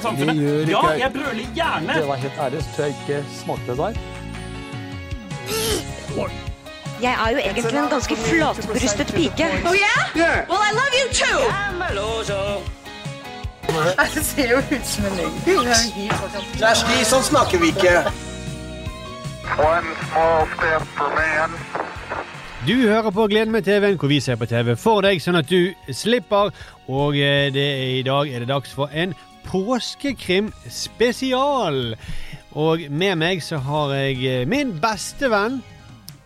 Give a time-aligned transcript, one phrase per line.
[0.00, 0.68] i samfunnet.
[0.72, 1.98] Ja, jeg brøler gjerne.
[2.00, 3.92] Det var helt ærlig, så tror jeg ikke smakte det der.
[7.02, 9.46] Jeg er jo egentlig en ganske flatbrystet pike.
[9.68, 10.48] Oh yeah?
[10.50, 11.40] Well, I love you too.
[14.14, 15.34] Det ser jo ut som en løgn.
[16.58, 17.94] Kjersti, sånn snakker vi ikke.
[19.62, 21.54] One small step for man.
[22.66, 25.48] Du hører på Gleden med TV-en, hvor vi ser på TV for deg, sånn at
[25.48, 26.50] du slipper.
[26.90, 29.14] Og eh, det er, i dag er det dags for en
[29.46, 31.94] påskekrim spesial.
[32.58, 35.60] Og med meg så har jeg eh, min beste venn.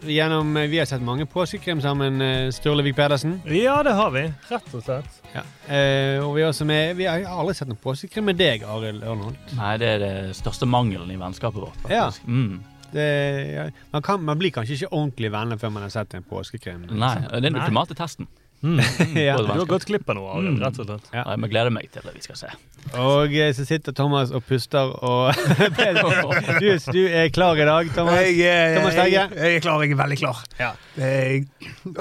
[0.04, 2.20] Gjennom, eh, vi har sett mange påskekrim sammen,
[2.52, 3.38] Sturlevik Pedersen.
[3.48, 4.27] Ja, det har vi.
[4.50, 5.18] Rett og slett.
[5.34, 5.42] Ja.
[5.68, 9.56] Eh, og vi, med, vi har aldri sett noen påskekrim med deg, Arild Ørnholt.
[9.59, 11.90] Nei, det er det største mangelen i vennskapet vårt.
[11.90, 12.09] Ja.
[12.09, 12.28] faktisk.
[12.28, 12.62] Mm.
[12.95, 13.06] Det,
[13.51, 16.84] ja, man, kan, man blir kanskje ikke ordentlig venner før man har sett en påskekrim.
[16.95, 18.28] Nei, det er den ultimate testen.
[18.64, 18.80] Mm.
[19.24, 19.36] Ja.
[19.36, 20.62] Du har gått glipp av noe, Arild, Mm.
[20.65, 21.10] rett og slett.
[21.12, 21.24] Ja.
[21.34, 22.52] Jeg gleder meg til det vi skal se.
[23.01, 25.32] Og eh, så sitter Thomas og puster og
[26.60, 28.18] du, du er klar i dag, Thomas?
[28.26, 29.15] Jeg, jeg, Thomas Steige?
[29.15, 30.42] jeg, jeg er klar, jeg er veldig klar.
[30.60, 30.73] Ja.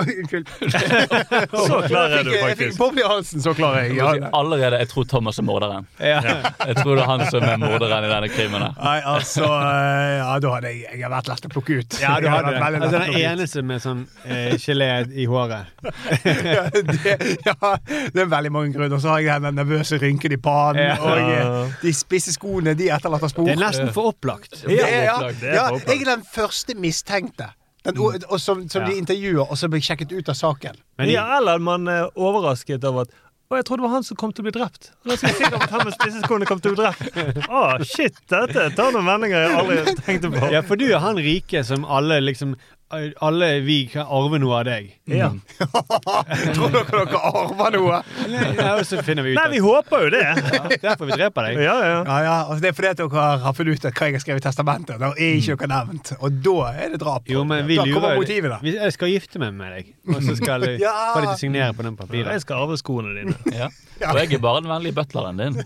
[0.03, 0.47] Unnskyld.
[1.53, 2.47] Så klar er du faktisk.
[2.47, 3.97] Jeg fikk boble i halsen, så klar er jeg.
[3.99, 4.29] Ja.
[4.35, 5.87] Allerede, jeg tror Thomas er morderen.
[5.99, 6.19] Ja.
[6.67, 8.67] Jeg tror det er han som er morderen i denne krimen.
[8.77, 11.97] Nei, altså eh, Ja, da hadde jeg, jeg har vært lett å plukke ut.
[12.03, 12.61] Ja, du hadde det.
[12.63, 15.71] Altså, den eneste med sånn eh, gelé i håret.
[16.53, 17.15] Ja, det,
[17.47, 17.71] ja,
[18.13, 18.99] det er veldig mange grunner.
[19.01, 20.95] Så har jeg den nervøse rynken i pannen, Ja.
[21.01, 23.47] og eh, de spisse skoene de etterlater spor.
[23.49, 24.61] Det er nesten for opplagt.
[24.63, 25.89] Det er, ja, det er ja, opplagt.
[25.93, 27.49] jeg er den første mistenkte.
[27.83, 30.77] Den, og, og som, som de intervjuer, og så blir sjekket ut av saken.
[31.01, 33.19] Men Ja, eller man er overrasket over at
[33.51, 34.87] å, jeg trodde det var han som kom til å bli drept.
[35.05, 37.43] Da skal jeg si at han med spisseskoene kom til å bli drept.
[37.53, 40.47] Å, shit, dette tar noen vendinger jeg aldri tenkte på.
[40.55, 42.55] ja, for du er han rike som alle liksom
[43.25, 44.89] Alle vi kan arve noe av deg.
[45.09, 45.29] Ja.
[46.55, 47.99] Tror dere dere arver noe?
[48.29, 50.23] Nei, og så finner vi ut Nei, vi håper jo det.
[50.83, 51.61] Derfor vi dreper deg.
[51.65, 51.97] Ja, ja.
[52.07, 54.43] Ja, ja, altså Det er fordi at dere har funnet ut hva jeg har skrevet
[54.43, 54.99] i testamentet.
[55.01, 56.13] Da er ikke dere nevnt.
[56.19, 57.27] Og da er det drap.
[57.33, 58.59] Jo, men vi da kommer motivet, da.
[58.77, 60.93] Jeg skal gifte meg med deg, og så skal jeg Ja.
[61.13, 62.31] få deg til å signere på den papiret.
[62.37, 63.37] Jeg skal arve skoene dine.
[64.03, 64.09] Ja.
[64.09, 65.59] Og jeg er bare den vennlige butleren din.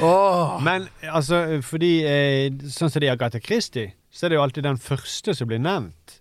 [0.00, 0.60] Åh.
[0.64, 4.42] Men altså, fordi eh, Sånn som det er i Agatha Christie, så er det jo
[4.42, 6.16] alltid den første som blir nevnt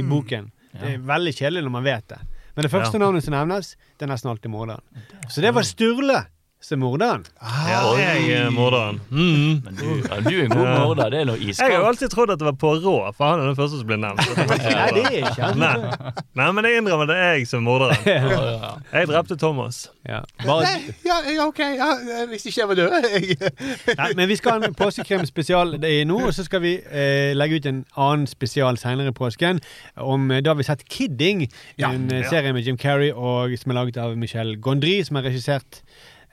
[0.00, 0.48] i boken.
[0.76, 2.18] Det er veldig kjedelig når man vet det.
[2.56, 3.02] Men det første Ja.
[3.04, 4.80] navnet som nevnes, det er nesten alltid morderen.
[5.28, 6.22] Så det var Sturle
[6.66, 7.24] som er morderen.
[7.68, 8.96] Ja, jeg er morderen.
[9.10, 9.60] Mm.
[9.62, 11.10] Men du, ja, du er en god morder.
[11.12, 13.58] Det er noe Jeg har alltid trodd at det var Poirot, for han er den
[13.58, 14.32] første som ble nevnt.
[14.50, 15.62] Nei, det er ikke han.
[15.62, 16.14] Nei.
[16.40, 18.02] Nei, men jeg innrømmer det er jeg som er morderen.
[18.16, 18.70] Ja, ja, ja.
[18.92, 19.84] Jeg drepte Thomas.
[20.08, 20.22] Ja.
[20.42, 21.60] Bare, Nei, ja, ok.
[21.76, 21.90] Ja,
[22.32, 22.96] hvis ikke jeg var død.
[23.14, 23.52] Jeg,
[24.00, 27.60] nei, men vi skal ha en påskekrimspesial det nå, og så skal vi eh, legge
[27.60, 29.62] ut en annen spesial senere i påsken.
[30.02, 31.46] Om, eh, da har vi sett Kidding,
[31.78, 32.30] en eh, ja.
[32.32, 35.84] serie med Jim Carrey og, som er laget av Michel Gondry, som har regissert.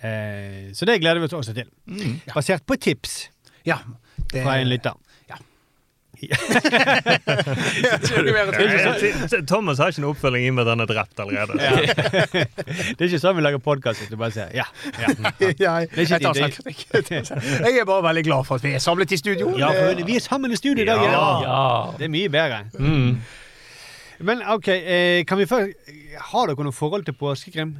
[0.03, 1.69] Eh, så det gleder vi oss også til.
[2.33, 3.29] Basert på tips
[3.63, 3.77] ja.
[4.33, 4.91] Det, fra en lytter.
[5.29, 5.35] Ja.
[9.47, 11.53] Thomas har ikke noen oppfølging i og med at han er drept allerede.
[12.97, 14.09] Det er ikke sånn vi lager podkast.
[14.11, 14.65] Du bare sier ja.
[14.99, 15.07] ja.
[15.63, 17.31] Ja, jeg tar selvkritikk.
[17.63, 19.45] Jeg er bare veldig glad for at vi er samlet i studio.
[19.59, 20.99] ja for vi er sammen i studio i dag.
[21.07, 21.23] Ja.
[21.45, 21.63] Ja.
[21.99, 22.59] Det er mye bedre.
[22.75, 23.11] Mm.
[24.23, 25.57] Men OK, eh, kan vi få
[26.31, 27.71] Har dere noe forhold til påskekrim?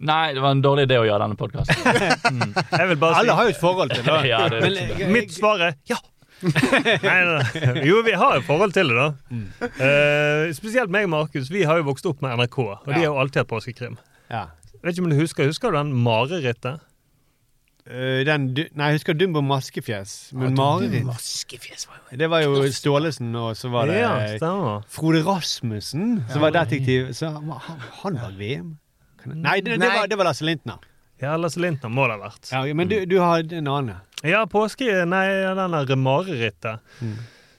[0.00, 1.76] Nei, det var en dårlig idé å gjøre denne podkasten.
[2.26, 2.52] Mm.
[2.76, 4.16] Alle si har jo et forhold til det.
[4.32, 5.08] Ja, det Men, det.
[5.14, 5.96] Mitt svar er ja.
[6.42, 7.70] nei, da.
[7.86, 9.68] Jo, vi har et forhold til det, da.
[9.80, 11.48] Eh, spesielt meg og Markus.
[11.52, 13.96] Vi har jo vokst opp med NRK, og de har jo alltid hatt påskekrim.
[14.32, 14.46] ja.
[14.84, 16.82] Vet ikke om du Husker Husker du den marerittet?
[17.86, 20.32] Uh, den, du- nei, jeg husker Dumbo Maskefjes.
[20.36, 24.80] Men Ja, Mareritt Maskefjes var jo Det var jo Stålesen, og så var det Ja.
[24.92, 27.12] Frode Rasmussen, som var detektiv.
[27.16, 28.74] Så han, han- han var VM?
[29.26, 29.92] Kan Nei, det, det, Nei.
[29.98, 30.82] var, det var Lasse Lintner.
[31.22, 32.50] Ja, Lasse Lintner må det ha vært.
[32.52, 34.02] Ja, men du, du har en annen.
[34.26, 35.26] Ja, påske Nei,
[35.58, 36.84] den der marerittet.
[37.00, 37.16] Mm.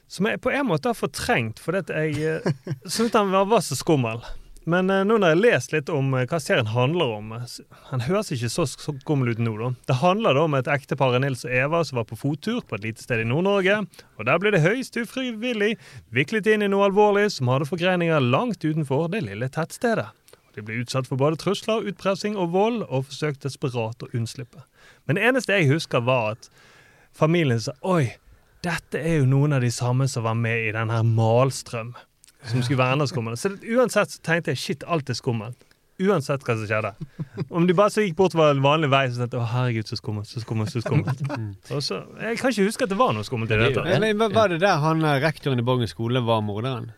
[0.07, 3.65] Som jeg på en måte har fortrengt, fordi at jeg uh, syntes han var, var
[3.65, 4.23] så skummel.
[4.67, 7.45] Men eh, nå når jeg har lest litt om eh, hva serien handler om eh,
[7.93, 9.69] Han høres ikke så skummel ut nå, da.
[9.87, 12.89] Det handler da om et ektepar Nils og Eva som var på fottur på et
[12.89, 13.79] lite sted i Nord-Norge.
[14.19, 15.77] Og der ble det høyst ufrivillig
[16.11, 20.09] viklet inn i noe alvorlig som hadde forgreininger langt utenfor det lille tettstedet.
[20.57, 24.63] De ble utsatt for både trusler, utpressing og vold, og forsøkte desperat å unnslippe.
[25.05, 26.49] Men det eneste jeg husker, var at
[27.13, 28.15] familien sa Oi,
[28.65, 31.93] dette er jo noen av de samme som var med i den her Malstrøm.
[32.47, 33.37] Som skulle være enda skumlere.
[33.37, 35.61] Så uansett så tenkte jeg shit, alt er skummelt.
[35.97, 36.91] Uansett hva som skjedde.
[37.49, 39.97] Om de bare så gikk bortover en vanlig vei, så tenkte jeg å herregud, så
[39.97, 41.23] skummelt, så skummelt, så skummelt.
[41.73, 44.33] Og så, Jeg kan ikke huske at det var noe skummelt i det hele tatt.
[44.37, 46.91] Var det der han eh, rektoren i Borgen skole var morderen?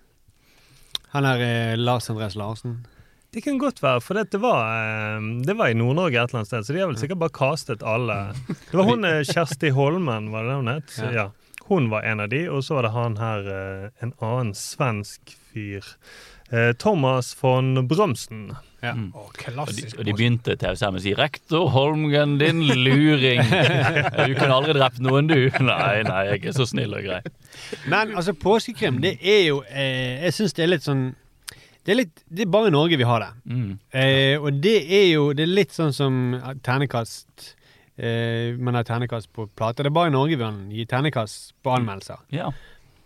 [1.16, 2.82] Han er eh, Lars Andreas Larsen.
[3.30, 6.50] Det kan godt være, for det var, eh, det var i Nord-Norge et eller annet
[6.50, 8.16] sted, så de har vel sikkert bare kastet alle.
[8.72, 10.90] Det var hun eh, Kjersti Holmen, var det det hun het?
[10.96, 11.28] Så, ja.
[11.70, 15.36] Hun var en av de, og så var det han her, eh, en annen svensk
[15.54, 15.86] fyr.
[16.50, 18.56] Eh, Thomas von Brømsen.
[18.82, 18.96] Ja.
[18.98, 19.12] Mm.
[19.14, 23.46] Og de, og de begynte TV-serien med å si 'Rektor Holmgen, din luring'.
[24.26, 25.52] Du kunne aldri drept noen, du.
[25.62, 27.22] Nei, nei, jeg er så snill og grei.
[27.86, 31.12] Men altså, påskekrim, det er jo eh, Jeg syns det er litt sånn
[31.86, 33.30] det er, litt, det er bare i Norge vi har det.
[33.50, 33.70] Mm.
[34.02, 36.18] Eh, og det er jo det er litt sånn som
[36.66, 37.54] ternekast
[37.96, 39.88] eh, Man har ternekast på plater.
[39.88, 42.26] Det er bare i Norge vi kan gi ternekast på anmeldelser.
[42.36, 42.52] Ja.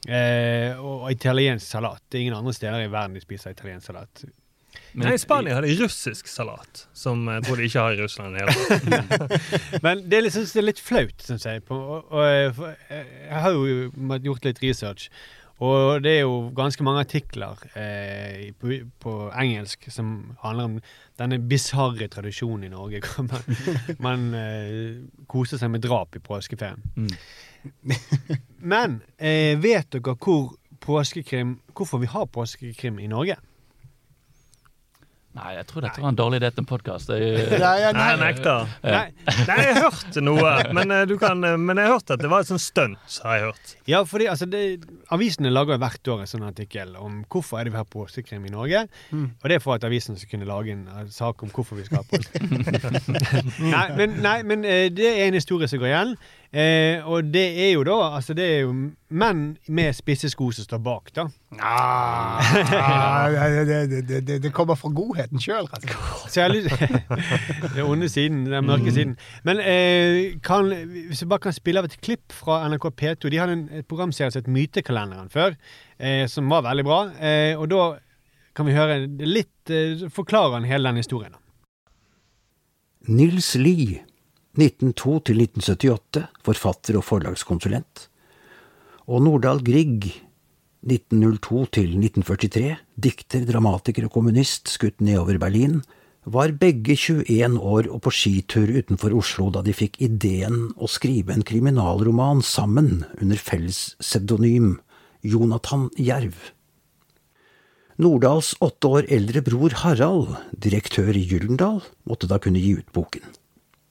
[0.03, 2.01] Eh, og italiensk salat.
[2.09, 4.25] Det er ingen andre steder i verden de spiser italiensk salat.
[4.93, 8.01] Men- Nei, I Spania har de russisk salat, som jeg tror de ikke har i
[8.01, 8.37] Russland.
[9.85, 11.63] Men det er liksom, det er litt flaut, syns jeg.
[11.65, 15.09] På, og, og, jeg har jo gjort litt research.
[15.61, 20.79] Og det er jo ganske mange artikler eh, på, på engelsk som handler om
[21.21, 23.03] denne bisarre tradisjonen i Norge.
[23.29, 23.45] Man,
[24.01, 26.81] man eh, koser seg med drap i påskeferien.
[26.97, 27.13] Mm.
[28.73, 33.38] Men eh, vet dere hvor påskekrim, hvorfor vi har påskekrim i Norge?
[35.33, 37.09] Nei, jeg tror dette var en dårlig idé til en podkast.
[37.09, 38.68] Nei, jeg nekter.
[38.85, 39.06] Nei,
[39.47, 42.45] Nei, jeg hørte noe, men, eh, du kan, eh, men jeg hørte at det var
[42.45, 43.15] et sånt stunt.
[43.24, 43.74] har jeg hørt.
[43.89, 44.62] Ja, fordi altså, det,
[45.09, 48.53] avisene lager hvert år en sånn artikkel om hvorfor er det vi har påskekrim i
[48.53, 48.85] Norge.
[49.09, 51.88] Og det er for at avisene skal kunne lage en eh, sak om hvorfor vi
[51.89, 52.53] skal ha påskekrim.
[53.74, 54.62] nei, men, nei, men
[54.94, 56.15] det er en historie som går igjen.
[56.53, 58.73] Eh, og det er jo da altså det er jo
[59.09, 59.39] menn
[59.73, 61.23] med spisse sko som står bak, da.
[61.57, 62.38] Ah,
[63.50, 66.69] det, det, det, det, det kommer fra godheten sjøl, rett og slett.
[67.73, 69.17] Den onde siden, den mørke siden.
[69.44, 70.69] Men eh, kan,
[71.09, 73.89] hvis jeg bare kan spille av et klipp fra NRK P2 De hadde en et
[73.89, 75.57] programserie som het Mytekalenderen før,
[75.97, 76.99] eh, som var veldig bra.
[77.17, 77.88] Eh, og da
[78.53, 81.33] kan vi høre litt eh, Forklarer han hele den historien.
[81.33, 81.41] da.
[83.09, 84.03] Nils Lie,
[84.53, 88.07] 1902 til 1978, forfatter og forlagskonsulent.
[89.09, 90.11] Og Nordahl Grieg,
[90.85, 95.81] 1902 til 1943, dikter, dramatiker og kommunist, skutt nedover Berlin,
[96.23, 101.33] var begge 21 år og på skitur utenfor Oslo da de fikk ideen å skrive
[101.33, 104.77] en kriminalroman sammen under felles pseudonym
[105.25, 106.38] Jonathan Jerv.
[107.97, 113.43] Nordahls åtte år eldre bror Harald, direktør i Gyldendal, måtte da kunne gi ut boken.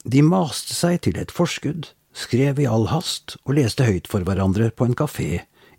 [0.03, 4.67] De maste seg til et forskudd, skrev i all hast og leste høyt for hverandre
[4.75, 5.29] på en kafé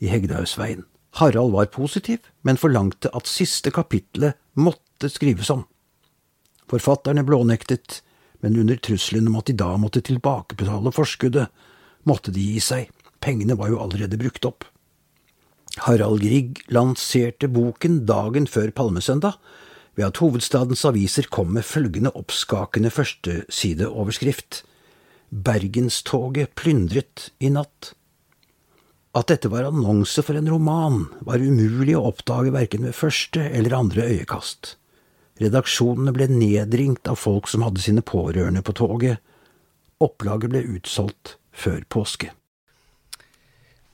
[0.00, 0.86] i Hegdehaugsveien.
[1.20, 5.62] Harald var positiv, men forlangte at siste kapitlet måtte skrives om.
[6.70, 8.00] Forfatterne blånektet,
[8.40, 11.52] men under trusselen om at de da måtte tilbakebetale forskuddet,
[12.08, 12.88] måtte de gi seg,
[13.22, 14.64] pengene var jo allerede brukt opp.
[15.84, 19.38] Harald Grieg lanserte boken dagen før Palmesøndag,
[19.94, 24.64] ved at hovedstadens aviser kom med følgende oppskakende førstesideoverskrift
[25.34, 27.94] Bergenstoget plyndret i natt.
[29.14, 33.74] At dette var annonse for en roman, var umulig å oppdage verken ved første eller
[33.78, 34.76] andre øyekast.
[35.42, 39.22] Redaksjonene ble nedringt av folk som hadde sine pårørende på toget.
[40.02, 42.30] Opplaget ble utsolgt før påske.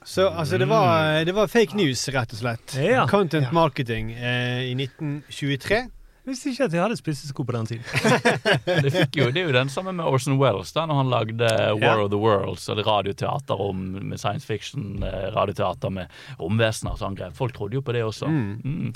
[0.05, 2.76] Så altså, det var, det var fake news, rett og slett.
[2.81, 3.06] Ja.
[3.08, 5.84] Content marketing eh, i 1923.
[6.29, 7.84] Visste ikke at jeg hadde spissesko på den tiden.
[8.84, 11.48] Det, fikk jo, det er jo den samme med Orson Welles, da når han lagde
[11.81, 12.05] War Ja.
[12.05, 17.17] of the Worlds, eller radioteater om, med science fiction, eh, radioteater med romvesener og sånn
[17.19, 17.32] greier.
[17.36, 18.29] Folk trodde jo på det også.
[18.29, 18.93] Mm.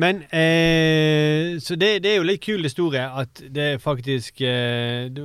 [0.00, 5.24] Men eh, Så det, det er jo litt kul historie at det faktisk eh, du,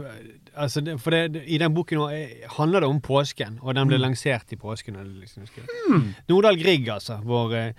[0.58, 4.00] altså det, For det, i den boken eh, handler det om påsken, og den ble
[4.02, 4.98] lansert i påsken.
[5.22, 5.46] Liksom,
[5.86, 6.10] Mm.
[6.30, 7.20] Nordahl Grieg, altså.
[7.24, 7.72] Vår, eh,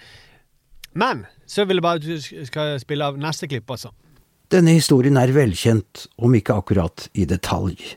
[0.99, 3.93] men så vil jeg bare at du skal spille av neste klipp, altså.
[4.53, 7.97] Denne historien er velkjent, om ikke akkurat i detalj.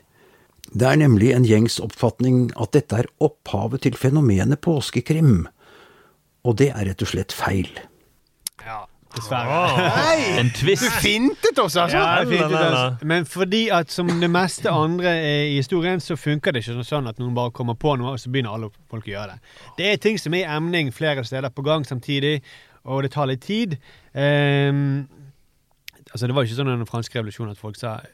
[0.70, 5.46] Det er nemlig en gjengs oppfatning at dette er opphavet til fenomenet påskekrim,
[6.46, 7.70] og det er rett og slett feil.
[8.62, 9.80] Ja, Dessverre.
[10.38, 10.84] En twist.
[10.84, 11.98] Du fintet oss, altså!
[11.98, 12.82] Ja, det fintet la, la.
[12.84, 13.06] altså.
[13.10, 15.14] Men fordi at som det meste andre
[15.50, 18.30] i historien, så funker det ikke sånn at noen bare kommer på noe, og så
[18.30, 19.56] begynner alle folk å gjøre det.
[19.80, 22.38] Det er ting som er i emning flere steder på gang samtidig,
[22.90, 23.78] og det tar litt tid.
[24.12, 25.06] Um,
[26.10, 28.06] altså Det var ikke sånn under den franske revolusjonen at folk sa uh,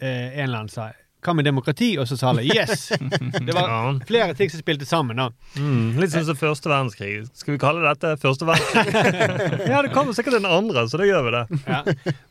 [0.00, 1.90] En eller annen sa hva med demokrati?
[2.00, 2.86] Og så sa alle yes!
[3.46, 5.20] Det var flere ting som spilte sammen.
[5.20, 5.28] da.
[5.60, 7.26] Mm, litt sånn som første verdenskrig.
[7.36, 9.66] Skal vi kalle dette første verdenskrig?
[9.72, 11.42] ja, det kommer sikkert en andre, så da gjør vi det.
[11.66, 11.82] Ja.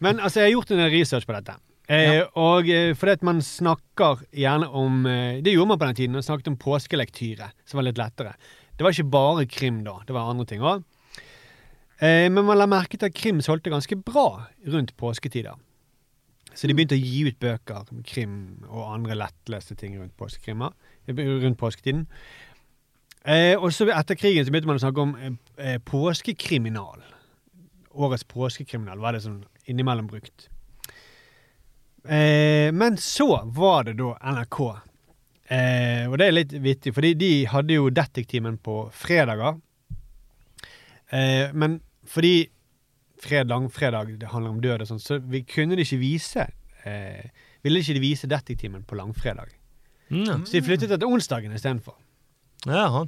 [0.02, 1.60] Men altså, jeg har gjort en research på dette.
[1.90, 5.98] Eh, Og eh, fordi at man snakker gjerne om eh, Det gjorde man på den
[5.98, 6.18] tiden.
[6.20, 8.36] Man snakket om påskelektyre, som var litt lettere.
[8.78, 10.00] Det var ikke bare krim da.
[10.06, 10.86] Det var andre ting òg.
[12.00, 15.58] Eh, men man la merke til at krim solgte ganske bra rundt påsketider.
[16.56, 18.36] Så de begynte å gi ut bøker, krim
[18.68, 21.14] og andre lettleste ting rundt eh,
[21.44, 22.08] Rundt påsketiden.
[23.24, 27.04] Eh, og så etter krigen så begynte man å snakke om eh, eh, påskekriminal.
[28.00, 30.48] Årets påskekriminal var det sånn innimellom brukt.
[32.08, 34.60] Eh, men så var det da NRK.
[35.50, 39.60] Eh, og det er litt vittig, fordi de hadde jo Detektimen på fredager.
[41.10, 41.80] Eh, men
[42.10, 42.34] fordi
[43.20, 46.46] fred, langfredag det handler om død og sånn, så vi kunne de ikke vise
[46.88, 47.26] eh,
[47.66, 49.50] Ville ikke de vise Detektimen på langfredag.
[50.10, 50.46] Mm.
[50.48, 51.98] Så de flyttet det til onsdagen istedenfor.
[52.66, 53.02] Jaha.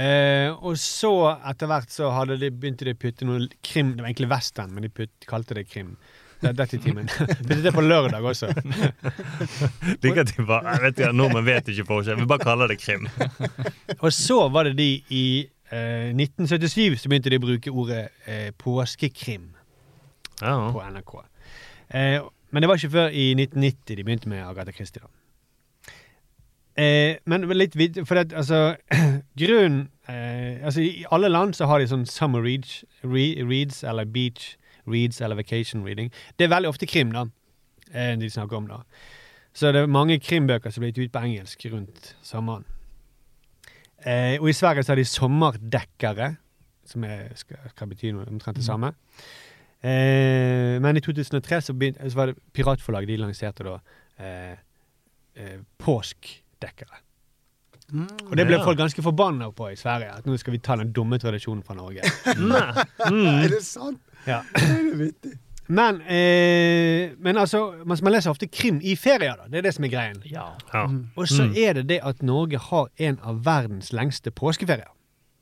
[0.00, 1.10] Eh, og så
[1.50, 4.72] etter hvert så hadde de, begynte de å putte noe krim Det var egentlig western,
[4.72, 5.92] men de putt, kalte det krim.
[6.40, 7.06] Det- Detektimen.
[7.46, 8.48] Puttet det på lørdag også.
[10.02, 12.18] Liker at de bare jeg vet ikke, Nordmenn vet ikke forskjell.
[12.24, 13.04] Vi bare kaller det krim.
[14.00, 15.24] Og så var det de i
[15.72, 19.50] eh, 1977 så begynte de å bruke ordet eh, påskekrim
[20.42, 20.70] Ja.
[20.72, 21.14] på NRK.
[21.94, 22.20] Eh,
[22.52, 25.02] men det var ikke før i 1990 de begynte med Agatha Christie.
[26.76, 28.76] Eh, men litt vidt, for det, altså,
[29.40, 34.04] grunnen eh, altså I alle land så har de sånn summer reads, re, reads eller
[34.08, 34.54] beach
[34.88, 36.08] reads eller vacation reading.
[36.38, 37.26] Det er veldig ofte krim, da.
[37.92, 38.80] Eh, de snakker om da.
[39.54, 42.64] Så det er mange krimbøker som blir gitt ut på engelsk rundt sommeren.
[44.04, 46.32] Eh, og i Sverige så har de sommerdekkere,
[46.90, 48.92] som er, skal, skal bety noe omtrent det samme.
[49.82, 53.76] Eh, men i 2003 så, begynte, så var det piratforlaget de lanserte da
[54.22, 54.56] eh,
[55.38, 57.00] eh, påskdekkere.
[57.92, 58.64] Og det ble Ja.
[58.64, 60.14] folk ganske forbanna på i Sverige.
[60.16, 62.00] At nå skal vi ta den dumme tradisjonen fra Norge.
[63.12, 63.26] Mm.
[63.44, 63.98] Er det sant?
[64.26, 64.38] Ja.
[64.54, 65.32] Det er vittig.
[65.72, 69.46] Men, eh, men altså, man, leser ofte krim i ferier, da.
[69.48, 70.18] Det er det som er greien.
[70.28, 70.50] Ja.
[70.74, 70.82] Ja.
[71.16, 71.54] Og så Mm.
[71.56, 74.90] er det det at Norge har en av verdens lengste påskeferier.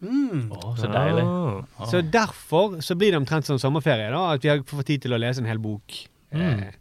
[0.03, 1.25] Å, så deilig.
[1.27, 1.87] Oh.
[1.91, 4.33] Så derfor så blir det omtrent sånn sommerferie, da.
[4.33, 5.93] At vi har får tid til å lese en hel bok.
[6.33, 6.63] Mm.
[6.63, 6.73] Eh,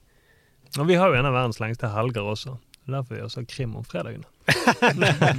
[0.78, 2.58] Og vi har jo en av verdens lengste helger også.
[2.88, 4.24] Er Derfor vi også har krim om fredagene.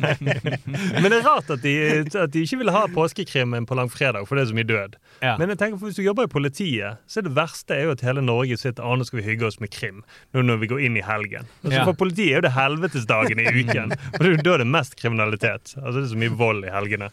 [1.03, 1.73] Men det er rart at de,
[2.21, 4.95] at de ikke ville ha påskekrimmen på langfredag, for det er så mye død.
[5.25, 5.33] ja.
[5.41, 7.95] Men jeg tenker for hvis du jobber i politiet, så er det verste er jo
[7.97, 10.03] at hele Norge sitter og nå skal vi hygge oss med krim.
[10.35, 11.49] Nå når vi går inn i helgen.
[11.65, 11.85] Altså, Ja.
[11.89, 13.97] For politiet er jo det helvetesdagen i uken.
[14.15, 15.75] For det er jo da det er mest kriminalitet.
[15.83, 17.11] Altså Det er så mye vold i helgene.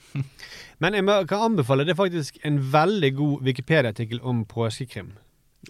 [0.83, 5.15] Men jeg kan anbefale det er faktisk en veldig god Wikipedia-artikkel om påskekrim.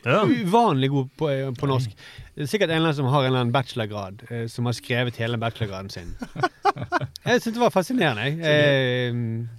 [0.06, 0.22] Ja.
[0.28, 1.90] Uvanlig god på, eh, på norsk.
[2.38, 5.16] Er sikkert en eller annen som har en eller annen bachelorgrad, eh, som har skrevet
[5.18, 6.14] hele bachelorgraden sin.
[7.28, 8.24] Jeg syntes det var fascinerende.
[8.24, 8.40] jeg.
[8.40, 9.14] Eh,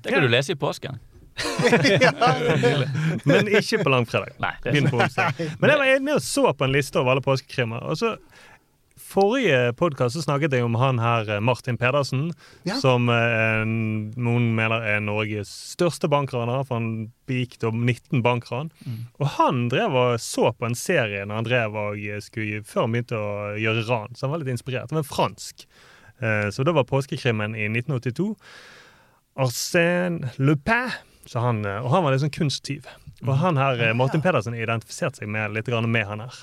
[0.04, 0.98] Det kan du lese i påsken.
[3.28, 4.32] Men ikke på langfredag.
[4.42, 5.38] Nei, det er Begynn på onsdag.
[5.60, 7.84] Men jeg var inne og så på en liste over alle påskekrimmer.
[7.90, 8.14] Og så
[9.08, 12.26] Forrige podkast snakket jeg om han her eh, Martin Pedersen,
[12.68, 12.74] Ja.
[12.76, 16.90] som eh, noen mener er Norges største bankraner, for han
[17.30, 18.68] begikk da 19 bankran.
[19.18, 22.96] Og han drev og så på en serie når han drev og skulle, før han
[22.98, 24.92] begynte å gjøre ran, så han var litt inspirert.
[24.92, 25.64] Han var fransk.
[26.20, 28.34] Eh, Så da var påskekrimmen i 1982.
[29.38, 30.92] Arsène Lupin.
[31.28, 32.84] Så han, eh, og han var sånn kunsttyv.
[33.26, 36.34] Og han her, eh, Martin Pedersen identifiserte seg med, litt med han her.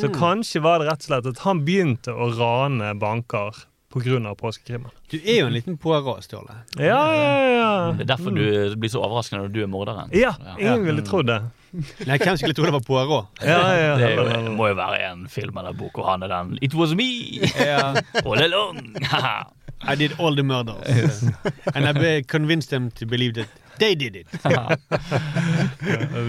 [0.00, 3.64] Så kanskje var det rett og slett at han begynte å rane banker
[3.94, 4.34] pga.
[4.34, 4.90] påskekrimmen.
[5.10, 6.54] Du er jo en liten Poirot, Ståle.
[6.78, 7.92] Ja, ja, ja.
[7.92, 10.10] Det er derfor du blir så overraskende når du er morderen.
[10.12, 11.40] Ja, ingen ville trodd det.
[12.08, 13.42] Nei, hvem skulle tro det var Poirot?
[13.42, 16.30] Ja, ja, Det er jo, må jo være en film eller bok hvor han er
[16.30, 17.42] den It was me!
[17.58, 17.94] Ja.
[18.26, 18.94] All along!
[19.86, 21.24] I did all the murders.
[21.74, 24.28] And I convinced them to believe that they did it.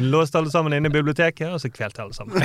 [0.02, 2.42] Låste alle sammen inne i biblioteket, og så kvelte alle sammen.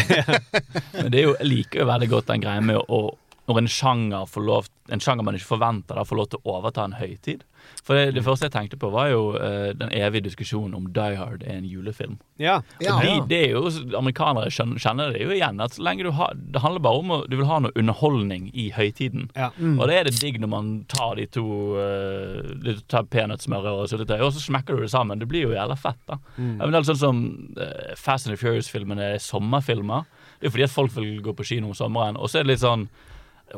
[0.93, 3.03] Men det er jo, jeg liker jo veldig godt den greia med å
[3.51, 6.53] når en sjanger, får lov, en sjanger man ikke forventer, da, får lov til å
[6.55, 7.41] overta en høytid.
[7.85, 11.17] For det, det første jeg tenkte på, var jo uh, den evige diskusjonen om Die
[11.17, 12.19] Hard er en julefilm.
[12.41, 12.59] Ja.
[12.81, 12.99] Ja.
[13.01, 15.61] De, det er jo, Amerikanere skjønner, kjenner det jo igjen.
[15.61, 18.51] at så lenge du har, Det handler bare om å, du vil ha noe underholdning
[18.55, 19.31] i høytiden.
[19.37, 19.51] Ja.
[19.57, 21.47] Og det er det digg når man tar de to
[21.81, 25.21] uh, tar peanøttsmør og syltetøy, og så smekker du det sammen.
[25.21, 26.01] Det blir jo jævla fett.
[26.09, 26.57] da Mm.
[26.59, 27.19] men det er sånn som
[27.59, 30.05] uh, Fast and the Furious-filmene er sommerfilmer.
[30.41, 32.17] Det er jo fordi at folk vil gå på kino om sommeren.
[32.17, 32.87] Og så er det litt sånn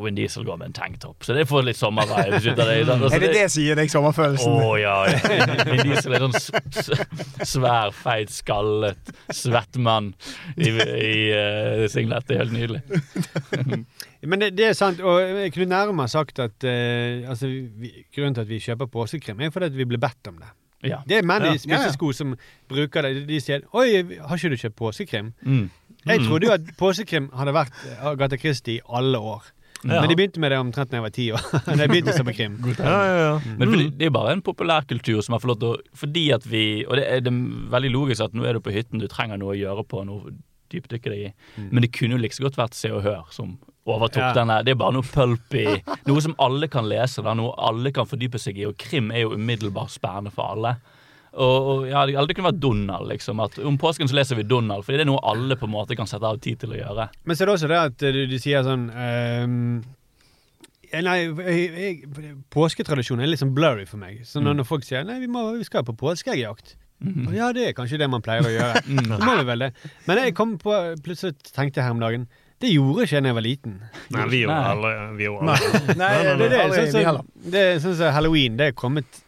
[0.01, 2.79] Win Diesel går med en tanktopp, så det får litt sommervibes ut av det.
[2.93, 4.53] Altså, Er det det som gir deg sommerfølelsen?
[4.65, 4.95] å ja.
[5.69, 6.51] Vin Diesel er sånn s-
[6.87, 10.15] s- svær, feit, skallet, svett mann
[10.57, 12.25] i, i uh, singlet.
[12.29, 12.83] Det er helt nydelig.
[14.23, 15.19] Men det, det er sant, og
[15.55, 19.51] Knut Nærum har sagt at uh, altså, vi, grunnen til at vi kjøper påskekrem, er
[19.55, 20.51] fordi at vi ble bedt om det.
[20.83, 20.99] Ja.
[21.07, 21.85] Det er menn i Ja.
[21.87, 22.13] ja.
[22.17, 22.35] som
[22.71, 23.27] bruker det.
[23.29, 25.71] De sier 'Oi, har ikke du kjøpt påskekrem?' Mm.
[26.07, 27.71] Jeg trodde jo at påskekrem hadde vært
[28.03, 29.45] Agatha Christie i alle år.
[29.89, 31.47] Men de begynte med det omtrent da jeg var ti år.
[31.81, 32.55] de begynte som en krim.
[32.79, 33.57] Ja, ja, ja.
[33.59, 36.25] Men fordi, det er jo bare en populærkultur som har fått lov til å Fordi
[36.37, 37.43] at vi Og det er, det er
[37.75, 40.35] veldig logisk at nå er du på hytten, du trenger noe å gjøre på, noe
[40.73, 41.31] dypdykke deg i.
[41.69, 44.33] Men det kunne jo like så godt vært Se og Hør som overtok Ja.
[44.39, 44.61] denne.
[44.65, 45.67] Det er bare noe pulpy.
[46.09, 48.65] Noe som alle kan lese, da, noe alle kan fordype seg i.
[48.71, 50.77] Og krim er jo umiddelbart spennende for alle.
[51.33, 53.09] Og, og ja, det kunne vært Donald.
[53.09, 55.73] liksom At Om påsken så leser vi Donald, fordi det er noe alle på en
[55.73, 57.09] måte kan sette av tid til å gjøre.
[57.25, 59.83] Men så er det også det at eh, du, du sier sånn um,
[60.93, 64.27] Nei, jeg, jeg, påsketradisjonen er litt sånn blurry for meg.
[64.29, 67.71] Så når, når folk sier nei, vi, må, vi skal på påskeeggjakt Og Ja, det
[67.71, 68.83] er kanskje det man pleier å gjøre.
[69.17, 69.71] Så må vi vel det.
[70.05, 72.29] Men jeg kom på, plutselig tenkte jeg her om dagen
[72.61, 73.81] Det gjorde ikke jeg da jeg var liten.
[74.13, 74.93] Nei, vi gjorde aldri
[75.33, 75.57] alle
[75.97, 78.61] Nei, Det, det, er sånn som- så, det sånn som halloween.
[78.61, 79.23] Det er kommet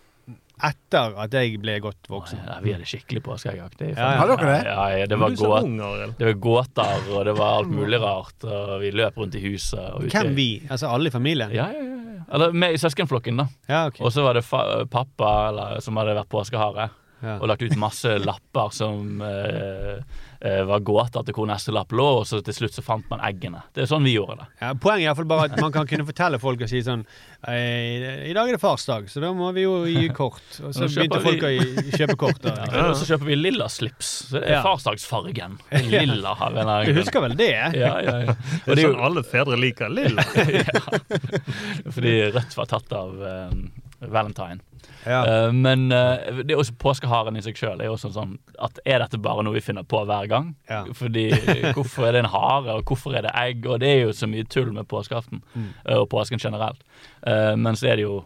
[0.62, 2.40] etter at jeg ble godt voksen.
[2.46, 3.82] Ja, vi hadde skikkelig påskeeggjakt.
[3.82, 4.20] Er Ja, ja.
[4.20, 4.60] Har dere det?
[4.68, 6.14] Ja, ja, det var Arild.
[6.18, 8.46] Det var gåter, og det var alt mulig rart.
[8.46, 9.80] Og vi løp rundt i huset.
[9.80, 10.06] Og.
[10.14, 10.48] Hvem vi?
[10.70, 11.50] Altså alle i familien?
[11.54, 12.24] Ja, ja, ja, ja.
[12.34, 13.48] Eller med i søskenflokken, da.
[13.68, 14.04] Ja, okay.
[14.04, 16.88] Og så var det fa pappa eller, som hadde vært påskehare.
[17.24, 17.38] Ja.
[17.40, 20.02] Og lagt ut masse lapper som eh,
[20.44, 23.22] eh, var gåter til hvor neste lapp lå, og så til slutt så fant man
[23.24, 23.62] eggene.
[23.72, 24.48] Det er sånn vi gjorde det.
[24.60, 27.06] Ja, poenget er iallfall bare at man kan kunne fortelle folk og si sånn
[27.48, 30.44] «Eh, I dag er det farsdag, så da må vi jo gi kort.
[30.64, 32.42] Og så begynte folk å vi- kjøpe kort.
[32.44, 32.54] Da.
[32.74, 32.88] Ja.
[32.90, 34.12] Og så kjøper vi lilla slips.
[34.28, 34.62] Så det er Ja.
[34.64, 35.58] farsdagsfargen.
[35.92, 37.50] Lilla har vi Du husker vel det?
[37.54, 38.34] Ja, ja, ja.
[38.34, 40.24] Det Og det er sånn alle fedre liker lilla.
[40.58, 41.90] ja.
[41.90, 43.66] fordi Rødt var tatt av um,
[44.00, 44.60] Valentine.
[45.06, 45.20] Ja.
[45.46, 48.78] Eh, men uh, det er også påskeharen i seg sjøl er jo også sånn at
[48.86, 50.52] er dette bare noe vi finner på hver gang?
[50.70, 50.84] Ja.
[50.96, 51.26] Fordi
[51.76, 53.66] hvorfor er det en hare, og hvorfor er det egg?
[53.66, 55.68] Og det er jo så mye tull med påskeaften Mm.
[55.84, 56.80] eh, og påsken generelt.
[57.26, 58.22] Eh, men så er det jo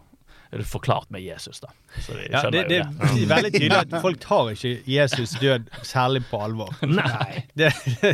[0.65, 1.67] forklart med Jesus, da.
[2.01, 2.77] Så de Ja, det, det det.
[2.79, 6.71] er veldig tydelig at folk tar ikke Jesus død særlig på alvor.
[6.85, 7.43] Nei.
[7.53, 7.69] Det,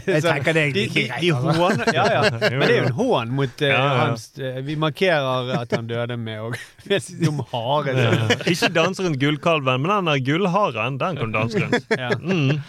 [0.08, 1.88] Jeg tenker det er de, ikke de, greit, de altså.
[1.96, 2.22] Ja, ja.
[2.60, 3.96] Men det er jo en hån mot uh, Ja, ja.
[4.06, 6.52] hans uh, Vi markerer at han døde med å
[7.24, 7.96] dum hare.
[7.96, 11.88] så- Ikke danse rundt gullkalven, men den der gullharen, den kan du danse rundt.
[11.96, 12.12] Ja.
[12.20, 12.60] Mm.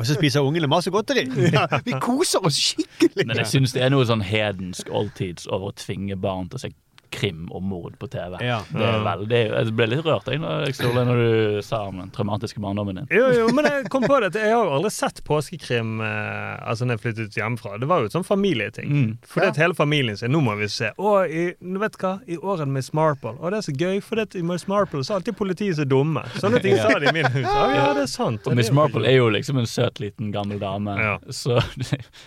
[0.00, 1.26] Og så spiser ungene masse godteri.
[1.52, 3.26] Ja, vi koser oss skikkelig.
[3.28, 6.62] Men jeg syns det er noe sånn hedensk oldtids over å tvinge barn til å
[6.62, 6.70] se
[7.10, 8.38] krim og mord på TV.
[8.44, 8.60] Ja.
[8.70, 12.12] Det er veldig, jeg ble litt rørt jeg, når, jeg, når du sa om den
[12.14, 13.10] traumatiske barndommen din.
[13.14, 16.86] Jo, jo, men jeg kom på det jeg har jo aldri sett påskekrim eh, Altså
[16.86, 17.76] når jeg flyttet hjemmefra.
[17.80, 18.90] Det var jo et sånn familieting.
[18.90, 19.10] Mm.
[19.26, 20.92] Fordi at hele familien sier nå må vi se.
[20.96, 22.12] Å, i, vet du hva?
[22.30, 25.14] I årene med Miss Å, det er så gøy, for det, i Miss Marple så
[25.14, 26.22] er alltid politiet så dumme.
[26.40, 27.44] Sånne ting sa de i min hus.
[27.46, 28.46] Å, ja, det er sant.
[28.48, 30.96] Og Miss Marple er jo liksom en søt liten gammel dame.
[31.00, 31.16] Ja.
[31.34, 31.60] Så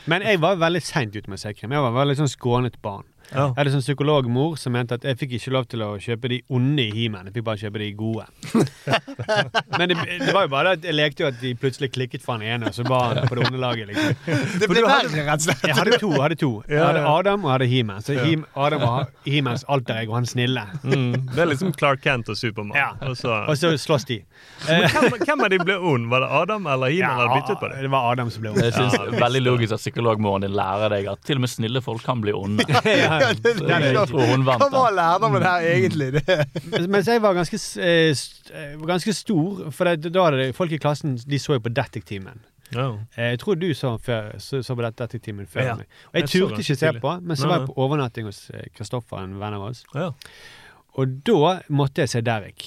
[0.10, 1.74] Men jeg var veldig seint ute med å se krim.
[1.74, 3.08] Jeg var veldig sånn skånet barn.
[3.32, 3.48] Ja.
[3.48, 6.42] Jeg hadde sånn psykologmor som mente at jeg fikk ikke lov til å kjøpe de
[6.54, 7.30] onde i He-Man.
[7.30, 8.26] Jeg fikk bare kjøpe de gode.
[9.80, 12.24] Men det, det var jo bare det at jeg lekte jo at de plutselig klikket
[12.26, 13.90] for han ene, og så var han på det onde laget.
[13.90, 14.16] liksom.
[14.64, 15.64] Det ble verre, rett og slett.
[15.70, 16.12] Jeg hadde to.
[16.14, 16.52] Jeg hadde, to.
[16.68, 17.04] Jeg Ja, hadde.
[17.14, 18.04] Adam og jeg hadde He-Man.
[18.06, 20.64] Så He Adam var He-Mans alter ego, han snille.
[20.84, 22.76] Mm, det er liksom Clark Kent og Supermann.
[22.78, 22.92] Ja.
[23.10, 24.20] Og så, Og så slåss de.
[24.68, 26.08] men hvem, hvem av de ble ond?
[26.12, 27.82] Var det Adam eller He-Man Ja, byttet på det?
[27.88, 28.78] det var Adam som ble jeg ond.
[28.78, 31.82] syns det er veldig logisk at psykologmoren din lærer deg at til og med snille
[31.84, 32.68] folk kan bli onde.
[32.94, 33.13] Ja.
[33.22, 34.98] Så jeg tror hun vant Hva var den.
[35.00, 36.08] lærdommen her egentlig?
[36.18, 36.88] Det.
[36.90, 40.72] Mens- jeg var ganske, eh, st- eh, ganske stor, for det, da hadde det, folk
[40.72, 42.42] i klassen De så jo på Detektimen.
[42.76, 42.96] Oh.
[43.18, 45.76] Eh, Jeg tror du så, før, så, så på dette Detektimen før Ja.
[45.76, 45.86] meg.
[46.10, 49.24] Og jeg Jeg turte ikke se på, men så var jeg på overnatting hos Kristoffer,
[49.24, 49.84] en venn av oss.
[49.94, 50.12] Ja.
[50.98, 52.66] Og da måtte jeg se Derek.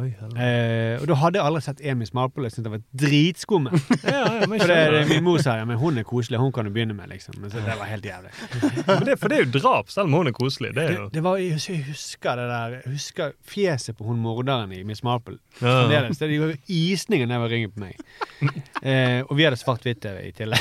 [0.00, 0.08] Oi.
[0.36, 2.46] Eh, og da hadde jeg aldri sett Emis Marple.
[2.46, 3.76] Jeg syntes det var dritskummel.
[4.04, 6.68] ja, ja, For det, det, min mor sa ja, men hun er koselig, hun kan
[6.68, 7.08] du begynne med.
[7.12, 8.32] liksom Men så det var helt jævlig.
[8.90, 10.72] men det, for det er jo drap, selv om hun er koselig.
[10.76, 11.56] Det er jo det var, jeg
[11.90, 15.38] husker- det der Jeg husker fjeset på hun morderen i Miss Marple.
[15.62, 15.86] Ja.
[15.88, 17.96] Det, Det var isningen var ryggen på meg.
[18.86, 20.60] Eh, og vi hadde svart-hvitt-TV i tillegg.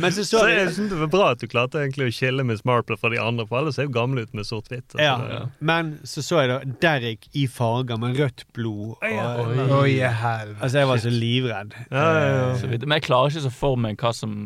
[0.00, 2.42] Men så så Så jeg synes det var bra at du klarte egentlig å skille
[2.46, 4.96] Miss Marple fra de andre, for alle ser jo gamle ut med sort-hvitt.
[4.96, 5.28] altså.
[5.36, 5.42] ja.
[5.60, 6.58] Men så så jeg da
[6.96, 8.96] Derrick i farger med rødt blod.
[9.04, 11.76] Oi, oi, Oi, altså, jeg var så livredd.
[11.90, 12.46] Ja, ja, ja.
[12.58, 12.70] Så.
[12.72, 14.36] Men jeg klarer ikke så for meg hva som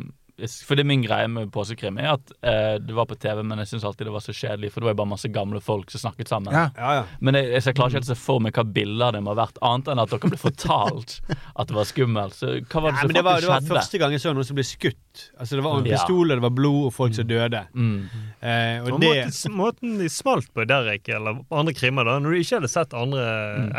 [0.66, 3.60] For det er min greie med påskekrim er at eh, det var på TV, men
[3.62, 5.92] jeg syns alltid det var så kjedelig, for det var jo bare masse gamle folk
[5.92, 6.54] som snakket sammen.
[6.56, 6.68] Ja.
[6.76, 7.04] Ja, ja.
[7.20, 9.34] Men jeg, jeg, jeg klarer ikke helt å se for meg hva bilder det må
[9.34, 12.38] ha vært, annet enn at dere ble fortalt at det var skummelt.
[12.38, 14.34] Så hva var det Nei, som faktisk det var, det var første gang jeg så
[14.36, 15.24] noen som ble skutt.
[15.40, 17.62] Altså Det var en pistol, det var blod, og folk som døde.
[17.74, 18.00] Mm.
[18.40, 22.36] Eh, og Og det måten, måten de smalt på Derek eller andre krimmer, da når
[22.36, 23.24] du ikke hadde sett andre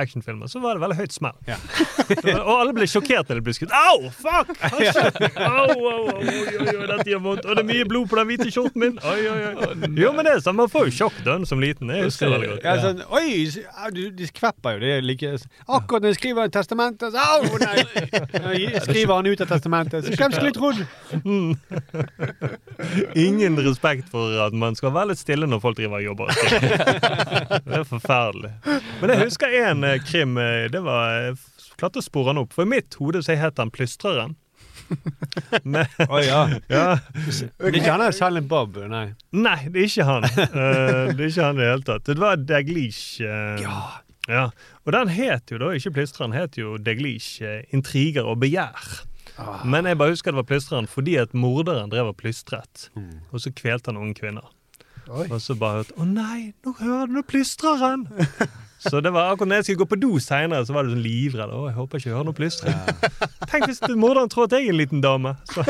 [0.01, 1.37] actionfilmer, så var det veldig høyt smell.
[1.49, 1.57] Ja.
[2.45, 3.73] og alle ble sjokkert når de ble skutt.
[3.75, 4.11] Au!
[4.21, 4.53] Fuck!
[4.71, 4.79] Au.
[5.51, 7.45] Au, au, au, oi, dette gjør vondt.
[7.47, 8.97] Og det er mye blod på den hvite skjorten min.
[9.07, 9.89] Oi, oi, oi.
[10.01, 11.89] Jo, men det er sånn, Man får jo sjokk da som liten.
[11.93, 12.63] Jeg husker det veldig godt.
[12.67, 13.91] ja, sånn, Oi!
[13.95, 14.79] du- De skvepper jo.
[14.83, 15.31] Det er like
[15.67, 17.85] Akkurat når jeg skriver testamentet, så Au, nei!
[18.61, 20.05] Jeg Skriver han ut av testamentet.
[20.05, 20.79] Så hvem skulle trodd?
[23.15, 26.33] Ingen respekt for at man skal være litt stille når folk driver og jobber.
[27.65, 28.51] Det er forferdelig.
[29.01, 30.37] Men jeg husker en eh, krim.
[30.41, 32.53] eh, Det var klart klarte å spore han opp.
[32.53, 34.35] For i mitt hode så het han Plystreren.
[35.63, 36.41] Men, oh, ja.
[36.71, 36.85] ja.
[37.59, 39.11] Er ikke han der Silent Bob, nei.
[39.35, 40.27] Nei, det er ikke han.
[40.27, 42.05] Uh, det er ikke han i det hele tatt.
[42.09, 43.21] Det var Daglish.
[43.23, 43.61] Uh,
[44.29, 44.47] ja.
[44.85, 49.05] Og den het jo da ikke Plystreren, het jo Daglish uh, intriger og begjær.
[49.65, 52.89] Men jeg bare husker det var Plystreren fordi at morderen drev og plystret.
[53.31, 54.51] Og så kvelte han unge kvinner.
[55.09, 55.25] Oi.
[55.27, 58.05] Og så bare hørte Å nei, nå hører du plystreren!
[58.81, 61.03] Så det var akkurat når jeg skulle gå på do seinere, så var du sånn
[61.05, 61.51] livredd.
[61.53, 62.73] Å, jeg håper ikke jeg hører noe plystre.
[63.51, 65.35] Tenk hvis morderen tror at jeg er en liten dame.
[65.53, 65.65] Så,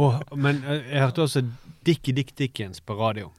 [0.00, 1.44] Åh, men jeg hørte også
[1.84, 3.30] Dickie Dick Dickens på radio.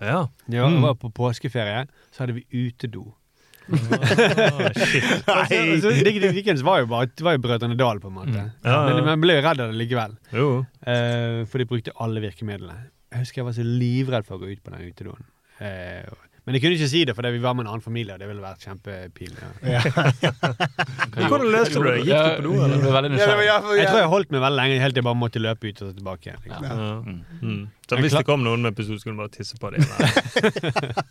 [0.00, 0.26] ja.
[0.50, 0.74] Ja, Mm.
[0.80, 3.06] jeg var på påskeferie, så hadde vi utedo.
[3.70, 5.04] Ah, shit.
[5.28, 5.58] Nei.
[5.74, 8.34] altså, Dickie Dick Dickens var jo bare det var jo Brødrene Dal, på en måte.
[8.34, 8.50] Mm.
[8.64, 8.94] Ja, ja.
[8.96, 10.16] Men man ble jo redd av det likevel.
[10.34, 10.46] Jo.
[10.82, 12.88] Eh, for de brukte alle virkemidlene.
[13.10, 15.24] Jeg husker jeg var så livredd for å gå ut på den utedoen.
[15.60, 16.10] Eh,
[16.50, 18.14] men jeg kunne ikke si det, fordi vi var med en annen familie.
[18.16, 19.50] og Det ville vært kjempepinlig.
[19.62, 19.82] Ja.
[21.30, 21.92] Hvordan løste du det?
[22.08, 23.14] Gikk du på do, eller?
[23.78, 25.92] Jeg tror jeg holdt meg veldig lenge, helt til jeg bare måtte løpe ut og
[26.00, 26.32] tilbake.
[26.32, 26.66] igjen, Liksom.
[26.66, 27.20] Ja.
[27.46, 27.60] Mm.
[27.90, 29.86] Så hvis det kom noen med pistol, skulle du bare tisse på dem.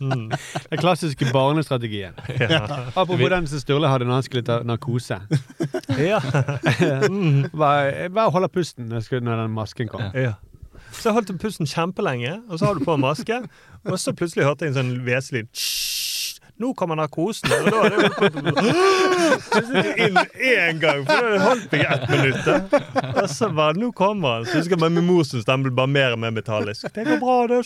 [0.00, 0.30] Mm.
[0.70, 2.14] Den klassiske barnestrategien.
[2.40, 2.60] Ja.
[2.96, 5.20] Apropos den som Sturle hadde når han skulle ta narkose.
[6.00, 6.20] Ja.
[7.10, 7.50] Mm.
[7.56, 10.02] Bare, bare holde pusten når den masken kom.
[10.14, 10.34] Ja.
[11.00, 13.38] Så jeg holdt pusten kjempelenge, og så har du på en maske,
[13.88, 15.48] og så plutselig hørte jeg en sånn hveselyd.
[15.56, 16.10] «Hysj,
[16.60, 17.48] Nå kommer narkosen.
[17.48, 18.00] Og da er det
[19.30, 20.18] Så sitter inn
[20.50, 22.44] én gang, for da holdt meg ett minutt.
[23.22, 24.46] Og så bare Nå kommer han.
[24.48, 26.88] Så husker jeg bare min mors stemme ble bare mer og mer metallisk.
[26.94, 27.60] Det går bra, det.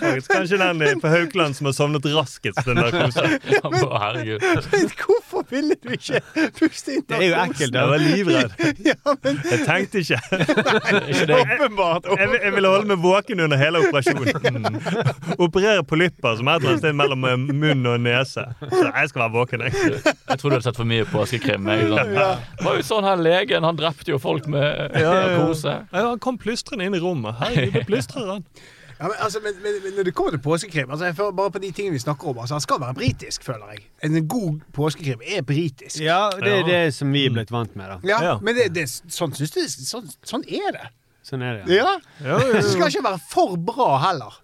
[0.00, 4.44] Faktisk Kanskje den på Haukeland som har sovnet raskest den der Å, herregud.
[4.72, 6.20] Men hvorfor ville du ikke
[6.58, 7.74] puste inn Det er jo ekkelt.
[7.78, 8.50] Jeg var livredd.
[8.88, 10.20] Ja, men Jeg tenkte ikke.
[11.38, 12.08] Åpenbart.
[12.08, 14.78] Jeg, jeg, jeg ville holde meg våken under hele operasjonen.
[15.38, 17.26] Operere polypper som er et eller annet sted mellom
[17.58, 18.44] munn og nese.
[18.62, 20.00] Så jeg skal være våken, jeg.
[20.04, 21.68] Jeg tror du hadde sett for mye påskekrim.
[21.68, 21.92] Askekrim.
[21.92, 22.16] sånn.
[22.58, 25.12] Det var jo sånn her legen, han drepte jo folk med Ja, ja.
[25.36, 25.76] narkose.
[25.92, 27.38] Ja, han kom plystrende inn i rommet.
[27.42, 28.44] Herregud, det plystrer han.
[28.98, 31.52] Ja, men, altså, men, men, men når det kommer til påskekrim altså, jeg føler Bare
[31.54, 33.84] på de tingene vi snakker om altså, Han skal være britisk, føler jeg.
[34.08, 36.00] En god påskekrim er britisk.
[36.02, 36.66] Ja, det er Ja.
[36.66, 37.98] det som vi er blitt vant med, da.
[38.10, 38.32] Ja, Ja.
[38.42, 40.88] Men det, det, sånn, synes du, sånn, sånn er det.
[41.28, 41.76] Sånn er det.
[41.78, 41.92] Ja.
[42.24, 44.40] Ja, ja, Det skal ikke være for bra heller.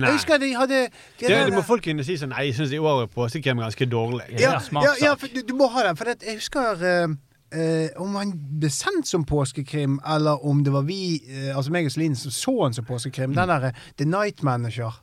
[0.00, 0.10] Nei.
[0.10, 2.72] Jeg husker de hadde de Det, det må folk kunne si sånn Nei, jeg syns
[2.76, 4.26] i år er påskekrim ganske dårlig.
[4.40, 5.98] ja, ja, ja, for du, du må ha den.
[6.00, 7.18] For det, jeg husker uh,
[7.50, 8.30] Uh, om han
[8.62, 12.30] ble sendt som påskekrim, eller om det var vi, uh, altså meg og Celine, som
[12.30, 13.34] så han som påskekrim.
[13.34, 15.00] Den derre The Night Manager.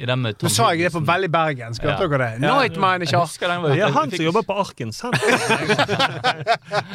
[0.00, 1.82] Nå sa jeg det på veldig bergensk.
[1.82, 2.08] Hørte Ja.
[2.08, 2.46] dere det?
[2.46, 2.60] Ja.
[2.60, 3.26] Night Manager.
[3.26, 5.12] Det er han som jobber på Arken selv.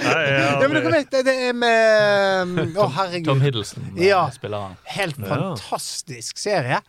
[0.05, 3.27] Nei, Ja, men dere vet, det, er med Å, herregud.
[3.29, 4.29] Tom Hiddleston Ja.
[4.31, 4.77] spiller han.
[4.95, 5.25] Helt Ja.
[5.35, 6.81] fantastisk serie.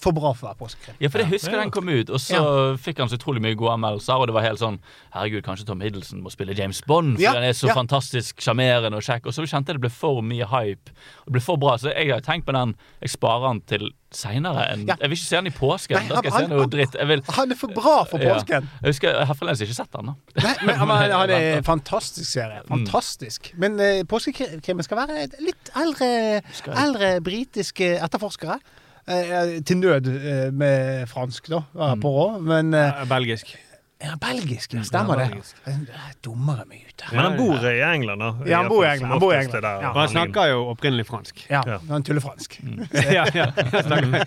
[0.00, 0.96] For bra for å være påskekrim.
[1.00, 1.60] Ja, for jeg husker Ja.
[1.62, 4.18] den kom ut, og så fikk han så utrolig mye gode anmeldelser.
[4.20, 4.78] Og det var helt sånn
[5.14, 7.74] Herregud, kanskje Tom Hiddleston må spille James Bond, for Ja, han er så ja.
[7.74, 9.26] fantastisk sjarmerende og kjekk.
[9.26, 10.90] Og så kjente jeg det ble for mye hype.
[11.22, 12.74] Og det ble for bra, Så jeg har tenkt på den.
[13.00, 14.66] Jeg sparer den til seinere.
[14.74, 14.96] enn- Ja.
[15.00, 15.94] Jeg vil ikke se den i påsken.
[15.96, 16.92] Nei, da skal jeg han- se noe dritt.
[16.94, 18.34] Jeg vil Han er for bra for Ja.
[18.34, 18.68] påsken.
[18.82, 20.06] Jeg husker, jeg har fremdeles ikke sett den.
[20.06, 22.62] da Nei, men, men han er en fantastisk serie.
[22.68, 23.52] Fantastisk.
[23.56, 28.58] Men uh, påskekrimmen skal være litt eldre, Skal- eldre britiske etterforskere.
[29.08, 33.56] Eh, til nød eh, med fransk, da, jeg på råd, Men eh, Belgisk.
[34.04, 35.30] Ja, belgisk, ja, stemmer Ja, det.
[35.34, 35.56] belgisk.
[35.66, 37.14] Jeg dummer meg ut her.
[37.16, 38.30] Men han bor i England, da.
[38.50, 39.64] Ja, han bor i England, han bor i England.
[39.64, 39.90] Ja.
[39.90, 41.44] Og han snakker jo opprinnelig fransk.
[41.50, 41.78] Ja, Ja.
[41.88, 42.58] han tuller fransk.
[42.92, 43.46] ja, ja.
[43.56, 44.26] Han snakker-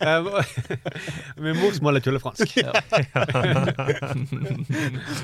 [0.00, 0.20] Eh,
[1.36, 2.48] Min morsmål er tullefransk.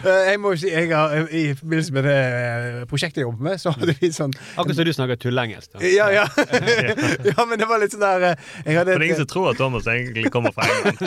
[0.05, 3.45] Eh, jeg må jo si, jeg har, I forbindelse med det eh, prosjektet jeg jobber
[3.49, 5.77] med, så hadde vi sånn Akkurat som du snakker tullengelsk.
[5.81, 6.25] Ja, ja.
[7.31, 9.51] ja, men det var litt sånn der jeg hadde For det er ingen som tror
[9.53, 10.99] at Thomas egentlig kommer fra England.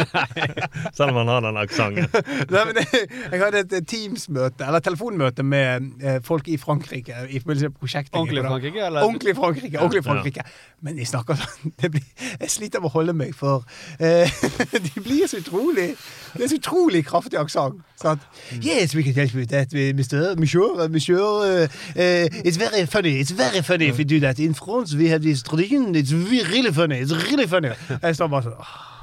[0.98, 2.08] Selv om han har den aksenten.
[2.54, 7.16] Nei, men jeg, jeg hadde et eh, Teams-møte, eller telefonmøte med eh, folk i Frankrike
[7.30, 8.16] i forbindelse med prosjektet.
[8.20, 9.04] Ordentlig Frankrike, eller?
[9.04, 9.80] Ordentlig Frankrike.
[9.80, 10.46] ordentlig Frankrike.
[10.82, 12.06] Men de snakker sånn det blir,
[12.40, 13.66] Jeg sliter med å holde meg, for
[14.00, 14.32] eh,
[14.88, 15.90] de blir så utrolig
[16.34, 17.82] Det er så utrolig kraftig aksent.
[18.02, 18.22] Sånn
[18.62, 20.36] Yes, we can help you with that, Mr.
[20.38, 20.88] Monsieur.
[20.90, 23.20] monsieur uh, it's very funny.
[23.20, 24.40] It's very funny if you do that.
[24.40, 25.96] In France we have this tradition.
[25.96, 27.00] It's really funny.
[27.02, 27.74] It's really funny.
[28.02, 28.97] Jeg står bare sånn «Åh,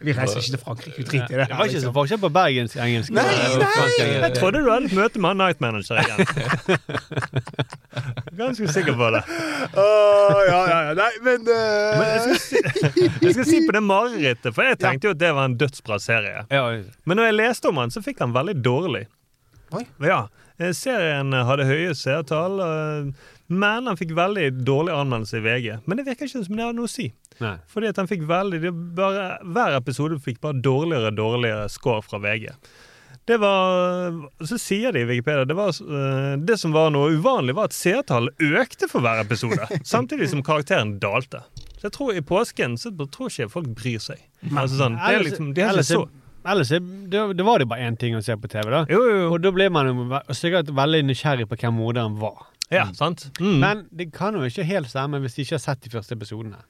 [0.00, 0.96] Vi reiser ikke til Frankrike.
[0.96, 1.46] Vi driter i det.
[1.50, 3.24] Det var ikke så forskjell på bergensk engelsk Nei,
[3.60, 4.06] nei.
[4.08, 6.18] Jeg trodde du hadde et møte med han night manager igjen.
[8.40, 9.20] Ganske sikker på det.
[9.76, 9.86] Å,
[10.48, 10.94] ja, ja, ja.
[10.96, 12.00] Nei, men, uh...
[12.00, 12.62] Men jeg skal si,
[13.26, 16.00] jeg skal si på det marerittet, for jeg tenkte jo at det var en dødsbra
[16.00, 16.44] serie.
[16.48, 19.04] Men når jeg leste om han, så fikk han veldig dårlig.
[20.02, 20.22] Ja.
[20.58, 22.56] eh, Serien hadde høye seertall,
[23.50, 25.66] men han fikk veldig dårlig anmeldelse i VG.
[25.90, 27.08] Men det virker ikke som det hadde noe å si.
[27.42, 27.56] Nei.
[27.72, 32.04] Fordi at han fikk veldig det bare, Hver episode fikk bare dårligere og dårligere score
[32.04, 32.50] fra VG.
[33.26, 34.14] Det var
[34.46, 37.76] Så sier de i Wikipedia det, var, eh, det som var noe uvanlig, var at
[37.76, 39.66] seertallet økte for hver episode.
[39.94, 41.42] Samtidig som karakteren dalte.
[41.80, 44.22] Så jeg tror i påsken så tror ikke folk bryr seg.
[44.52, 46.06] Altså sånn, det er liksom, de har ikke så
[46.40, 48.86] Ellers er, det, det var det bare én ting å se på TV, da.
[48.88, 49.24] Jo, jo.
[49.34, 49.90] Og da blir man
[50.32, 52.46] sikkert veldig nysgjerrig på hvem morderen var.
[52.70, 53.28] Ja, sant?
[53.40, 53.56] Mm.
[53.62, 56.60] Men det kan jo ikke helt stemme hvis de ikke har sett de første episodene.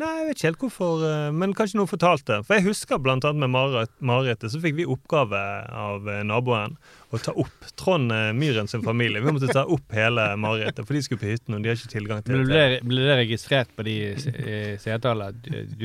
[0.00, 2.36] Nei, jeg vet ikke helt hvorfor, eh, men kanskje noen fortalte.
[2.46, 5.40] For jeg husker blant annet med Marit- Marit, så fikk vi oppgave
[5.72, 6.76] av eh, naboen
[7.10, 9.18] å ta opp Trond eh, Myhren sin familie.
[9.24, 11.90] Vi måtte ta opp hele marerittet, for de skulle på hytten, og de har ikke
[11.90, 12.80] tilgang til Ble det.
[12.86, 15.34] ble det registrert på de se- seertallene?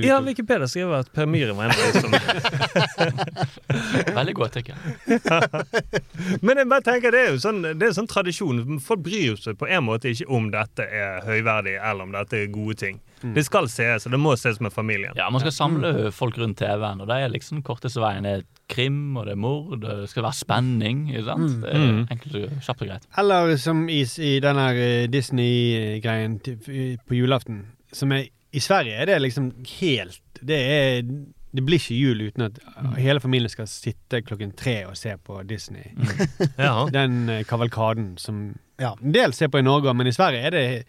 [0.05, 2.11] Ja, Wikipedia skriver at Per Myhren var en av de som
[4.15, 4.81] Veldig godt, tenker jeg.
[6.45, 8.61] Men jeg bare tenker, det er jo sånn, det er sånn tradisjon.
[8.83, 12.47] Folk bryr seg på en måte ikke om dette er høyverdig, eller om dette er
[12.53, 12.97] gode ting.
[13.33, 15.13] Det skal ses, og det må ses med familien.
[15.17, 18.23] Ja, Man skal samle folk rundt TV-en, og det er liksom korteste veien.
[18.23, 21.09] Det er krim, og det er mord, og det skal være spenning.
[21.09, 21.61] ikke sant?
[21.61, 22.07] Det er Mm.
[22.11, 23.07] enkelt og kjapt og greit.
[23.17, 26.39] Eller som i, i den her eh, Disney-greien
[27.07, 27.65] på julaften.
[27.93, 31.01] Som er, I Sverige er det liksom helt Det er
[31.55, 32.57] det blir ikke jul uten at
[32.99, 35.85] hele familien skal sitte klokken tre og se på Disney.
[36.59, 36.85] Ja.
[36.91, 38.93] Den eh, kavalkaden som Ja.
[39.01, 40.85] en del ser på i Norge, men i Sverige er det,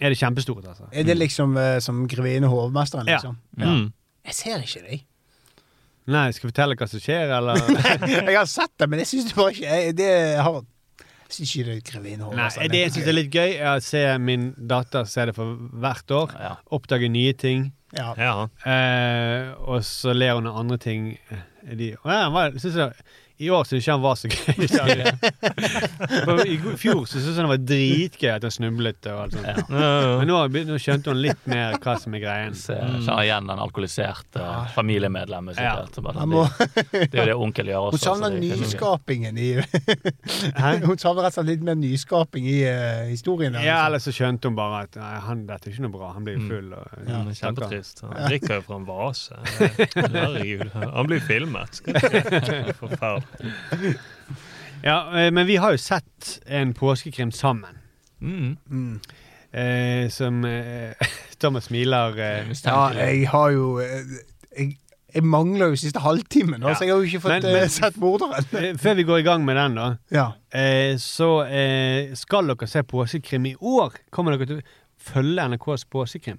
[0.00, 0.88] er det kjempestort, altså.
[0.92, 3.18] Er det liksom eh, som grevinne og hovmesteren, Ja.
[3.20, 3.36] liksom?
[3.60, 3.92] Mm.
[4.26, 5.06] Jeg ser ikke deg.
[6.10, 7.60] Nei, skal jeg fortelle hva som skjer, eller?
[8.32, 10.08] Jeg har sett det, men jeg syns det bare ikke jeg, det
[10.42, 10.56] har,
[11.04, 12.72] Jeg syns ikke det er grevinne og Nei, hovmesteren.
[12.72, 15.52] det jeg syns er litt gøy, er å se min datter se det for
[15.84, 16.32] hvert år.
[16.40, 16.54] Ja.
[16.74, 17.68] Oppdage nye ting.
[17.94, 18.08] Ja.
[18.18, 18.32] Ja.
[18.66, 21.12] Eh, og så ler hun av andre ting.
[21.30, 23.06] Eh, De, og ja, hva, synes jeg,
[23.40, 24.36] I år syns ikke han var så gøy.
[26.50, 29.06] I fjor så syntes han det var dritgøy at han snublet.
[29.08, 29.48] og alt sånt.
[29.48, 29.62] Ja.
[30.20, 32.56] Men nå, nå skjønte hun litt mer hva som er greien.
[32.58, 35.56] Så jeg kjenner igjen den alkoholiserte familiemedlemmet.
[35.56, 35.86] Ja.
[35.88, 36.20] sikkert.
[36.28, 36.42] Må,
[36.92, 37.96] Det er jo det onkel gjør også.
[37.96, 39.48] hun savner det er nyskapingen i
[40.84, 43.56] Hun savner rett og slett litt mer nyskaping i uh, historien.
[43.56, 46.12] der, Ja, eller så skjønte hun bare at nei, han, dette er ikke noe bra.
[46.18, 46.70] Han blir jo full.
[46.76, 47.40] Og, Ja, stakkar.
[47.40, 48.04] Kjempetrist.
[48.04, 49.40] Han drikker jo fra en vase.
[50.20, 50.76] Herregud.
[50.76, 51.80] Han blir filmet.
[52.80, 53.29] Forferdelig.
[54.82, 57.76] Ja, eh, men vi har jo sett en påskekrim sammen.
[58.20, 58.56] Mm.
[58.70, 59.00] Mm.
[59.52, 60.94] Eh, som eh,
[61.40, 64.04] Thomas smiler eh, Ja, jeg har jo eh,
[64.56, 64.76] Jeg,
[65.14, 66.74] jeg mangler jo siste halvtimen, Ja.
[66.78, 68.78] så jeg har jo ikke fått Men- men- eh, sett morderen.
[68.82, 70.26] Før vi går i gang med den, da, Ja.
[70.54, 73.98] eh, så eh, skal dere se påskekrim i år.
[74.10, 74.66] Kommer dere til å
[75.12, 76.38] følge NRKs påskekrim?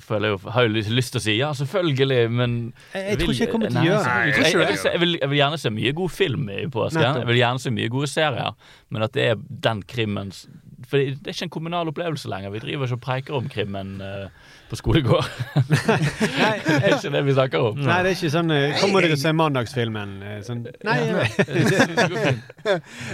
[0.00, 2.56] Føler jeg jo, har jo lyst til å si ja, selvfølgelig, men
[2.94, 4.14] Jeg, jeg tror ikke jeg kommer til å gjøre det.
[4.14, 7.02] jeg, jeg, jeg, vil jeg, vil, jeg vil gjerne se mye god film i påsken.
[7.22, 8.54] Jeg vil gjerne se mye gode serier,
[8.90, 10.46] men at det er den krimmen s-
[10.88, 12.52] For det det er ikke en kommunal opplevelse lenger.
[12.54, 15.28] Vi driver ikke og preiker om krimmen uh, på skolegård.
[16.42, 17.78] Nei, det er ikke det vi snakker om.
[17.84, 20.14] Nei, det er ikke sånn eh, Kommer dere til å se mandagsfilmen?
[20.24, 21.22] eh, Sånn, nei, Ja,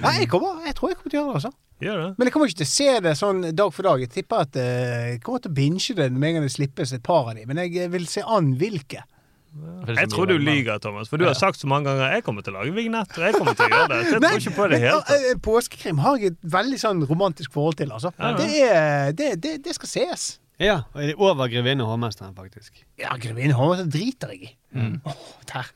[0.05, 0.15] nei.
[0.21, 1.53] Jeg, kommer, jeg tror jeg kommer til å gjøre det, altså.
[1.85, 2.11] Gjør det?
[2.19, 4.05] Men jeg kommer ikke til å se det sånn dag for dag.
[4.05, 6.95] Jeg tipper at eh, jeg kommer til å binge det med en gang det slippes
[6.95, 7.49] et par av dem.
[7.51, 9.03] men jeg eh, vil se an hvilke.
[9.95, 11.11] Jeg tror du lyver, Thomas.
[11.11, 13.27] For du har sagt så mange ganger jeg kommer til å lage vignetter.
[13.29, 13.99] Jeg kommer til å gjøre det.
[14.07, 17.53] Så jeg tror ikke på det hele eh, Påskekrim har jeg et veldig sånn romantisk
[17.55, 18.14] forhold til, altså.
[18.19, 18.33] Ja.
[18.38, 20.27] Det, er, det, det, det skal ses.
[20.62, 22.85] Ja, og er det er over grevinne og hovmesteren, faktisk.
[23.01, 24.51] Ja, grevinne Håvard driter jeg i.
[24.75, 25.71] Åh, der.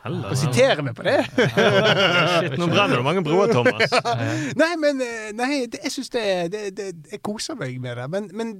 [0.00, 0.32] Heller.
[0.32, 1.18] Å sitere meg på det.
[1.28, 3.92] Shit, nå brenner det mange broer, Thomas.
[4.62, 8.06] Nei, men eh, nei, det, jeg syns det, det, det Jeg koser meg med det.
[8.12, 8.54] Men, men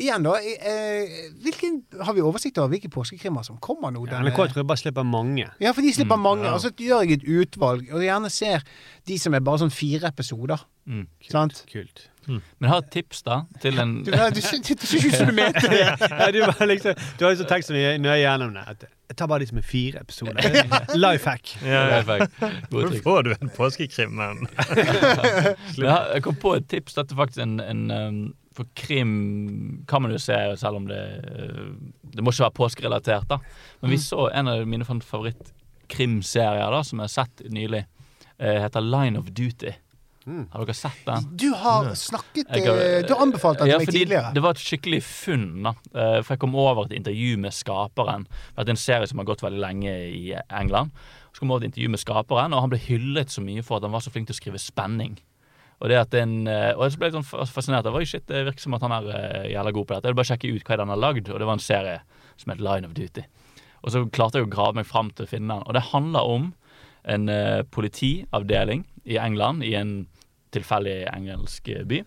[0.00, 0.34] igjen, da.
[0.40, 4.04] Eh, hvilken, har vi oversikt over hvilke påskekrimmer som kommer nå?
[4.10, 5.48] Ja, NRK tror jeg bare slipper mange.
[5.62, 6.44] Ja, for de slipper mange.
[6.48, 6.54] ja.
[6.56, 8.66] Og så gjør jeg et utvalg, og gjerne ser
[9.08, 10.66] de som er bare sånn fire episoder.
[10.86, 11.06] Mm.
[11.30, 11.64] Sant?
[11.70, 12.08] Kult.
[12.26, 14.74] Men ha har et tips da til en Du, du ikke
[15.30, 15.82] du mente det.
[15.86, 18.64] Ja, du, bare liksom, du har liksom tenkt så mye nøye gjennom det.
[18.66, 20.48] At jeg tar bare de som er fire episoder.
[20.98, 21.52] Life hack.
[21.62, 22.66] Ja, life hack.
[22.72, 24.48] Hvor får du en påskekrim, men
[25.78, 26.98] jeg kom på et tips.
[26.98, 28.18] Dette er faktisk en, en um,
[28.56, 29.12] For krim
[29.88, 31.72] kan man jo se, selv om det uh,
[32.16, 33.38] Det må ikke være påskerelatert, da.
[33.82, 37.84] Men vi så en av mine favorittkrimserier da som jeg har sett nylig.
[38.40, 39.74] Uh, heter Line of Duty.
[40.26, 41.26] Har dere sett den?
[41.38, 44.32] Du har snakket Jeg eh, Du har anbefalt den til Ja, meg fordi tidligere.
[44.34, 45.44] Det var et skikkelig funn.
[45.62, 48.26] da Eh, For jeg kom over et intervju med skaperen.
[48.56, 50.90] Det er en serie som har gått veldig lenge i England.
[51.30, 53.76] Så kom jeg over et intervju med skaperen, og han ble hyllet så mye for
[53.78, 55.14] at han var så flink til å skrive spenning.
[55.82, 58.46] Og det at en, eh, og så ble jeg sånn fascinert av Oi, shit, det
[58.48, 60.08] virker som at han er eh, jævla god på dette.
[60.08, 61.98] Jeg vil bare sjekke ut hva den han har lagd, og det var en serie
[62.40, 63.26] som het Line of Duty.
[63.84, 65.66] Og så klarte jeg å grave meg fram til å finne den.
[65.68, 66.50] Og det handler om
[67.06, 69.92] en uh, politiavdeling i England, i en
[70.56, 72.00] tilfeldig engelsk by,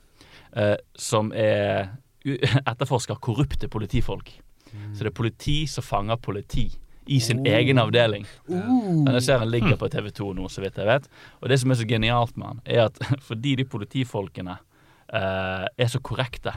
[0.58, 1.93] uh, som er
[2.71, 4.34] etterforsker korrupte politifolk.
[4.69, 6.67] Så det er politi som fanger politi
[7.09, 8.25] i sin egen avdeling.
[8.47, 11.07] Denne serien ligger på TV2 nå, så vidt jeg vet.
[11.41, 15.89] Og det som er så genialt med den, er at fordi de politifolkene eh, er
[15.89, 16.53] så korrekte,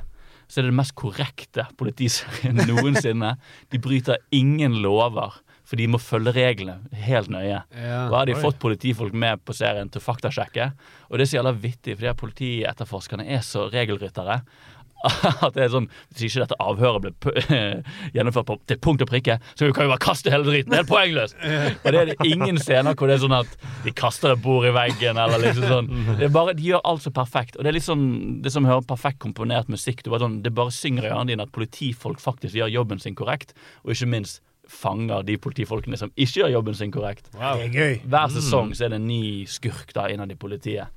[0.53, 3.37] så er det det mest korrekte politiserien noensinne.
[3.73, 7.63] De bryter ingen lover, for de må følge reglene helt nøye.
[7.73, 8.03] Ja.
[8.11, 8.43] Og har de Oi.
[8.43, 10.69] fått politifolk med på serien til å faktasjekke.
[11.09, 14.43] Og det er så jævla vittig, fordi her politietterforskerne er så regelryttere.
[15.47, 17.35] At det er sånn Hvis ikke dette avhøret ble p-
[18.17, 20.71] gjennomført på, til punkt og prikke, så kan vi bare kaste hele driten.
[20.71, 21.37] Det er helt poengløst.
[21.83, 24.67] Og det er det ingen scener hvor det er sånn at de kaster et bord
[24.69, 25.91] i veggen, eller liksom sånn.
[26.21, 27.57] Det er bare, De gjør alt så perfekt.
[27.59, 28.07] Og det er litt sånn
[28.45, 30.05] Det som hører perfekt komponert musikk.
[30.07, 33.55] Bare sånn, det bare synger i ørene dine at politifolk faktisk gjør jobben sin korrekt,
[33.83, 37.27] og ikke minst fanger de politifolkene som ikke gjør jobben sin korrekt.
[37.35, 37.97] Det er gøy.
[38.09, 40.89] Hver sesong så er det en ny skurk da innad i politiet.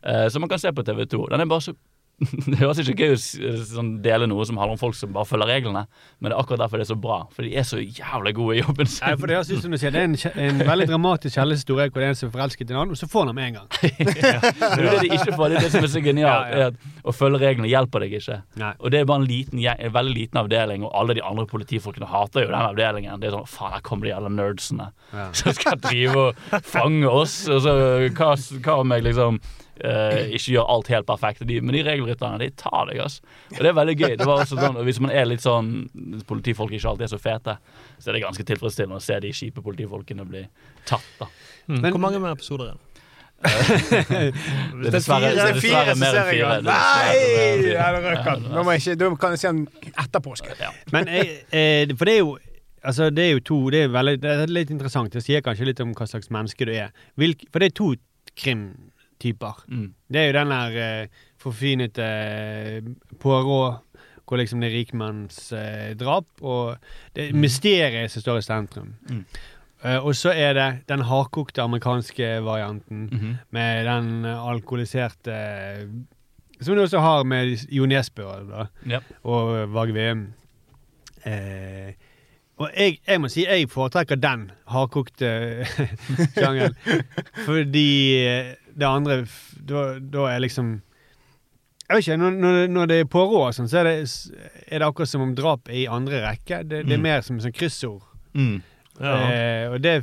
[0.00, 1.26] Uh, som man kan se på TV2.
[1.30, 1.74] Den er bare så
[2.50, 5.28] Det høres ikke gøy ut å sånn, dele noe som handler om folk som bare
[5.28, 5.86] følger reglene,
[6.20, 7.18] men det er akkurat derfor det er så bra.
[7.32, 9.78] For de er så jævlig gode i jobben Nei, for Det høres ut som du
[9.80, 12.66] sier, det er en, en veldig dramatisk kjærlighetshistorie hvor det er en som er forelsket
[12.66, 13.68] i en annen, og så får han med en gang.
[13.80, 15.50] Det er det de ikke får.
[15.50, 16.52] Det er det som er så genialt.
[16.52, 16.92] Ja, ja.
[17.04, 18.36] Å følge reglene hjelper deg ikke.
[18.60, 18.72] Nei.
[18.78, 22.08] Og det er bare en, liten, en veldig liten avdeling, og alle de andre politifolkene
[22.10, 23.20] hater jo den avdelingen.
[23.22, 25.30] Det er sånn Faen, her kommer de alle nerdsene Ja.
[25.40, 27.40] som skal drive og fange oss.
[27.50, 27.74] Og så
[28.14, 29.40] hva, hva om jeg liksom
[29.84, 31.44] eh, ikke gjør alt helt perfekt?
[31.48, 33.20] De, men de regelrytterne, de tar deg, ass.
[33.54, 34.16] Og det er veldig gøy.
[34.20, 35.70] Det var også sånn, og Hvis man er litt sånn
[36.28, 37.56] Politifolk ikke alltid er så fete,
[37.98, 40.44] så er det ganske tilfredsstillende å se de kjipe politifolkene bli
[40.88, 41.26] tatt, da.
[41.68, 41.80] Mm.
[41.80, 42.86] Men- Hvor mange mer episoder er det?
[43.40, 46.50] Det er dessverre, Det er dessverre fire mer enn fire.
[46.58, 47.72] Er Nei!
[47.72, 48.42] Ja, det røk han.
[48.52, 50.52] Da må jeg ikke- Da kan jeg se den etter påske.
[50.60, 50.70] Ja.
[50.92, 52.38] Men jeg, eh, For det er jo
[52.82, 55.10] Altså, det er jo to Det er, veldig, det er litt interessant.
[55.12, 56.90] Det sier kanskje litt om hva slags menneske du er.
[57.18, 57.94] Hvilk, for det er to
[59.20, 59.64] krimtyper.
[59.68, 59.94] Mm.
[60.08, 62.82] Det er jo den der eh, forfinete eh,
[63.20, 63.82] Poirot,
[64.26, 66.76] hvor liksom det er rikmannsdrap, eh, og
[67.16, 68.94] det er mysteriet som står i sentrum.
[69.08, 69.24] Mm.
[69.80, 73.46] Uh, og så er det den hardkokte amerikanske varianten -hmm.
[73.50, 75.88] med den alkoholiserte eh,
[76.60, 78.22] Som du også har med Jo Nesbø
[78.86, 78.98] Ja.
[79.22, 80.32] og Varg Veum.
[81.24, 81.94] Eh,
[82.60, 85.64] og jeg, jeg må si jeg foretrekker den hardkokte
[86.36, 86.74] sjangeren.
[87.46, 88.12] Fordi
[88.78, 89.26] det andre
[89.66, 90.80] Da, da er liksom
[91.88, 93.94] Jeg vet ikke, når, når, når det er pårå og sånn, så er det,
[94.70, 96.60] er det akkurat som om drap er i andre rekke.
[96.62, 97.02] Det, det er Mm.
[97.02, 98.02] mer som sånn kryssord.
[98.34, 98.62] Mm.
[99.00, 99.14] Ja.
[99.30, 99.96] Eh, og det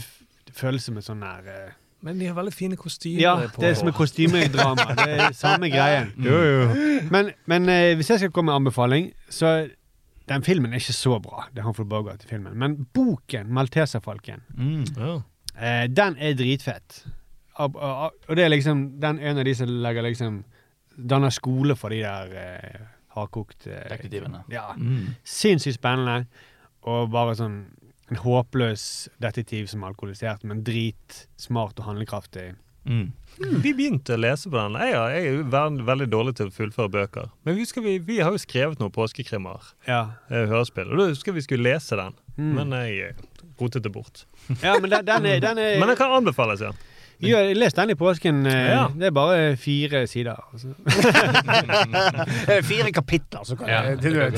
[0.47, 1.71] det føles som en sånn der eh,
[2.03, 3.21] Men de har veldig fine kostymer.
[3.21, 4.85] Ja, på- det er som et kostymedrama.
[5.05, 6.11] Det er samme greien.
[6.17, 6.99] Jo, jo.
[7.11, 9.69] Men, men eh, hvis jeg skal komme med anbefaling, så
[10.27, 11.45] Den filmen er ikke så bra.
[11.53, 12.51] Det er Humphrey Bogart i filmen.
[12.59, 14.83] Men boken, 'Malteserfalken', Mm.
[14.99, 15.21] Oh.
[15.55, 17.05] eh, den er dritfett.
[17.65, 20.43] Og, det er liksom den ene av de som legger liksom
[20.97, 22.77] Danner skole for de der eh,
[23.13, 24.43] hardkokte eh, Detektivene.
[24.49, 24.71] Ja.
[24.77, 25.11] Mm.
[25.23, 26.27] Sinnssykt spennende.
[26.89, 27.59] Og bare sånn
[28.09, 32.53] en håpløs detektiv som er alkoholisert, men dritsmart og handlekraftig.
[32.87, 33.09] Mm.
[33.61, 34.77] Vi begynte å lese på den.
[34.79, 37.29] Jeg, er- jeg er veldig, dårlig til å fullføre bøker.
[37.43, 39.73] Men vi, vi, vi har jo skrevet noen påskekrimmer.
[39.89, 40.13] Ja.
[40.31, 40.87] eh, Hørespill.
[40.93, 42.53] Og da husker vi skulle lese den, Mm.
[42.53, 43.21] men jeg eh,
[43.59, 44.25] rotet det bort.
[44.61, 46.71] ja, men den, den er, den er Men den kan anbefales, ja.
[47.19, 48.45] Ja, jeg leste den i påsken.
[48.45, 48.87] eh, Ja.
[48.93, 50.35] Det er bare fire sider.
[50.53, 50.67] Altså.
[50.85, 53.81] Det er fire kapitler, så kan Ja.
[53.89, 54.31] jeg til nød.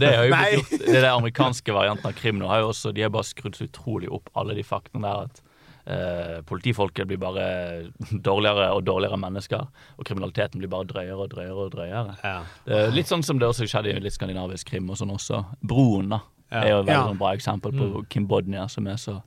[0.00, 2.68] Det er jo blitt gjort Det er det amerikanske varianten av krim nå har jo
[2.72, 5.40] også De har bare skrudd så utrolig opp alle de faktene der at
[5.86, 9.64] eh, politifolket blir bare dårligere og dårligere mennesker,
[9.98, 12.16] og kriminaliteten blir bare drøyere og drøyere og drøyere.
[12.22, 12.42] Ja.
[12.90, 15.44] litt sånn som det også skjedde i litt skandinavisk krim og sånn også.
[15.66, 16.20] Broen, da,
[16.52, 16.60] Ja.
[16.64, 17.06] er jo et veldig Ja.
[17.08, 18.08] sånn bra eksempel på Mm.
[18.08, 19.22] Kim Bodnia, som er så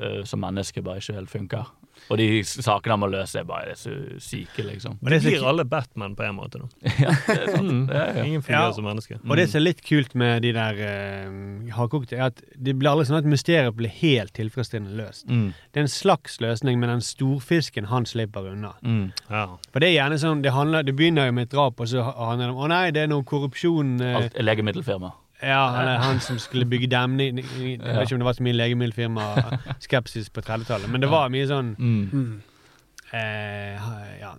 [0.00, 1.66] uh, som menneske bare ikke helt funker.
[2.10, 4.98] Og de sakene han må løse, er bare så syke, liksom.
[5.00, 6.58] Men det blir alle Batman på en måte.
[6.60, 6.66] Da.
[7.04, 7.70] ja, det er sant.
[7.70, 7.84] Mm.
[7.90, 8.18] Er.
[8.24, 8.72] Ingen fungerer Ja.
[8.76, 9.16] som menneske.
[9.22, 12.90] Og det som er litt kult med de der uh, hardkokte, er at det blir
[12.92, 15.24] aldri sånn at mysteriet blir helt tilfredsstillende løst.
[15.30, 18.74] Mm, Det er en slags løsning, men den storfisken han slipper unna.
[18.82, 19.06] mm.
[19.30, 19.46] Ja.
[19.72, 22.02] For det er gjerne sånn, det, handler, det begynner jo med et drap, og så
[22.12, 23.96] handler det om å nei, det er noe korrupsjon.
[24.02, 25.14] uh, Alt er legemiddelfirma.
[25.42, 28.56] Ja, eller han som skulle bygge demning Jeg vet ikke om det var så mye
[28.60, 29.26] legemiddelfirma
[29.82, 32.40] skepsis på 30-tallet, men det var mye sånn Mm.
[33.12, 33.74] eh,
[34.20, 34.30] ja,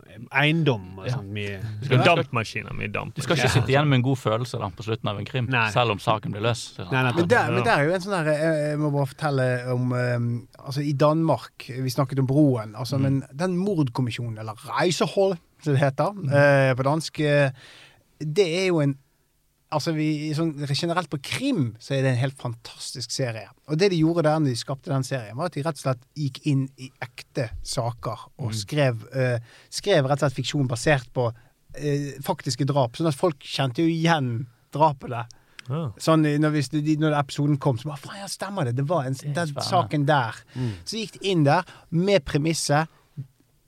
[0.42, 1.14] eiendom og Ja.
[1.18, 1.30] sånt.
[1.30, 1.60] Mye.
[1.84, 2.74] skal- Dampmaskiner.
[2.74, 3.14] Mye damp.
[3.16, 5.46] Du skal ikke sitte igjen med en god følelse da, på slutten av en krim,
[5.50, 5.70] Nei.
[5.72, 6.76] selv om saken blir løst.
[6.78, 7.04] Så- Nei.
[7.14, 8.32] Men der, men der er jo en sånn der
[8.72, 12.74] Jeg må bare fortelle om um, Altså, i Danmark Vi snakket om broen.
[12.76, 17.52] Altså, men den mordkommisjonen, eller Reisehold, som det heter eh, på dansk, eh,
[18.20, 18.98] det er jo en
[19.74, 20.08] altså vi,
[20.38, 23.50] sånn, generelt på krim så er det en helt fantastisk serie.
[23.68, 25.86] Og det de gjorde der når de skapte den serien, var at de rett og
[25.86, 29.38] slett gikk inn i ekte saker og skrev, eh,
[29.74, 32.98] skrev rett og slett fiksjon basert på eh, faktiske drap.
[32.98, 34.36] Sånn at folk kjente jo igjen
[34.74, 35.26] drapene.
[35.70, 35.86] Ja.
[36.02, 38.76] Sånn når, hvis når episoden kom, så bare faen, ja, stemmer det.
[38.80, 40.44] Det var en, den saken der.
[40.84, 42.92] Så gikk de inn der med premisset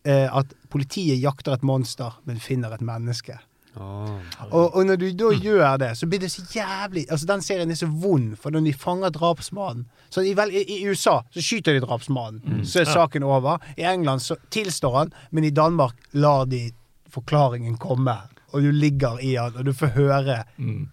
[0.06, 3.38] eh, at politiet jakter et monster, men finner et menneske.
[3.76, 4.11] Åh.
[4.51, 7.71] Og, og når du da gjør det, så blir det så jævlig Altså Den serien
[7.71, 11.76] er så vond, for når de fanger drapsmannen Så i, vel, i, USA så skyter
[11.76, 13.59] de drapsmannen, så er saken over.
[13.78, 16.69] I England så tilstår han, men i Danmark lar de
[17.11, 18.15] forklaringen komme.
[18.55, 20.38] Og du ligger i han, og du får høre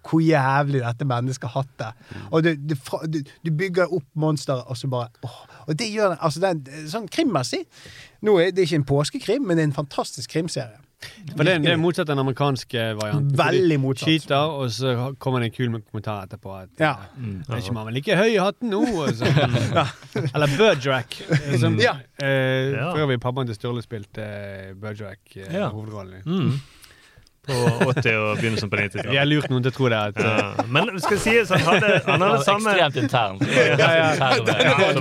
[0.02, 2.20] hvor jævlig dette mennesket har hatt det.
[2.30, 2.74] Og du, du,
[3.06, 5.42] du, du bygger opp monsteret, og så bare åh.
[5.68, 7.60] Og det gjør altså den, Sånn krimmessig
[8.26, 10.80] Nå er det ikke en påskekrim, men det er en fantastisk krimserie.
[11.36, 13.32] For det, det er motsatt den amerikanske varianten.
[13.38, 14.08] Veldig motsatt.
[14.08, 16.54] Skyter, og så kommer det en kul kommentar etterpå.
[16.62, 16.94] At, Ja.
[17.16, 18.82] Det Er ikke man vel like høy i hatten nå?
[19.02, 19.26] Og så.
[20.34, 21.18] Eller Bergerac.
[21.58, 21.96] Som, Ja.
[22.22, 22.90] eh, Ja.
[22.92, 25.68] For øvrig pappaen til Sturle spilte eh, Bergerac eh, Ja.
[25.68, 26.20] hovedrollen.
[26.20, 26.28] i.
[26.28, 26.60] Mm.
[27.46, 29.10] På 80- og begynnelsen på 90-tallet.
[29.10, 29.98] Vi har lurt noen til å tro det.
[29.98, 30.64] At, Ja.
[30.70, 33.38] Men skal si at han hadde, han hadde samme Ekstremt intern.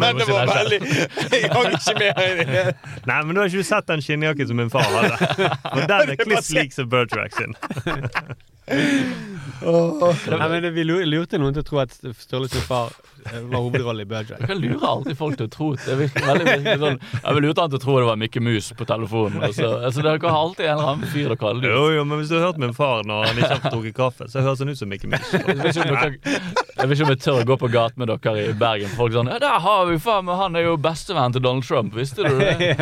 [0.02, 2.74] Denne var veldig Jeg hang ikke med.
[3.06, 5.16] Nei, men du har ikke sett den skinnjakken som min far hadde.
[5.76, 7.54] Og den er kliss lik som Bertrack sin.
[9.62, 12.92] Nei, men Vi lurte noen til å tro at Sturle sin far
[13.26, 14.40] eh, var hovedrollen i Bergerac.
[14.42, 15.98] Jeg kan lure alltid folk til å tro det.
[16.00, 18.72] virker veldig, virkelig sånn, Jeg vil lure han til å tro det var Mikke Mus
[18.80, 19.42] på telefonen.
[19.46, 21.96] Altså, altså Dere har alltid en eller annen fyr å kalle Jo, det.
[21.98, 24.46] jo, men hvis du har hørt min far når han ikke har drukket kaffe, så
[24.46, 25.32] høres han ut som Mikke Mus.
[25.36, 26.50] Jeg vet ikke om dere-
[26.82, 28.90] jeg ikke om jeg tør å gå på gaten med dere i Bergen.
[28.98, 31.94] Folk sånn Ja, der har vi faen meg Han er jo bestevennen til Donald Trump.
[31.98, 32.74] Visste du det?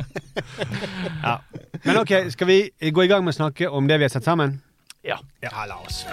[1.22, 1.40] Ja.
[1.84, 4.24] Men OK, skal vi gå i gang med å snakke om det vi har sett
[4.26, 4.58] sammen?
[5.02, 5.18] Ja.
[5.40, 6.06] Ja, la oss.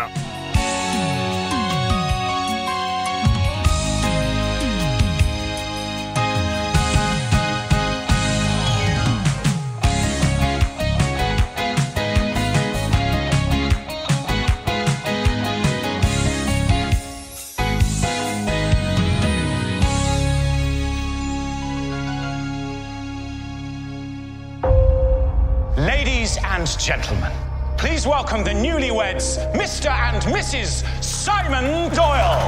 [25.76, 27.32] Ladies and gentlemen,
[27.78, 29.90] please welcome the newlyweds, Mr.
[29.90, 30.84] and Mrs.
[31.04, 32.42] Simon Doyle.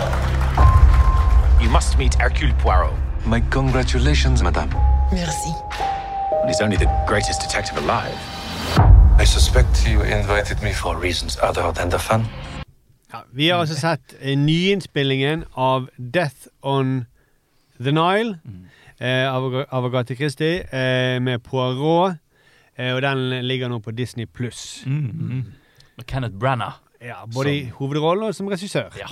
[1.61, 2.93] You must meet Hercule Poirot.
[3.25, 4.69] My congratulations, madame.
[5.11, 5.51] Merci.
[6.47, 8.17] He's only the greatest detective alive.
[9.19, 12.25] I suspect you invited me for reasons other than the fun.
[13.13, 17.05] Ja, vi har altså sett eh, nyinnspillingen av Death on
[17.82, 18.39] the Nile
[18.99, 22.13] eh, av, av Agathe Christie eh, med Poirot.
[22.80, 24.86] Eh, og den ligger nå på Disney pluss.
[24.88, 25.49] Mm.
[25.99, 26.80] Med Kenneth Branagh.
[27.03, 28.91] Ja, både i hovedrollen og som regissør.
[28.99, 29.11] Ja.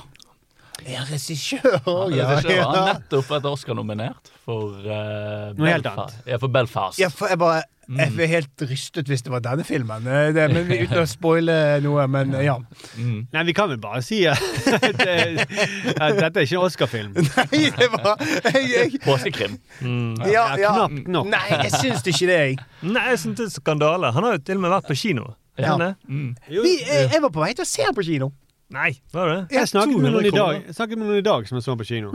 [0.85, 2.15] Er regissør òg?
[2.15, 2.61] Ja, regissør.
[2.63, 2.93] Han ja.
[2.93, 6.19] nettopp vært Oscar-nominert for uh, Noe helt Belfast.
[6.27, 6.99] Ja, for Belfast.
[7.01, 10.03] ja, for jeg bare Jeg er helt rystet hvis det var denne filmen.
[10.11, 12.57] Eh, Det, men Uten å spoile noe, men eh, ja.
[12.99, 13.21] Mm.
[13.31, 14.41] Nei, vi kan vel bare si at,
[14.83, 17.13] at dette er ikke en Oscar-film.
[17.37, 19.55] Nei, det var jeg, jeg, Påskekrim.
[19.81, 20.73] ja, Ja, ja.
[20.75, 21.29] knapt nok.
[21.31, 22.57] Nei, jeg syns ikke det, jeg.
[22.83, 24.11] Nei, jeg synes det er skandale.
[24.17, 25.29] Han har jo til og med vært på kino.
[25.57, 25.77] Ja.
[26.05, 26.35] Mm.
[26.51, 28.31] Vi, jeg, jeg var på vei til å se på kino.
[28.75, 29.39] Nei, var det?
[29.55, 31.77] Jeg snakket med noen i dag, jeg snakket med noen i dag som jeg så
[31.79, 32.11] på kino.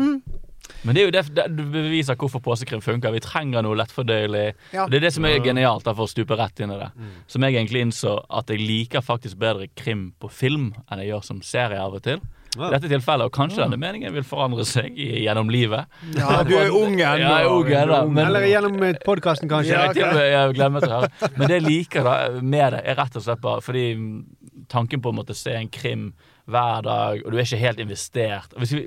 [0.82, 3.14] Men det er jo det, det beviser hvorfor påsekrim funker.
[3.14, 4.44] Vi trenger noe lettfordøyelig.
[4.74, 4.88] Ja.
[4.90, 6.90] Det er det som er genialt, for å stupe rett inn i det.
[7.30, 11.26] Som jeg egentlig innså at jeg liker faktisk bedre krim på film enn jeg gjør
[11.28, 12.22] som serie av og til.
[12.52, 12.66] Ja.
[12.68, 15.88] I dette tilfellet, og kanskje denne meningen vil forandre seg i, gjennom livet.
[16.18, 17.30] Ja, du er ung ennå.
[17.70, 19.72] Ja, er Eller gjennom podkasten, kanskje.
[19.72, 21.08] Ja, til og med, jeg glemmer det her.
[21.38, 24.20] Men det jeg liker da med det, er rett og slett bare fordi mm,
[24.72, 26.10] tanken på å måtte se en krim
[26.50, 28.80] hver dag, og du er ikke helt investert Hvis, vi,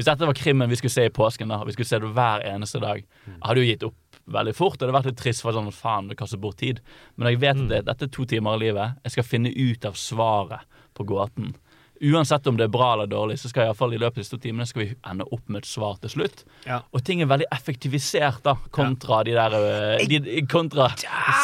[0.00, 2.08] hvis dette var krimmen vi skulle se i påsken, da, og vi skulle se det
[2.16, 4.78] hver eneste dag, jeg hadde jo gitt opp veldig fort.
[4.78, 6.80] Det hadde vært litt trist for sånn faen, det kaster bort tid.
[7.20, 8.96] Men jeg vet at det, dette er to timer av livet.
[9.04, 10.64] Jeg skal finne ut av svaret
[10.96, 11.52] på gåten.
[12.00, 14.32] Uansett om det er bra eller dårlig, så skal i, fall i løpet av disse
[14.32, 16.44] to timene skal vi ende opp med et svar til slutt.
[16.64, 16.80] Ja.
[16.96, 20.88] Og ting er veldig effektivisert, da, kontra de der øh, de, Kontra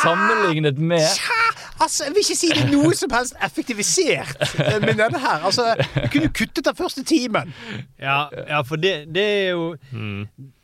[0.03, 1.05] sammenlignet med
[1.77, 5.45] Altså, Jeg vil ikke si det er noe som helst effektivisert eh, med denne her.
[5.45, 7.53] Altså, Du kunne kuttet den første timen.
[8.01, 9.77] Ja, ja for det, det er jo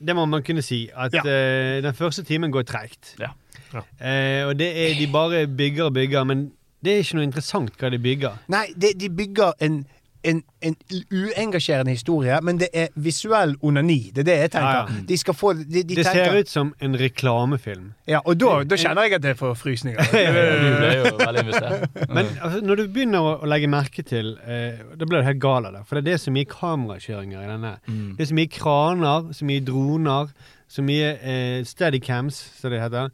[0.01, 0.87] Det må man kunne si.
[0.97, 1.21] At Ja.
[1.21, 3.15] uh, den første timen går treigt.
[3.21, 3.35] Ja.
[3.75, 6.51] Uh, og det er de bare bygger og bygger, men
[6.83, 8.39] det er ikke noe interessant hva de bygger.
[8.53, 9.83] Nei, de, de bygger en
[10.23, 10.77] en, en
[11.11, 14.13] uengasjerende historie, men det er visuell onani.
[14.15, 14.77] Det er det jeg tenker.
[14.77, 15.05] Ja, ja.
[15.09, 17.89] De skal få de, de Det tenker, ser ut som en reklamefilm.
[18.11, 20.13] Ja, og da, da kjenner jeg at jeg får frysninger.
[20.63, 21.99] Du ble jo veldig investert.
[22.17, 25.43] Men altså, når du begynner å, å legge merke til eh, Da blir du helt
[25.43, 25.85] gal av det.
[25.89, 27.75] For det er det så mye kamerakjøringer i denne.
[27.89, 28.09] Mm.
[28.17, 30.33] Det er så mye kraner, så mye droner,
[30.71, 33.11] så mye eh, steadycams, som det heter.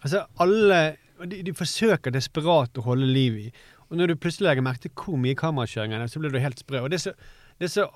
[0.00, 0.80] Altså, alle
[1.28, 3.52] de, de forsøker desperat å holde liv i.
[3.90, 6.58] Og når du plutselig legger merke til hvor mye kamerakjøring er, så blir du helt
[6.62, 6.80] sprø.
[6.84, 7.14] Og det er så,
[7.58, 7.88] det er så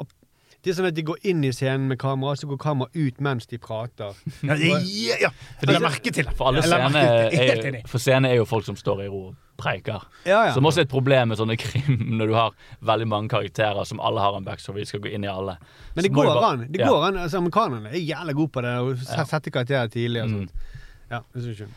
[0.64, 3.18] det er sånn at De går inn i scenen med kamera, så går kameraet ut
[3.20, 4.14] mens de prater.
[4.40, 5.30] Ja, det- ja, ja.
[5.60, 6.32] For de- merke til det.
[6.38, 10.00] For alle scener er, for scener er jo folk som står i ro og preiker.
[10.24, 10.54] Ja, ja.
[10.56, 14.00] Som også er et problem med sånne krim, når du har veldig mange karakterer som
[14.00, 14.80] alle har en backstory.
[14.80, 15.58] Vi skal gå inn i alle.
[15.98, 16.64] Men det går bare- an.
[16.70, 16.88] Det Ja.
[16.88, 17.20] går an.
[17.26, 18.72] Altså, Amerikanerne er jævlig gode på det.
[18.80, 20.48] Å sette karakterer tidlig og Mm.
[21.14, 21.22] Ja.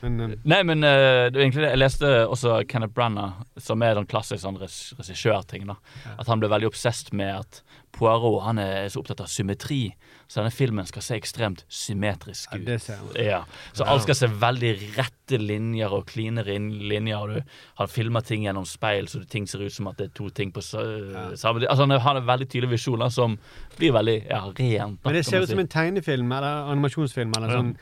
[0.02, 0.36] Men um...
[0.44, 1.72] Nei, men uh, det er egentlig det.
[1.76, 5.70] Jeg leste også Kenneth Branagh, som er den klassiske sånn regissørting.
[5.70, 5.78] Ja.
[6.18, 7.62] At han ble veldig obsesst med at
[7.98, 9.82] Poirot han er så opptatt av symmetri.
[10.28, 12.88] Så denne filmen skal se ekstremt symmetrisk ja, ut.
[13.16, 13.26] jeg.
[13.30, 13.40] Ja,
[13.74, 17.32] Så alt skal se veldig rette linjer og kline linjer.
[17.32, 20.28] Du, han filmer ting gjennom speil, så ting ser ut som at det er to
[20.36, 20.84] ting på sa-
[21.40, 21.64] samme.
[21.64, 23.38] Altså, han har en veldig tydelig visjon som
[23.78, 25.00] blir veldig ja, rent.
[25.06, 27.78] Men det ser ut som en tegnefilm eller animasjonsfilm eller sånn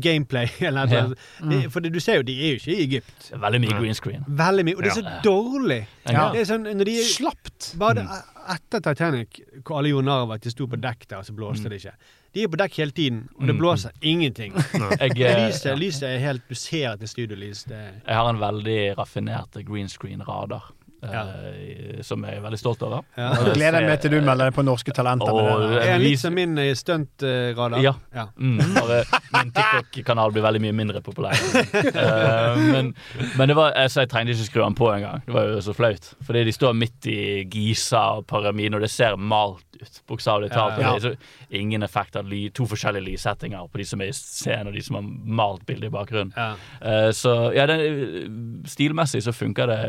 [0.00, 0.48] gameplay.
[0.60, 1.06] Eller Ja.
[1.40, 1.70] mm.
[1.70, 3.30] for du ser jo, de er jo ikke i Egypt.
[3.32, 4.24] Veldig mye green screen.
[4.28, 4.76] Veldig mye.
[4.76, 5.20] Og det er så Ja.
[5.24, 5.80] dårlig.
[6.10, 6.30] Ja.
[6.32, 7.74] Det er sånn, når de, Slapt.
[7.78, 8.06] bare
[8.50, 11.32] etter Titanic, hvor alle gjorde narr av at de sto på dekk der, og så
[11.36, 11.94] blåste det ikke.
[12.32, 13.58] De er på dekk hele tiden, og det Mm.
[13.60, 14.52] blåser ingenting.
[15.00, 17.66] Jeg, eh, lyset, lyset er helt Du ser at det er studiolys.
[17.68, 20.72] Jeg har en veldig raffinert green screen-radar.
[21.02, 23.04] Eh, som jeg er veldig stolt over.
[23.16, 23.30] Ja.
[23.38, 25.32] Og gleder jeg meg til du melder deg på Norske Talenter.
[25.32, 27.80] Og- det er litt som min eh, stuntradar.
[27.84, 27.94] Ja.
[28.14, 28.26] ja.
[28.36, 29.02] Mm, bare
[29.36, 31.34] min TikTok-kanal blir veldig mye mindre populær.
[31.34, 32.92] uh, men,
[33.38, 35.24] men det var, altså, jeg trengte ikke skru den på engang.
[35.26, 36.12] Det var jo så flaut.
[36.26, 37.20] Fordi de står midt i
[37.50, 40.00] Giza og pyramiden, og det ser malt ut.
[40.10, 40.78] Bokstavelig talt.
[40.80, 40.98] Ja, ja.
[40.98, 44.70] Det er ingen effekt av ly, to forskjellige lyssettinger på de som er i scenen,
[44.70, 45.08] og de som har
[45.40, 46.32] malt bildet i bakgrunnen.
[46.36, 46.52] Ja.
[46.82, 49.80] Uh, så ja, den, stilmessig så funker det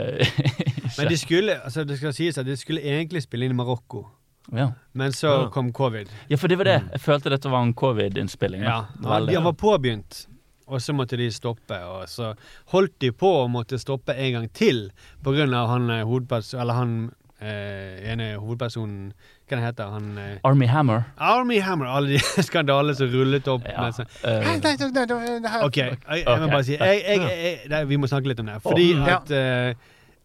[0.97, 4.05] Men de skulle, altså det skal sies at de skulle egentlig spille inn i Marokko,
[4.51, 4.71] ja.
[4.93, 5.49] men så Ja.
[5.53, 6.09] kom covid.
[6.27, 6.81] ja, for det var det.
[6.91, 8.63] Jeg følte dette var en covid-innspilling.
[8.63, 9.35] Ja, Veldig.
[9.35, 10.25] de var påbegynt,
[10.67, 11.77] og så måtte de stoppe.
[11.85, 12.33] Og så
[12.71, 14.91] holdt de på å måtte stoppe en gang til
[15.25, 16.01] av han eh.
[16.53, 17.11] Eller han
[17.41, 19.11] eh, ene hovedpersonen
[19.49, 20.09] Hva det heter han?
[20.17, 21.03] Eh, Army Hammer.
[21.17, 21.85] Army Hammer!
[21.91, 23.65] Alle de skandalene som rullet opp.
[23.67, 23.81] Ja.
[23.87, 27.01] med sånn- uh, OK, jeg, jeg må bare si jeg,
[27.67, 28.59] jeg, Vi må snakke litt om det.
[28.63, 29.17] Fordi Ja.
[29.17, 29.73] at eh,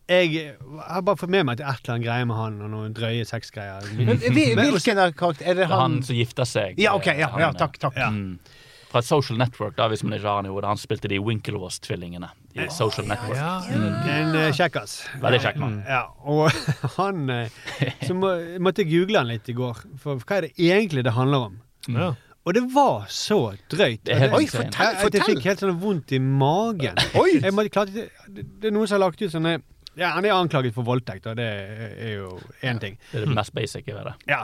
[0.06, 0.52] jeg, jeg
[0.86, 2.70] har bare fått med meg at det er et eller annet greie med han, og
[2.70, 3.88] noen drøye sexgreier.
[3.98, 6.78] Men- Hvilken av karakter Er det han han som gifter seg.
[6.78, 8.12] Ja, ok, ja, Han, ja takk, takk, Ja.
[8.14, 8.38] Mm.
[8.86, 10.68] Fra Social Network, da, hvis man ikke har han i hodet.
[10.70, 13.38] Han spilte de Winklevoss-tvillingene i Social Network.
[13.70, 13.86] Mm.
[14.10, 14.98] En uh, kjekkas.
[15.22, 15.80] Veldig kjekk mann.
[15.86, 16.48] Ja, og
[16.98, 17.64] han eh,
[18.06, 18.32] Så må,
[18.62, 21.60] måtte jeg google han litt i går, for hva er det egentlig det handler om?
[21.92, 22.14] Ja.
[22.46, 23.40] Og det var så
[23.72, 24.04] drøyt.
[24.06, 24.98] Det helt at Oi, fortell!
[25.00, 25.22] fortell!
[25.22, 27.00] jeg, fikk helt sånn vondt i magen.
[27.22, 27.40] Oi!
[27.40, 29.56] Jeg måtte, klarte, det, det er noen som har lagt ut sånne
[29.96, 32.36] ja, Han er anklaget for voldtekt, og det er jo
[32.68, 32.98] én ting.
[33.10, 34.14] Det er det mest basic ved det.
[34.28, 34.42] Ja.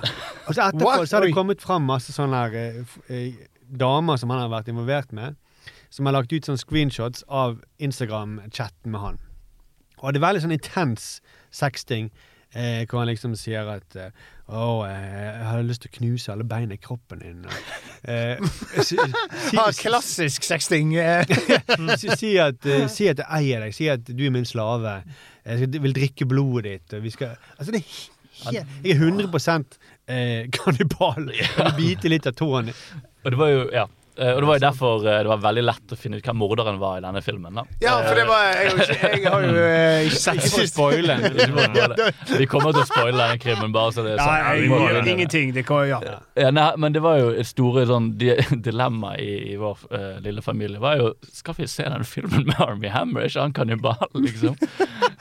[0.49, 1.09] Og så etterpå What?
[1.11, 3.43] så har det kommet fram masse sånne her, eh, eh,
[3.83, 5.37] damer som han har vært involvert med,
[5.93, 9.19] som har lagt ut sånne screenshots av Instagram-chatten med han.
[10.03, 11.09] Og det er veldig sånn intens
[11.55, 12.09] sexting.
[12.53, 14.11] Eh, hvor han liksom sier at eh,
[14.53, 17.47] Å, eh, jeg hadde lyst til å knuse alle beina i kroppen din.
[17.49, 17.71] og,
[18.05, 18.43] Eh,
[18.83, 20.93] si, si, Ha, klassisk sexting.
[21.01, 21.25] eh.
[22.03, 23.73] si, si, at, eh, si at jeg eier deg.
[23.77, 24.99] Si at du er min slave.
[25.47, 26.99] Jeg skal, vil drikke blodet ditt.
[26.99, 28.11] Og vi skal, altså det er he-
[28.59, 28.67] jeg
[28.97, 29.79] er 100
[30.09, 31.31] eh, kannibal.
[31.33, 32.69] Jeg biter bite litt av tåen.
[33.25, 33.87] Og det var jo, ja.
[34.19, 36.37] Eh, Og det var jo derfor eh, det var veldig lett å finne ut hvem
[36.37, 37.55] morderen var i denne filmen.
[37.57, 37.63] da.
[37.81, 40.77] Ja, for det var Jeg, jeg har jo eh, ikke sett Ikke å sist.
[42.43, 44.33] Vi kommer til å spoile denne krimmen, bare så det er sånn.
[44.33, 45.03] Nei, jeg må det.
[45.15, 45.53] ingenting.
[45.57, 46.01] Det kan, ja.
[46.39, 48.31] Ja, nei, men det var jo et store sånn di
[48.69, 50.81] dilemma i, i vår uh, lille familie.
[50.83, 53.25] var jo, Skal vi se denne filmen med Army Hammer?
[53.25, 54.57] Er ikke han kannibal, liksom?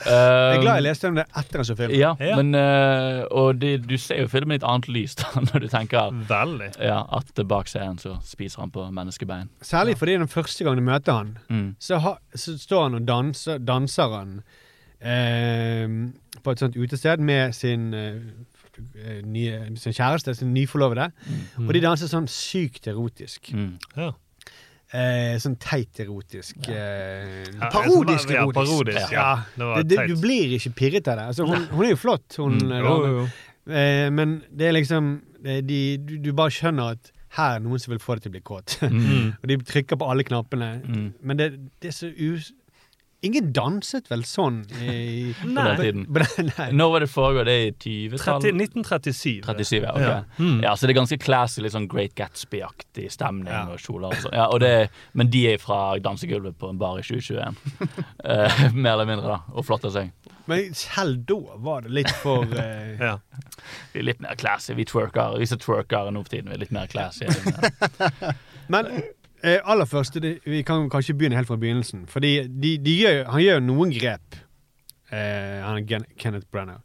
[0.02, 1.98] Jeg er glad jeg Um, leste om det etter jeg så filmen.
[2.00, 2.36] Ja, Ja.
[2.40, 5.68] men uh, Og det, du ser jo filmen i et annet lys da, når du
[5.72, 6.72] tenker Veldig.
[6.82, 9.50] ja, at bak scenen så spiser han på menneskebein.
[9.62, 11.76] Særlig fordi den første gang du møter han, Mm.
[11.80, 14.42] så, ha, så står han og danser, danser han
[15.02, 15.88] eh,
[16.44, 21.12] på et sånt utested med sin, eh, nye, sin kjæreste, sin nyforlovede.
[21.68, 23.52] Og de danser sånn sykt erotisk.
[23.54, 23.74] Mm.
[23.98, 24.12] Ja.
[24.94, 26.58] Eh, sånn teit erotisk.
[26.68, 28.56] Eh, Ja, Parodisk ja, erotisk.
[28.60, 29.12] parodisk.
[29.14, 29.44] Ja.
[29.56, 31.28] Det det, det, du blir ikke pirret av det.
[31.32, 32.72] Altså, hun, hun er jo flott, hun Mm.
[32.72, 33.28] eh, Jo, jo, jo.
[33.72, 37.80] Eh, men det er liksom det, de, du, du bare skjønner at her er noen
[37.80, 38.78] som vil få det til å bli kåt.
[38.84, 39.32] Mm.
[39.42, 40.72] og de trykker på alle knappene.
[40.84, 41.06] Mm.
[41.22, 41.52] Men det,
[41.82, 42.52] det er så us...
[43.22, 46.06] Ingen danset vel sånn i, På den tiden.
[46.48, 46.68] Nei.
[46.74, 47.46] Når var det foregår?
[47.46, 47.74] Det er i
[48.10, 48.48] 20-tallet?
[48.64, 49.44] 1937.
[49.46, 50.08] 37, ja, okay.
[50.08, 50.16] Ja.
[50.40, 50.64] Mm.
[50.66, 54.34] Ja, så det er ganske classy, litt sånn Great Gatsby-aktig stemning og kjoler og sånn.
[54.40, 57.62] Ja, og det, men de er fra dansegulvet på en bar i 2021.
[58.26, 59.54] uh, mer eller mindre, da.
[59.54, 60.10] Og flotter seg.
[60.50, 63.06] Men selv da var det litt for eh,
[63.94, 64.74] Vi er litt mer classy.
[64.74, 65.38] Vi twerker.
[65.38, 67.30] Vi som twerker nå for tiden, vi er litt mer classy.
[68.74, 68.90] Men
[69.44, 72.06] eh, aller først, det, vi kan kanskje begynne helt fra begynnelsen.
[72.12, 74.38] Fordi de, de gjør, han gjør noen grep,
[75.12, 75.86] eh, han
[76.18, 76.82] Kenneth Brenner,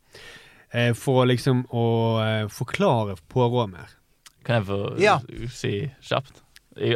[0.72, 1.84] eh, for liksom å
[2.24, 3.94] eh, forklare Poirot mer.
[4.46, 5.18] Kan jeg få Ja.
[5.50, 6.42] si kjapt?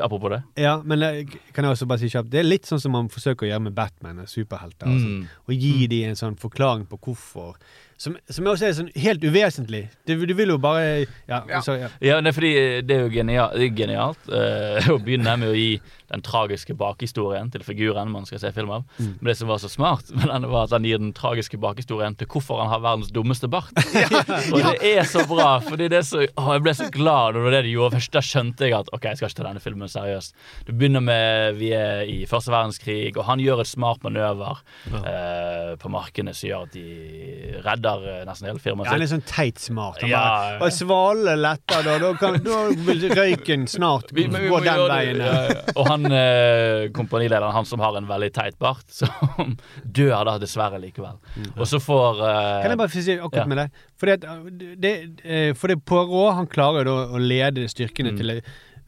[0.02, 0.42] Apropos det.
[0.61, 3.06] Ja, men eh, kan jeg også bare si kjapt Det er litt sånn som man
[3.08, 4.86] forsøker å gjøre med Batman og superhelter.
[4.86, 5.22] sånn.
[5.22, 5.28] Mm.
[5.48, 7.56] Og gi dem en sånn forklaring på hvorfor.
[8.01, 9.82] Som, som også er sånn helt uvesentlig.
[10.09, 11.42] Du, du vil jo bare Ja.
[11.61, 11.90] Så, ja.
[12.01, 12.53] Ja, det er fordi
[12.88, 15.74] det er jo genialt, det er genialt uh, å begynne med å gi
[16.11, 18.84] den tragiske bakhistorien til figuren man skal se film av.
[18.98, 19.12] Mm.
[19.20, 22.61] Men det som var så smart, var at han gir den tragiske bakhistorien til hvorfor
[22.62, 23.70] han har verdens dummeste bart.
[24.54, 27.38] Og det er så bra, fordi det er så å, Jeg ble så glad da
[27.38, 27.96] det var det de gjorde.
[28.00, 30.34] Først da skjønte jeg at ok, jeg skal ikke ta denne filmen seriøst.
[30.66, 35.76] Det begynner med vi er i første verdenskrig, og han gjør et smart manøver eh,
[35.80, 39.24] på markene som gjør at de redder eh, nesten hele firmaet Ja, han er sånn
[39.28, 40.00] teit smart.
[40.02, 40.22] Han Ja,
[40.61, 40.76] bare, ja.
[40.80, 41.96] svale letter, da.
[42.00, 45.20] Da, kan, da vil røyken snart Vi- men vi gå den veien.
[45.24, 45.61] ja, ja.
[45.76, 50.80] Og han eh, kompanilederen, han som har en veldig teit bart, som dør da dessverre
[50.82, 51.18] likevel.
[51.57, 53.51] Og så får eh, Kan jeg bare si akkurat ja.
[53.51, 53.84] med deg?
[54.01, 54.48] Fordi at, uh,
[54.80, 54.94] det,
[55.24, 58.16] eh, for det Poirot han klarer jo da å lede styrkene Mm.
[58.18, 58.36] til å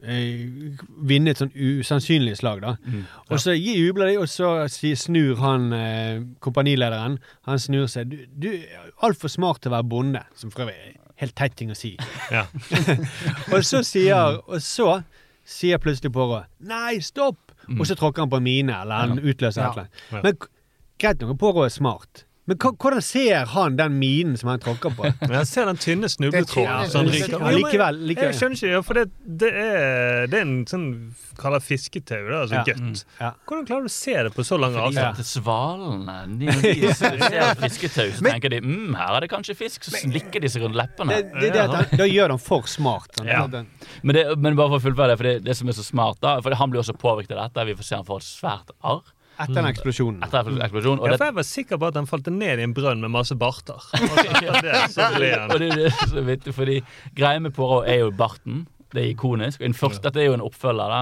[0.03, 0.41] eh,
[1.07, 2.73] vinne et sånn usannsynlig slag, da.
[2.83, 3.05] Mm.
[3.29, 4.49] Og så jubler de, og så
[4.99, 8.11] snur han eh, kompanilederen Han snur seg.
[8.11, 11.55] Du, du er altfor smart til å være bonde, som for øvrig er helt teit
[11.55, 11.93] ting å si.
[12.33, 12.45] Ja.
[13.53, 15.03] og så sier Og så
[15.45, 17.51] sier plutselig på Poirot Nei, stopp!
[17.79, 19.69] Og så tråkker han på en mine, eller han utløser Ja.
[19.69, 19.87] et eller
[20.19, 20.23] annet.
[20.23, 20.37] Men
[20.99, 22.25] greit nok Poirot er smart.
[22.45, 25.05] Men hva- hvordan ser han den minen som han tråkker på?
[25.21, 26.89] Men jeg ser den tynne snubletråden.
[26.91, 27.37] Som ryker.
[27.39, 28.33] Ja, likevel, likevel.
[28.33, 29.05] Jeg skjønner ikke, ja, for det,
[29.43, 30.87] det, er, det er en sånn
[31.39, 32.63] kaller fisketau, da, altså Ja.
[32.67, 32.81] gøtt.
[32.83, 33.15] Mm.
[33.21, 33.29] Ja.
[33.47, 35.23] Hvordan klarer du å se det på så lang Fordi avstand?
[35.23, 36.51] at svalene de,
[36.83, 39.87] de ser fisketau, så tenker de mm, her er det kanskje fisk.
[39.87, 41.15] Så slikker de seg rundt leppene.
[41.23, 43.15] Det, det, det han, da gjør han for smart.
[43.21, 43.45] Han, Ja.
[43.47, 43.71] Den-
[44.03, 46.17] Men, det, men bare for å fullføre det, for det, det som er så smart
[46.23, 47.65] da For Han blir også påvirket av dette.
[47.71, 49.12] Vi får se han får et svært arr.
[49.39, 50.21] Etter den eksplosjonen.
[50.25, 50.99] Etter en eksplosjon.
[51.01, 53.09] Og Ja, for jeg var sikker på at den falt ned i en brønn med
[53.13, 53.81] masse barter.
[54.03, 55.49] Og det, så ble han.
[55.51, 56.77] og det er det som er vittig, fordi
[57.17, 58.65] greia med Poirot er jo barten.
[58.93, 59.63] Det er ikonisk.
[59.73, 60.99] Første, Dette er jo en oppfølger da,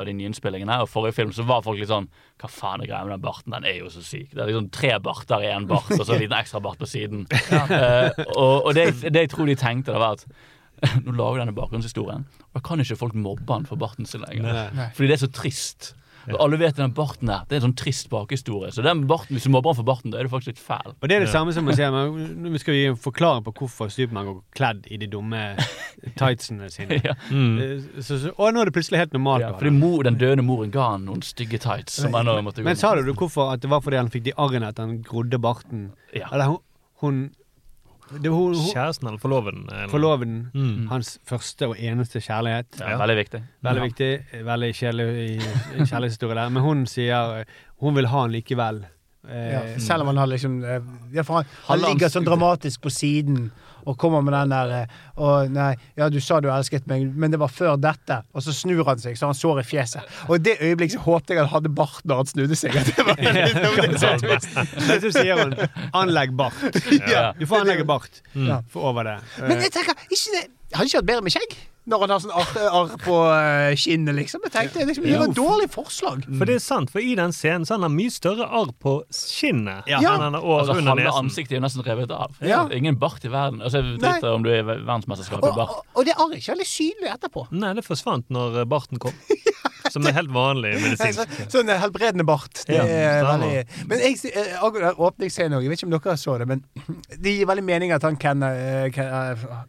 [0.00, 0.78] av de nyinnspillingene.
[0.86, 2.06] Og forrige film så var folk litt sånn
[2.40, 3.52] Hva faen er greia med den barten?
[3.52, 4.30] Den er jo så syk.
[4.32, 6.88] Det er liksom tre barter i én bart, og så en liten ekstra bart på
[6.88, 7.26] siden.
[7.76, 10.24] Eh, og og det, det jeg tror de tenkte, det var at
[11.04, 14.22] nå lager vi denne bakgrunnshistorien, og da kan ikke folk mobbe han for barten sin
[14.24, 14.70] lenger.
[14.76, 14.88] Nei.
[14.96, 15.90] Fordi det er så trist.
[16.34, 18.72] Og alle vet den barten der, det er en sånn trist bakhistorie.
[18.74, 20.94] Så den barten, hvis du mobber han for barten, da er du faktisk litt fæl.
[20.96, 23.54] Og det er det samme som å si Nå skal vi gi en forklaring på
[23.60, 25.42] hvorfor Supermann går kledd i de dumme
[26.18, 27.00] tightsene sine.
[27.06, 27.12] Ja.
[27.30, 28.00] mm.
[28.02, 29.44] Så, så, og nå er det plutselig helt normalt.
[29.44, 32.00] Ja, fordi mor, den døde moren ga han noen stygge tights.
[32.00, 34.24] Som han måtte gå Men sa du du hvorfor at det var fordi han fikk
[34.30, 35.90] de arrene at han grodde barten?
[36.16, 36.30] Ja.
[36.32, 36.62] Eller hun,
[37.04, 37.20] hun,
[38.10, 39.64] det var hun, hun Kjæresten eller forloveden?
[39.68, 40.50] eller- Forloveden.
[40.54, 40.86] Mm.
[40.88, 42.78] Hans første og eneste kjærlighet.
[42.80, 43.40] Ja, veldig viktig.
[43.66, 43.86] Veldig Ja.
[43.88, 44.44] viktig.
[44.46, 45.40] Veldig kjedelig
[45.88, 46.48] kjærlighetshistorie der.
[46.50, 47.44] Men hun sier eh,
[47.80, 48.84] hun vil ha han likevel.
[49.28, 50.80] Eh, Ja, selv om han har liksom eh,
[51.12, 53.48] ja, han, han ligger sånn dramatisk på siden
[53.86, 54.88] og kommer med den der
[55.22, 58.16] Og nei, ja, du sa du elsket meg, men det var før dette.
[58.34, 60.02] Og så snur han seg, så han sår i fjeset.
[60.26, 62.74] Og i det øyeblikket så håpte jeg han hadde bart når han snudde seg.
[62.80, 65.14] At det var, det var sånn twist.
[65.16, 65.54] Sier hun
[65.94, 66.82] 'anlegg bart'.
[67.06, 67.30] Ja.
[67.38, 68.20] Du får anlegge bart
[68.74, 69.16] for over det.
[69.46, 71.52] Men jeg tenker, ikke det Hadde ikke vært bedre med skjegg?
[71.86, 74.40] Når han har sånn arr, på eh, kinnet, liksom.
[74.48, 76.24] Jeg tenkte, liksom, Det var et dårlig forslag.
[76.26, 78.96] For det er sant, for i den scenen så har han mye større arr på
[79.14, 80.00] skinnet Ja.
[80.02, 81.24] enn han har over Altså, under halve nesen.
[81.30, 82.34] ansiktet er nesten revet av.
[82.42, 82.64] Ja.
[82.74, 83.62] Ingen bart i verden.
[83.62, 85.76] Altså, driter om du er i verdensmesterskapet i bart.
[85.78, 87.46] og, og det arret er ikke veldig synlig etterpå.
[87.54, 89.14] Nei, det forsvant når barten kom.
[89.96, 91.22] Som er helt vanlig medisinsk.
[91.40, 92.62] så, sånn eh, helbredende bart.
[92.68, 96.36] Det Ja, er veldig Men jeg, eh, åpningsscenen òg, jeg vet ikke om dere så
[96.42, 96.62] det, men
[97.24, 99.08] det gir veldig mening at han Ken, eh, Ken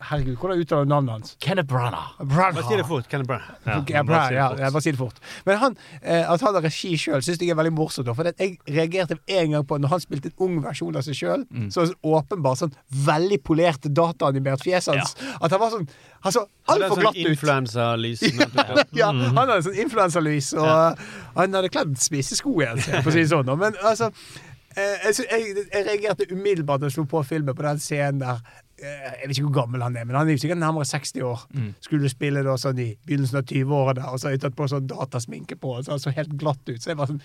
[0.09, 1.35] Herregud, hvordan uttaler du navnet hans?
[1.43, 2.13] Kenneth Branagh.
[2.19, 2.59] Branagh.
[2.59, 3.07] Bare si det fort.
[3.11, 3.51] Kenneth Branagh.
[3.65, 4.59] Ja, Ja, bare si det ja, fort.
[4.59, 5.21] ja, bare si det fort.
[5.47, 8.11] Men han, at han har regi sjøl, syns jeg er veldig morsomt.
[8.17, 11.45] For jeg reagerte en gang på når han spilte en ung versjon av seg sjøl.
[11.53, 11.69] Mm.
[11.73, 12.75] Så åpenbart sånn
[13.07, 15.15] veldig polert dataanimert fjes hans.
[15.39, 15.87] At han var sånn
[16.25, 17.31] Han så altfor hadde glatt sånn ut.
[17.31, 18.23] influensalys.
[19.01, 21.01] ja, han hadde sånn influensalys, og
[21.37, 23.51] han hadde kledd spisesko igjen, for å si det sånn.
[23.61, 24.11] Men altså
[24.75, 28.41] eh, jeg, jeg, jeg reagerte umiddelbart da jeg slo på filmen på den scenen der
[28.77, 31.45] Jeg vet ikke hvor gammel han er, men han er jo sikkert nærmere 60 år.
[31.55, 31.69] Mm.
[31.81, 34.89] Skulle spille da sånn i begynnelsen av 20-årene, og så har jeg tatt på sånn
[34.91, 36.77] datasminke på, og så han så helt glatt ut.
[36.77, 37.23] Så jeg bare sånn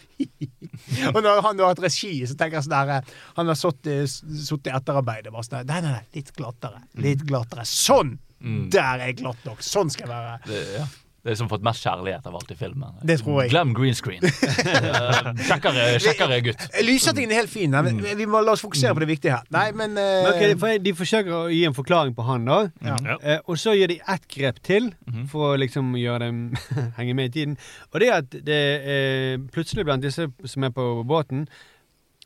[1.13, 3.59] Og når han da har hatt regi, så tenker jeg sånn der eh, Han har
[3.61, 6.81] sittet i etterarbeidet bare sånn Nei, nei, nei, litt glattere.
[7.05, 7.69] Litt glattere.
[7.69, 8.17] Sånn!
[8.43, 8.67] Mm.
[8.75, 9.61] Der er jeg glatt nok.
[9.63, 10.39] Sånn skal jeg være.
[10.49, 10.87] Det, ja.
[11.23, 12.97] Det er som fått mest kjærlighet av alt i filmen.
[13.07, 13.53] Det tror jeg.
[13.53, 14.25] Glem green screen.
[14.27, 16.65] Eh, Kjekkere, kjekkere gutt.
[16.83, 19.47] Lyssettingen er helt fin, men vi må la oss fokusere på det viktige her.
[19.55, 20.03] Nei, men, uh...
[20.27, 22.57] Men ok, for De forsøker å gi en forklaring på han, da.
[22.83, 22.97] Ja.
[23.23, 24.91] Uh, og så gjør de ett grep til
[25.31, 26.41] for å liksom gjøre dem
[26.99, 27.55] henge med i tiden.
[27.93, 28.59] Og det er at det
[28.97, 31.47] er plutselig blant disse som er på båten,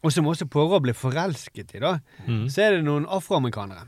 [0.00, 2.46] og som også Poirot blir forelsket i, da, mm.
[2.52, 3.84] så er det noen afroamerikanere.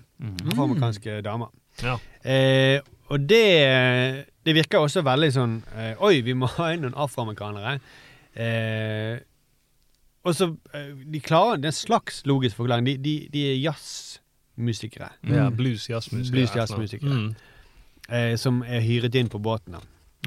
[0.50, 1.52] Afroamerikanske damer.
[1.80, 1.96] Ja.
[1.96, 3.44] Uh, og det,
[4.48, 7.76] det virker også veldig sånn eh, Oi, vi må ha inn noen afroamerikanere.
[8.38, 9.18] Eh,
[10.26, 12.86] og så eh, De klarer det er en slags logisk forklaring.
[12.88, 15.12] De, de, de er jazzmusikere.
[15.30, 16.34] Ja, blues, jazzmusikere.
[16.40, 17.20] Blues, jazzmusikere.
[17.20, 17.30] Mm.
[18.08, 19.76] Eh, som er hyret inn på båten.
[19.78, 19.84] da.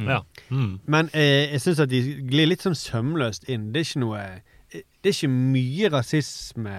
[0.08, 0.20] Ja.
[0.50, 0.80] Mm.
[0.90, 2.00] Men eh, jeg syns at de
[2.30, 3.70] glir litt sånn sømløst inn.
[3.74, 4.24] Det er ikke noe
[4.72, 6.76] Det er ikke mye rasisme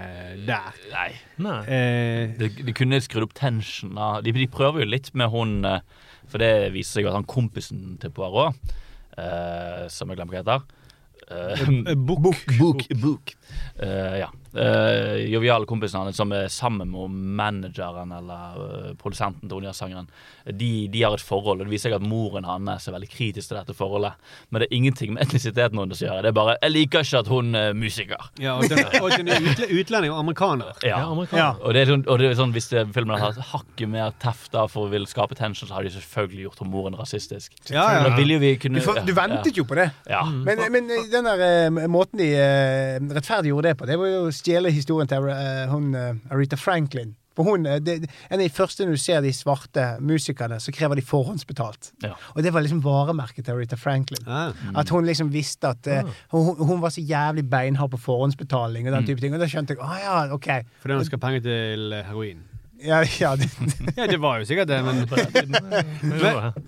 [0.49, 0.78] der.
[0.95, 1.11] Nei.
[1.45, 1.59] Nei.
[1.68, 3.93] Eh, De, de kunne skrudd opp tension.
[3.99, 4.14] da.
[4.24, 5.82] De, de prøver jo litt med hun eh,
[6.33, 8.57] For det viser seg jo at han kompisen til Poirot,
[9.18, 10.62] uh, som jeg glemmer hva heter
[11.28, 12.41] uh, Book.
[12.59, 12.87] Book.
[13.03, 13.35] Book.
[13.76, 14.30] Eh, ja.
[14.53, 20.09] Uh, joviale kompisene hans som er sammen med manageren eller eh, produsenten til Onja-sangeren,
[20.44, 21.62] de, de har et forhold.
[21.62, 24.18] og Det viser seg at moren hans er veldig kritisk til dette forholdet.
[24.50, 26.22] Men det er ingenting med etnisiteten hennes å gjøre.
[26.26, 28.28] Det er bare 'Jeg liker ikke at hun er musiker'.
[28.40, 30.72] ja, og den, og den er utle, utlending og amerikaner.
[30.82, 30.98] Ja.
[30.98, 31.62] Ja, amerikaner.
[31.62, 34.12] Og, det er sånn, og det er sånn, hvis det, filmen hadde hatt hakket mer
[34.22, 37.55] teft da for å ville skape tension, så hadde de selvfølgelig gjort moren rasistisk.
[37.70, 38.05] Ja, ja.
[38.07, 39.88] Da ville jo vi du, for, du ventet jo på det.
[40.11, 40.22] Ja.
[40.28, 44.72] Men, men den der eh, måten de eh, rettferdiggjorde det på, det var jo stjele
[44.74, 47.14] historien til eh, hun eh, Aretha Franklin.
[47.36, 50.74] For hun, eh, det, En av de første når du ser de svarte musikerne, så
[50.74, 51.93] krever de forhåndsbetalt.
[52.05, 52.12] Ja.
[52.34, 54.22] Og det var liksom varemerket til Rita Franklin.
[54.26, 54.53] Ah.
[54.76, 58.97] At hun liksom visste at uh, hun, hun var så jævlig beinhard på forhåndsbetaling og
[58.99, 59.34] den type ting.
[59.34, 60.51] Og da skjønte jeg ah, ja, OK.
[60.82, 62.43] Fordi hun skal ha penger til heroin.
[62.83, 63.47] Ja, ja, det,
[63.99, 65.05] Ja, det var jo sikkert det, men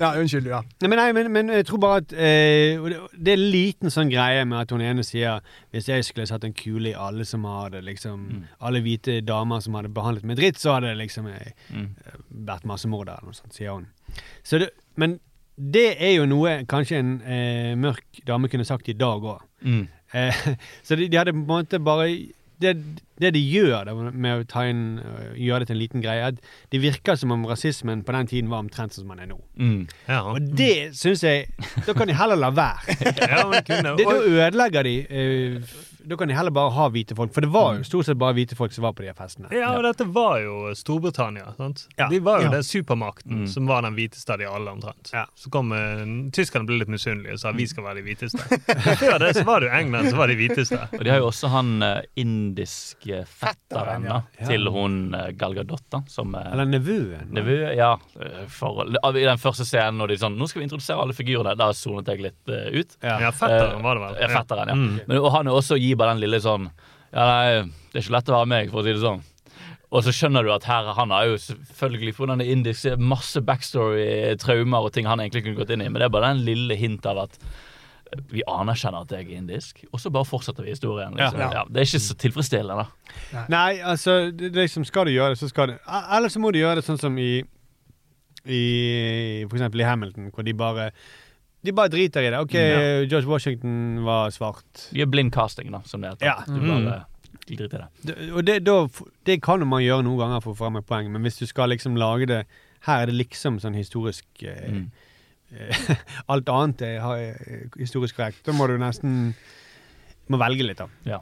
[0.01, 0.61] ja unnskyld, ja.
[0.83, 2.81] Nei, men, nei, men, men jeg tror bare at eh,
[3.15, 5.43] det, er en liten sånn greie med at hun ene sier
[5.75, 8.25] Hvis jeg skulle satt en kule i alle som hadde liksom
[8.65, 11.89] Alle hvite damer som hadde behandlet meg dritt, så hadde det liksom jeg Mm.
[12.47, 13.87] vært massemorder, eller noe sånt, sier hun.
[14.47, 14.69] Så det,
[15.01, 15.17] men
[15.57, 19.43] det er jo noe kanskje en eh, mørk dame kunne sagt i dag òg.
[19.65, 19.87] Mm.
[20.15, 20.41] Eh,
[20.87, 22.09] så de, de hadde på en måte bare
[22.63, 22.77] det,
[23.21, 26.27] det de gjør det, med å ta inn, øh, gjøre det til en liten greie,
[26.33, 26.39] at
[26.73, 29.39] det virker som om rasismen på den tiden var omtrent som den er nå.
[29.57, 29.87] Mm.
[30.09, 30.21] Ja.
[30.35, 31.49] Og det syns jeg
[31.87, 32.99] Da kan de heller la være.
[33.33, 34.95] ja, Det, da ødelegger de
[35.63, 37.33] f- Da kan de heller bare ha hvite folk.
[37.33, 39.49] For det var jo stort sett bare hvite folk som var på de festene.
[39.53, 41.55] ja, og dette var jo Storbritannia.
[41.57, 41.87] sant?
[41.99, 42.09] Ja.
[42.13, 42.51] De var jo Ja.
[42.59, 43.47] den supermakten Mm.
[43.49, 45.11] som var den hviteste av de alle, omtrent.
[45.13, 45.25] Ja.
[45.35, 48.39] Så kom uh, tyskerne ble litt misunnelige og sa vi skal være de hviteste.
[49.01, 50.79] Før det så var det jo England som var de hviteste.
[50.93, 54.21] Og de har jo også han uh, indiske fetteren Ja.
[54.47, 57.31] til hun uh, Gal Gadot, da, som uh, Eller nevøen.
[57.35, 57.95] Nevø, ja.
[58.21, 61.55] eh, For, I den første scenen når de sånn Nå skal vi introdusere alle figurene.
[61.59, 62.97] Da sonet jeg litt eh, ut.
[63.03, 63.19] Ja.
[63.25, 64.17] Ja, fetteren var det vel.
[64.23, 64.75] Ja, fetteren, ja.
[64.79, 65.01] Mm.
[65.09, 66.69] Men, og han er også gir bare den lille sånn
[67.15, 69.23] Ja, nei, det er ikke lett å være meg, for å si det sånn.
[69.95, 74.35] Og så skjønner du at her, han har jo selvfølgelig for en indisk, masse backstory,
[74.43, 76.75] traumer og ting han egentlig kunne gått inn i, men det er bare den lille
[76.81, 77.39] hint av at
[78.31, 81.15] vi anerkjenner at jeg er indisk, og så bare fortsetter vi historien.
[81.15, 81.41] Liksom.
[81.41, 81.51] Ja.
[81.61, 81.65] Ja.
[81.69, 82.85] det er ikke så tilfredsstillende.
[82.85, 83.45] da.
[83.51, 86.51] Nei, altså, det, det liksom, skal du gjøre det, så skal du Eller så må
[86.55, 87.45] du gjøre det sånn som i
[88.45, 90.91] i For eksempel i Hamilton, hvor de bare
[91.65, 92.39] De bare driter i det.
[92.45, 92.79] OK, Ja.
[93.09, 94.89] George Washington var svart.
[94.93, 96.27] Vi gjør blind casting, da, som det heter.
[96.29, 96.43] Ja.
[96.47, 96.99] Du bare
[97.49, 97.89] de driter i det.
[98.11, 98.75] Det, og det, da,
[99.29, 101.47] det kan man gjøre noen ganger for å få fram et poeng, men hvis du
[101.51, 102.43] skal liksom lage det
[102.85, 104.87] Her er det liksom sånn historisk eh, Mm.
[106.33, 108.41] Alt annet er ha- historisk korrekt.
[108.47, 109.35] Da må du nesten
[110.33, 110.89] må velge litt, da.
[111.07, 111.21] Ja.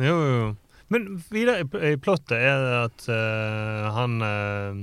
[0.00, 0.48] Jo, jo, jo.
[0.90, 4.80] Men videre i, i plottet er det at uh, han uh,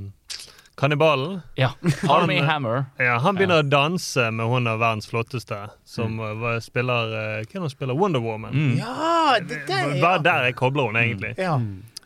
[0.76, 1.72] Kannibalen Ja.
[2.10, 2.86] Army Hammer.
[3.00, 6.40] ja, han begynner å danse med hun av verdens flotteste, som mm.
[6.42, 7.96] var- spiller eh, Hva er det hun spiller?
[7.96, 8.54] Wonder Woman.
[8.54, 8.78] Mm.
[8.78, 10.24] Ja, det der, Bare ja.
[10.28, 11.36] der jeg kobler hun, egentlig.
[11.38, 11.60] ja.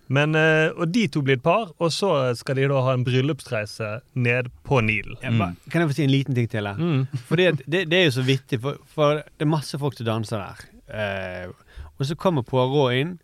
[0.10, 3.04] Men, eh, og de to blir et par, og så skal de da ha en
[3.06, 5.20] bryllupsreise ned på Nilen.
[5.22, 5.54] Mm.
[5.70, 6.66] Kan jeg få si en liten ting til?
[6.66, 6.74] her?
[6.82, 7.04] Mm.
[7.30, 10.08] Fordi at det, det er jo så vittig, for, for det er masse folk som
[10.10, 10.64] danser der.
[10.90, 11.52] Eh,
[12.00, 13.20] og så kommer Poirot inn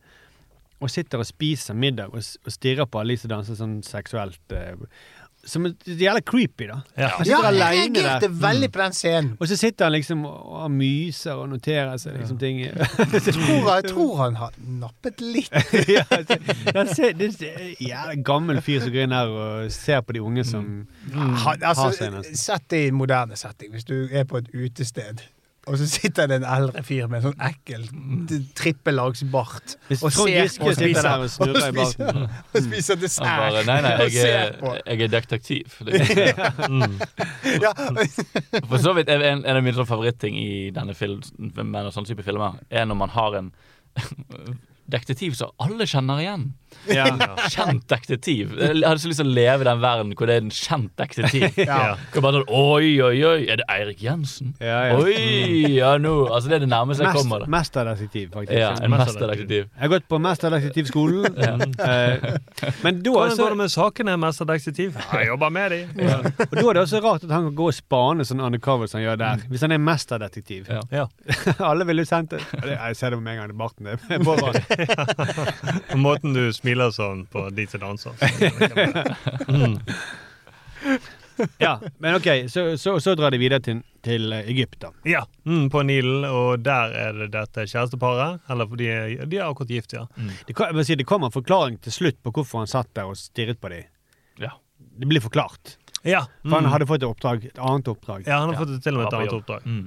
[0.83, 4.37] og sitter og spiser middag og, og stirrer på alle de som danser sånn seksuelt.
[4.53, 4.75] Eh.
[5.45, 6.79] Som er jævla creepy, da.
[6.97, 7.07] Ja.
[7.17, 8.03] Han Ja, sitter jeg alene der.
[8.03, 9.31] reagerte veldig på den scenen.
[9.39, 12.59] Og så sitter han liksom og og myser og noterer seg liksom ting.
[12.65, 15.51] Jeg tror, jeg tror han har nappet litt.
[15.95, 16.39] ja, det,
[16.73, 20.21] det, ser- det, er jævla gammel fyr som går inn her og ser på de
[20.25, 20.65] unge som
[21.11, 21.35] mm.
[21.43, 22.37] har altså, seg nesten.
[22.39, 23.71] sett det i en moderne setting.
[23.75, 25.21] Hvis du er på et utested,
[25.66, 27.86] og så sitter det en eldre fyr med en sånn ekkel
[28.57, 32.28] trippellagsbart og og og og spiser, barten.
[32.53, 33.26] og spiser dessert.
[33.26, 35.80] Han bare, nei, nei, jeg er, jeg er detektiv.
[36.66, 36.95] Mm.
[37.61, 37.72] Ja,
[38.68, 41.22] For så vidt, en, en av mine sånn favoritting i denne filmen,
[41.53, 43.51] med sånne type filmer, er når man har en
[44.91, 46.45] detektiv som alle kjenner igjen.
[46.91, 47.05] Ja.
[47.53, 48.51] Kjent detektiv.
[48.59, 50.91] Jeg hadde så lyst til å leve i den verden hvor det er en kjent
[50.99, 51.45] detektiv.
[51.65, 51.95] Ja.
[52.21, 54.51] Bare sånn, Oi, oi, oi, er det Eirik Jensen?
[54.61, 54.97] Ja, ja.
[54.99, 55.15] Oi,
[55.73, 57.45] ja nå Altså, det er det nærmeste jeg Mest, kommer.
[57.49, 58.59] mesterdetektiv, faktisk.
[58.59, 59.63] Ja, en mesterdetektiv.
[59.65, 61.38] Jeg har gått på Mesterdetektivskolen.
[61.45, 61.55] ja.
[62.83, 64.99] men da Hvordan så, går det med sakene, mesterdetektiv?
[64.99, 65.81] Jeg jobber med de.
[66.45, 68.99] og da er det også rart at han kan gå og spane sånn undercover som
[68.99, 69.45] han gjør der.
[69.51, 70.69] Hvis han er mesterdetektiv.
[70.69, 70.83] Ja.
[70.93, 71.07] Ja.
[71.71, 72.43] Alle ville sendt det.
[72.75, 73.89] Jeg ser det med en gang i barten.
[73.89, 74.21] Det
[75.91, 78.13] på måten du smiler sånn på de som danser.
[81.57, 84.91] Ja, men ok, så, så, så drar de videre til, til Egypt, da.
[85.03, 88.43] Ja, mm, på Nilen, og der er det dette kjæresteparet.
[88.51, 88.91] Eller for de
[89.28, 90.05] de er akkurat gift, ja.
[90.15, 93.11] Det, jeg vil si, det kommer en forklaring til slutt på hvorfor han satt der
[93.11, 93.89] og stirret på dem.
[94.39, 94.53] Ja.
[94.95, 95.76] Det blir forklart.
[96.05, 96.71] Ja, For han mm.
[96.71, 98.28] hadde fått et oppdrag, et annet oppdrag.
[98.30, 99.65] ja han har fått til og med et annet oppdrag.
[99.65, 99.86] Mm.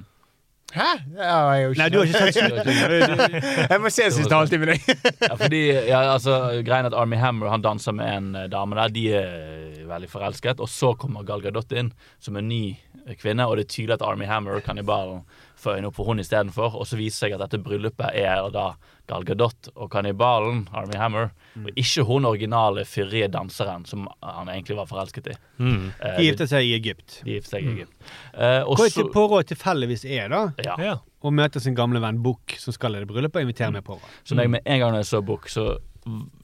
[0.69, 0.89] Hæ?
[1.17, 3.37] Ja, jeg, jo Nei, du har ikke sett slutten.
[3.71, 5.07] Jeg må se siste halvtime med deg.
[5.29, 8.93] Ja, fordi, ja, altså, greien at Army Hammer han danser med en eh, dame der.
[8.93, 10.61] De er eh, veldig forelsket.
[10.61, 11.89] Og så kommer Gal Gadot inn
[12.21, 15.23] som en ny eh, kvinne, og det er tydelig at Army Hammer, kannibalen,
[15.59, 16.75] får øynene opp for hun istedenfor.
[16.79, 18.69] Og så viser seg at dette bryllupet er da
[19.09, 24.77] Gal Gadot og kannibalen, Army Hammer, og ikke hun originale fyrige danseren som han egentlig
[24.77, 25.37] var forelsket i.
[25.57, 25.87] Mm.
[25.97, 27.21] Eh, De gifter seg i Egypt.
[27.25, 27.93] de gifter seg i Egypt.
[28.37, 30.75] Eh, og Hvor ikke pårådet påråd tilfeldigvis er, da, ja.
[30.77, 30.95] Ja.
[31.25, 34.13] og møter sin gamle venn Buch, som skal i det bryllupet, og inviterer med pårådet.
[34.23, 35.77] Så når jeg med en gang når jeg så Book, så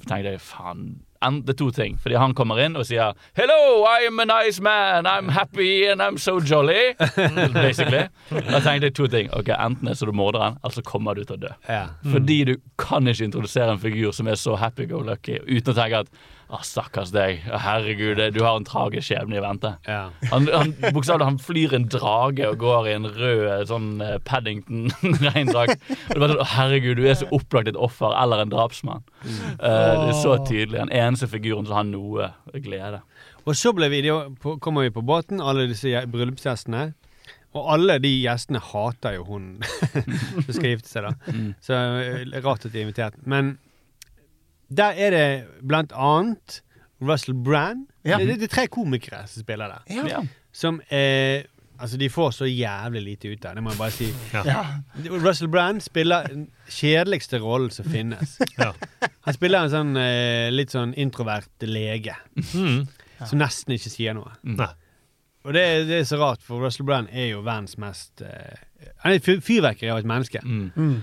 [0.08, 0.96] tenkte jeg faen en-
[1.46, 1.98] Det er to ting.
[2.02, 5.06] Fordi han kommer inn og sier 'Hello, I'm a nice man.
[5.06, 6.96] I'm happy and I'm so jolly'.
[7.54, 8.08] Basically.
[8.30, 9.30] Da tenkte jeg to ting.
[9.34, 11.54] Ok, Enten er så du morderen, eller så kommer du til å dø.
[11.70, 11.86] Ja.
[12.12, 16.08] Fordi du kan ikke introdusere en figur som er så happy-go-lucky uten å tenke at
[16.50, 19.72] ah, stakkars deg, herregud, du har en tragisk skjebne i vente.
[19.90, 20.10] Ja.
[20.32, 20.74] Han, han,
[21.24, 25.82] han flyr en drage og går i en rød sånn eh, Paddington-regndrakt.
[26.16, 29.04] Sånn, Herregud, du er så opplagt et offer eller en drapsmann.
[29.26, 30.78] Eh, det er så tydelig.
[30.80, 32.30] Den eneste figuren som har noe
[32.64, 33.02] glede.
[33.46, 34.02] Og så ble vi,
[34.42, 36.88] på, kommer vi på båten, alle disse gje- bryllupsgjestene.
[37.56, 39.46] Og alle de gjestene hater jo hun
[40.44, 41.36] som skal gifte seg, da.
[41.64, 43.20] Så eh, rart at de er invitert.
[43.24, 43.56] Men
[44.78, 45.28] der er det
[45.68, 46.62] blant annet
[47.02, 47.88] Russell Brand.
[48.06, 48.18] Ja.
[48.22, 50.08] Det, det er tre komikere som spiller der.
[50.10, 50.24] Ja.
[50.56, 51.46] Som er
[51.76, 54.06] Altså, de får så jævlig lite ut av det, må jeg bare si.
[54.48, 54.62] Ja.
[55.12, 58.38] Russell Brand spiller den kjedeligste rollen som finnes.
[58.62, 58.70] Ja.
[59.26, 62.16] Han spiller en sånn eh, litt sånn introvert lege.
[62.54, 62.86] Mm.
[63.26, 64.32] Som nesten ikke sier noe.
[64.48, 64.70] Nei.
[65.46, 68.56] Og det, det er så rart, for Russell Brand er jo verdens mest eh,
[69.04, 70.42] Han er et fyrverkeri av et menneske.
[70.46, 71.02] Mm.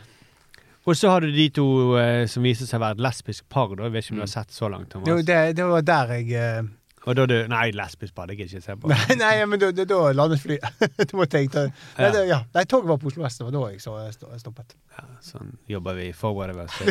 [0.86, 1.64] Og så har du de to
[2.00, 3.68] eh, som viser seg å være et lesbisk par.
[3.78, 3.82] Da.
[3.86, 6.26] Jeg vet ikke om du har sett så langt, Jo, det, det var der jeg
[6.34, 6.62] eh,
[7.06, 8.88] Og da du Nei, lesbisk par, det gidder jeg ikke se på.
[8.90, 10.62] Nei, nei men da, da, da landet flyet.
[10.98, 12.40] da måtte jeg ta Nei, det, ja.
[12.54, 13.38] nei toget var på Oslo S.
[13.38, 14.68] Det var da jeg så, sto- stoppet.
[14.98, 16.76] Ja, sånn jobber vi forbereder oss.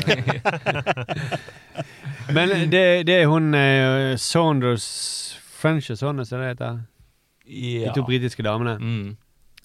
[2.35, 4.87] Men det, det er hun eh, Saunders
[5.61, 6.73] French og sånn, som det heter.
[7.51, 7.91] De Ja.
[7.93, 8.77] to britiske damene.
[8.79, 9.09] Mm.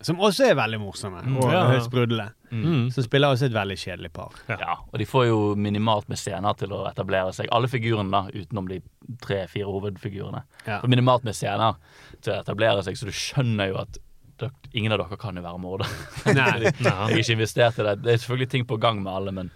[0.04, 1.80] Som også er veldig morsomme Mm, og ja, ja.
[1.84, 2.26] sprudlende.
[2.50, 2.90] Mm.
[2.94, 4.34] Som spiller også et veldig kjedelig par.
[4.50, 7.50] Ja, og de får jo minimalt med scener til å etablere seg.
[7.54, 8.80] Alle figurene, da, utenom de
[9.22, 10.42] tre-fire hovedfigurene.
[10.66, 10.80] Ja.
[10.86, 11.78] Minimalt med scener
[12.20, 13.98] til å etablere seg, så du skjønner jo at
[14.40, 15.96] dere, ingen av dere kan jo være morder.
[16.36, 16.68] Nei.
[16.68, 17.96] jeg er ikke investert i det.
[18.04, 19.50] Det er selvfølgelig ting på gang med alle, men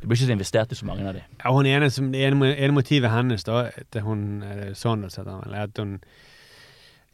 [0.00, 1.24] det blir ikke så investert i så mange av de.
[1.40, 5.40] Ja, hun ene, som, det ene, ene motivet hennes, da, til hun eh, Saunders, heter
[5.40, 5.96] vel, er at hun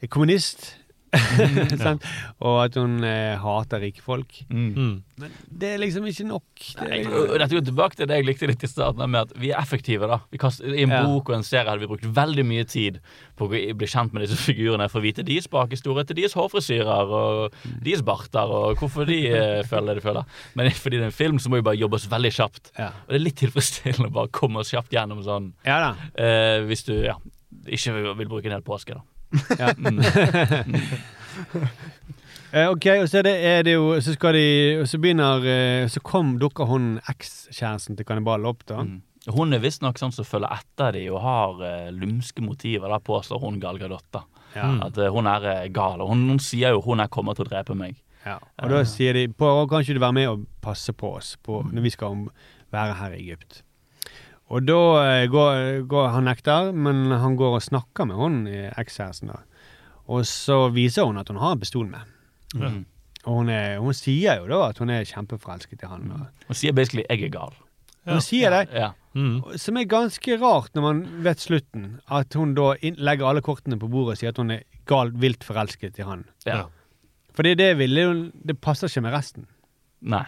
[0.03, 0.73] er kommunist.
[1.85, 2.03] Sant?
[2.43, 4.39] og at hun eh, hater rike folk.
[4.49, 5.03] Mm.
[5.21, 6.45] Men det er liksom ikke nok.
[6.79, 9.35] Det er, og Dette går tilbake til det jeg likte litt i starten, med at
[9.39, 10.07] vi er effektive.
[10.09, 11.03] da Vi kast, I en Ja.
[11.05, 12.97] bok og en serie hadde vi brukt veldig mye tid
[13.37, 17.13] på å bli kjent med disse figurene for å vite deres bakhistorie til deres hårfrisyrer
[17.19, 17.53] og
[17.85, 20.25] deres barter, og hvorfor de eh, føler det de føler.
[20.57, 22.73] Men fordi det er en film, så må vi bare jobbe oss veldig kjapt.
[22.79, 22.89] ja.
[23.05, 25.93] Og det er litt tilfredsstillende å bare komme oss kjapt gjennom sånn ja da.
[26.17, 27.17] eh, Hvis du ja,
[27.69, 29.03] ikke vil, vil bruke en hel påske, da.
[29.59, 29.73] Ja.
[32.53, 34.47] Eh, ok, og så det, er det jo Så skal de
[34.83, 38.83] og Så begynner eh, Så kom, dukker hun ekskjæresten til kannibalen opp, da.
[38.85, 38.99] Mm.
[39.33, 42.91] Hun er visstnok sånn som følger etter de og har uh, lumske motiver.
[42.91, 44.03] Da påstår hun Gal Gadot.
[44.11, 44.25] da.
[44.83, 46.03] At uh, hun er uh, gal.
[46.03, 48.01] Og hun, hun sier jo 'hun er kommet til å drepe meg'.
[48.25, 48.35] Ja.
[48.59, 51.87] Og da sier de kan ikke du være med og passe på oss på, når
[51.87, 52.27] vi skal
[52.75, 53.63] være her i Egypt.
[54.53, 58.67] Og da eh, går, går han nekter, men han går og snakker med hun i
[58.69, 59.33] ekskjæresten.
[59.33, 59.41] da.
[60.13, 62.09] Og så viser hun at hun har en pistol med.
[62.53, 62.83] Mm.
[63.23, 66.09] Og hun, er, hun sier jo da at hun er kjempeforelsket i han.
[66.11, 67.55] Og, Hun sier basically 'jeg er gal'.
[68.05, 68.67] Hun sier det.
[68.75, 68.91] Ja.
[69.55, 71.99] Som er ganske rart når man vet slutten.
[72.11, 75.15] At hun da inn, legger alle kortene på bordet og sier at hun er galt
[75.21, 76.25] vilt forelsket i han.
[76.45, 76.65] Ja.
[77.33, 78.13] Fordi det ville jo
[78.45, 79.47] Det passer ikke med resten.
[80.01, 80.25] Nei.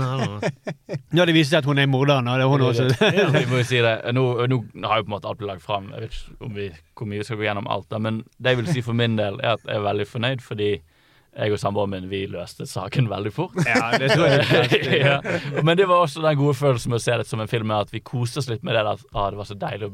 [0.00, 2.88] Ja, det viser seg at hun er morderen, og det er hun også.
[3.18, 3.94] Ja, vi må jo si det.
[4.16, 5.92] Nå, nå har jo på en måte alt blitt lagt fram.
[5.94, 8.54] Jeg vet ikke om vi, hvor mye vi skal gå gjennom alt, da, men det
[8.54, 10.72] jeg vil si for min del, er at jeg er veldig fornøyd, fordi
[11.34, 13.56] jeg og samboeren min vi løste saken veldig fort.
[13.66, 15.00] Ja, det tror jeg.
[15.06, 15.16] ja.
[15.66, 17.90] Men det var også den gode følelsen med å se det som en film, at
[17.94, 18.84] vi koste oss litt med det.
[18.86, 19.90] At ah, det var så deilig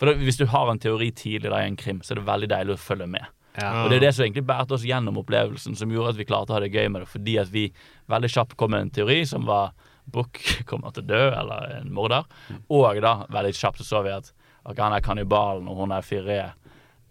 [0.00, 2.26] For da, Hvis du har en teori tidlig da, i en krim, så er det
[2.26, 3.30] veldig deilig å følge med.
[3.60, 3.84] Ja.
[3.84, 6.54] Og Det er det som egentlig bærte oss gjennom opplevelsen, som gjorde at vi klarte
[6.54, 7.10] å ha det gøy med det.
[7.12, 7.68] Fordi at vi
[8.10, 9.74] veldig kjapt kom med en teori som var
[10.10, 10.40] Book
[10.70, 12.26] kommer til å dø, eller en morder.
[12.72, 14.32] Og da, veldig kjapt, så så vi at
[14.64, 16.40] okay, han er kannibalen, og hun er fyrre.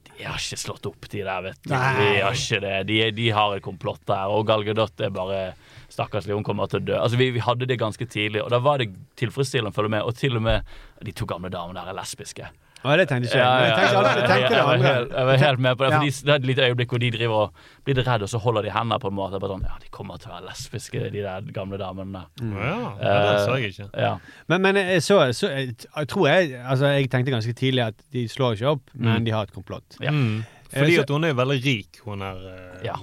[0.10, 1.72] De har ikke slått opp, de der, vet du.
[1.72, 2.76] De har ikke det.
[2.90, 4.34] De, de har et komplott der.
[4.34, 5.44] Og Gal Gadot er bare
[5.90, 6.98] Stakkarslig, hun kommer til å dø.
[7.00, 10.04] Altså, vi, vi hadde det ganske tidlig, og da var det tilfredsstillende å følge med.
[10.06, 10.68] Og til og med
[11.06, 12.50] de to gamle damene der er lesbiske.
[12.84, 13.60] Ja, det tenkte ikke jeg.
[13.60, 15.84] Men jeg tenkte, alltid, jeg tenkte det jeg, var helt, jeg var helt med på
[15.84, 15.90] det.
[15.92, 15.98] Ja.
[16.00, 18.30] For de, det er et lite øyeblikk hvor de driver og blir redde, redd, og
[18.32, 19.42] så holder de hendene på en måte.
[19.44, 22.22] Bare sånn, ja, De kommer til å være lesbiske, de der gamle damene.
[22.40, 22.54] Mm.
[22.56, 23.90] Ja, ja, det så jeg ikke.
[24.00, 24.14] Ja.
[24.48, 28.28] Men, men så, så, jeg, jeg tror jeg Altså, jeg tenkte ganske tidlig at de
[28.32, 29.26] slår ikke opp, men Mm.
[29.26, 30.00] de har et komplott.
[30.00, 30.12] Ja.
[30.16, 30.44] Mm.
[30.72, 32.96] Eh, Fordi at hun er veldig rik, hun er eh, Ja.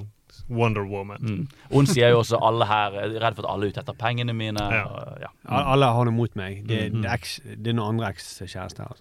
[0.49, 1.19] Wonder Woman.
[1.23, 1.49] Mm.
[1.73, 4.33] Hun sier jo også alle her er redd for at alle er ute etter pengene
[4.37, 4.63] mine.
[4.63, 4.85] Ja.
[4.87, 5.31] Og, ja.
[5.49, 5.57] Mm.
[5.75, 6.63] Alle har noe mot meg.
[6.69, 7.03] Det, Mm.
[7.03, 8.85] det, er, eks, det er noen andre ekskjærester.
[8.85, 8.97] og.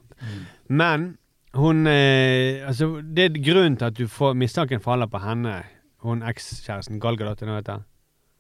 [0.70, 1.18] Men
[1.56, 5.64] hun eh, Altså, det er grunnen til at du får mistanken faller på henne,
[6.04, 7.84] hun ekskjæresten Gal Gadot, er det hun heter?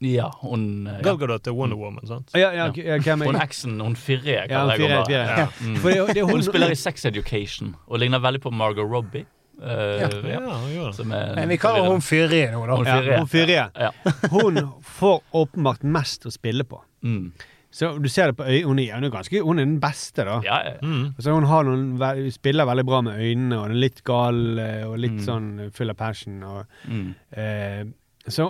[0.02, 2.34] ja, hun eh, Gal Gadot er Wonder Woman, sant?
[2.36, 5.38] Ja, ja, ja, er Hun eksen, hun Ja, kaller jeg henne.
[5.40, 5.48] Ja.
[5.62, 6.28] Mm.
[6.30, 9.26] Hun spiller i Sex Education og ligner veldig på Margot Robbie.
[9.62, 10.40] Eh, Ja.
[10.70, 12.76] Ja, Men vi kaller hun Fyrie nå, da.
[12.76, 13.70] Hun Ja, hun Fyrre.
[13.76, 13.92] Ja.
[14.32, 16.82] Hun får åpenbart mest å spille på.
[17.04, 17.32] Mm.
[17.76, 20.24] Så du ser det på øy, hun, er, hun, er ganske, hun er den beste,
[20.24, 20.38] da.
[20.46, 20.76] Ja, ja.
[20.82, 21.10] Mm.
[21.18, 24.84] Altså, hun, har noen, hun spiller veldig bra med øynene, og er litt gal eh,
[24.88, 25.26] og litt Mm.
[25.26, 26.38] sånn full av passion.
[26.44, 27.10] Og, Mm.
[27.36, 27.84] eh,
[28.32, 28.48] så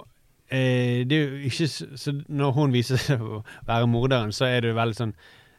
[0.51, 4.61] eh, det er jo ikke Så når hun viser seg å være morderen, så er
[4.61, 5.13] det jo veldig sånn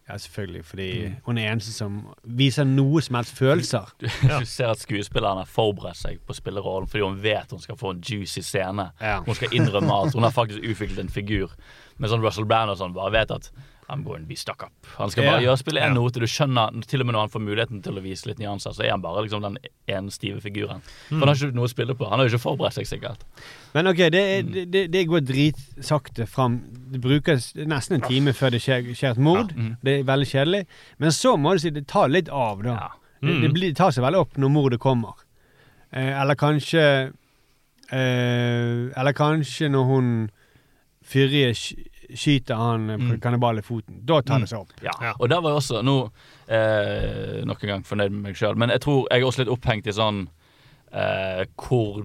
[0.08, 1.14] Ja, selvfølgelig, fordi Mm.
[1.26, 3.88] hun er eneste som viser noe som helst følelser.
[4.00, 4.06] Du,
[4.38, 7.90] du ser at skuespillerne har forberedt seg på spillerrollen fordi hun vet hun skal få
[7.90, 8.90] en juicy scene.
[9.00, 9.20] Ja.
[9.26, 11.50] Hun skal innrømme at Hun har faktisk utviklet en figur.
[11.98, 13.50] Men sånn Russell Brand og sånn bare vet at
[13.88, 14.72] I'm going to be stuck up.
[14.98, 15.46] Han skal bare Ja.
[15.50, 16.00] gjøre spille en Ja.
[16.00, 16.18] note.
[16.18, 18.84] Du skjønner, Til og med når han får muligheten til å vise litt nyanser, så
[18.84, 19.58] er han bare liksom den
[19.88, 20.80] ene stive figuren.
[21.08, 22.08] For Han har ikke noe å spille på.
[22.10, 23.20] Han har jo ikke forberedt seg, sikkert.
[23.74, 26.60] Men ok, det, er- det, det, det går dritsakte fram.
[26.90, 29.52] Det brukes nesten en time før det skjer, skjer et mord.
[29.54, 29.76] Ja, mm.
[29.84, 30.66] Det er veldig kjedelig.
[30.98, 32.74] Men så må du si det tar litt av, da.
[32.74, 32.88] Ja.
[33.22, 35.14] Det, det, blir, det tar seg veldig opp når mordet kommer.
[35.92, 37.12] Eh, eller kanskje
[37.92, 40.30] eh, Eller kanskje når hun
[41.54, 43.20] sk- skyter han Mm.
[43.20, 44.00] kannibalen foten.
[44.06, 44.72] Da tar det seg opp.
[44.82, 44.92] Ja.
[45.02, 45.12] Ja.
[45.18, 45.96] Og der var jeg også nå
[46.48, 49.52] eh, nok en gang fornøyd med meg sjøl, men jeg tror jeg er også litt
[49.52, 50.26] opphengt i sånn
[50.92, 52.04] eh, hvor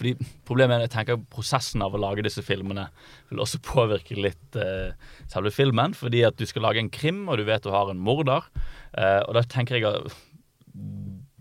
[0.00, 0.14] fordi
[0.48, 2.86] Problemet er at jeg tenker prosessen av å lage disse filmene
[3.28, 4.94] vil også påvirke litt eh,
[5.28, 5.92] selve filmen.
[5.92, 8.46] Fordi at du skal lage en krim, og du vet du har en morder.
[8.96, 10.16] Eh, og da tenker jeg at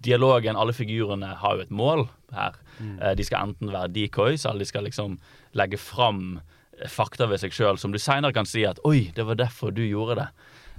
[0.03, 2.55] dialogen, alle figurene, har jo et mål her.
[2.79, 5.17] Eh, de skal enten være decoys, eller de skal liksom
[5.59, 6.39] legge fram
[6.87, 9.83] fakta ved seg sjøl som du seinere kan si at 'oi, det var derfor du
[9.83, 10.29] gjorde det'.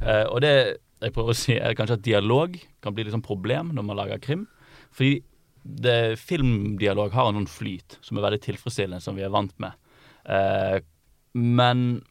[0.00, 0.54] Uh, og det
[1.00, 3.98] jeg prøver å si er kanskje at dialog kan bli litt sånn problem når man
[4.00, 4.46] lager krim.
[4.92, 5.22] Fordi
[5.62, 9.76] det, filmdialog har en sånn flyt som er veldig tilfredsstillende, som vi er vant med.
[10.28, 10.80] Uh,
[11.32, 12.02] men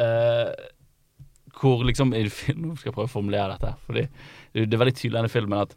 [0.00, 0.52] uh,
[1.58, 3.74] hvor liksom Nå skal jeg prøve å formulere dette.
[3.88, 4.04] Fordi
[4.52, 5.76] det, er veldig tydelig i denne filmen at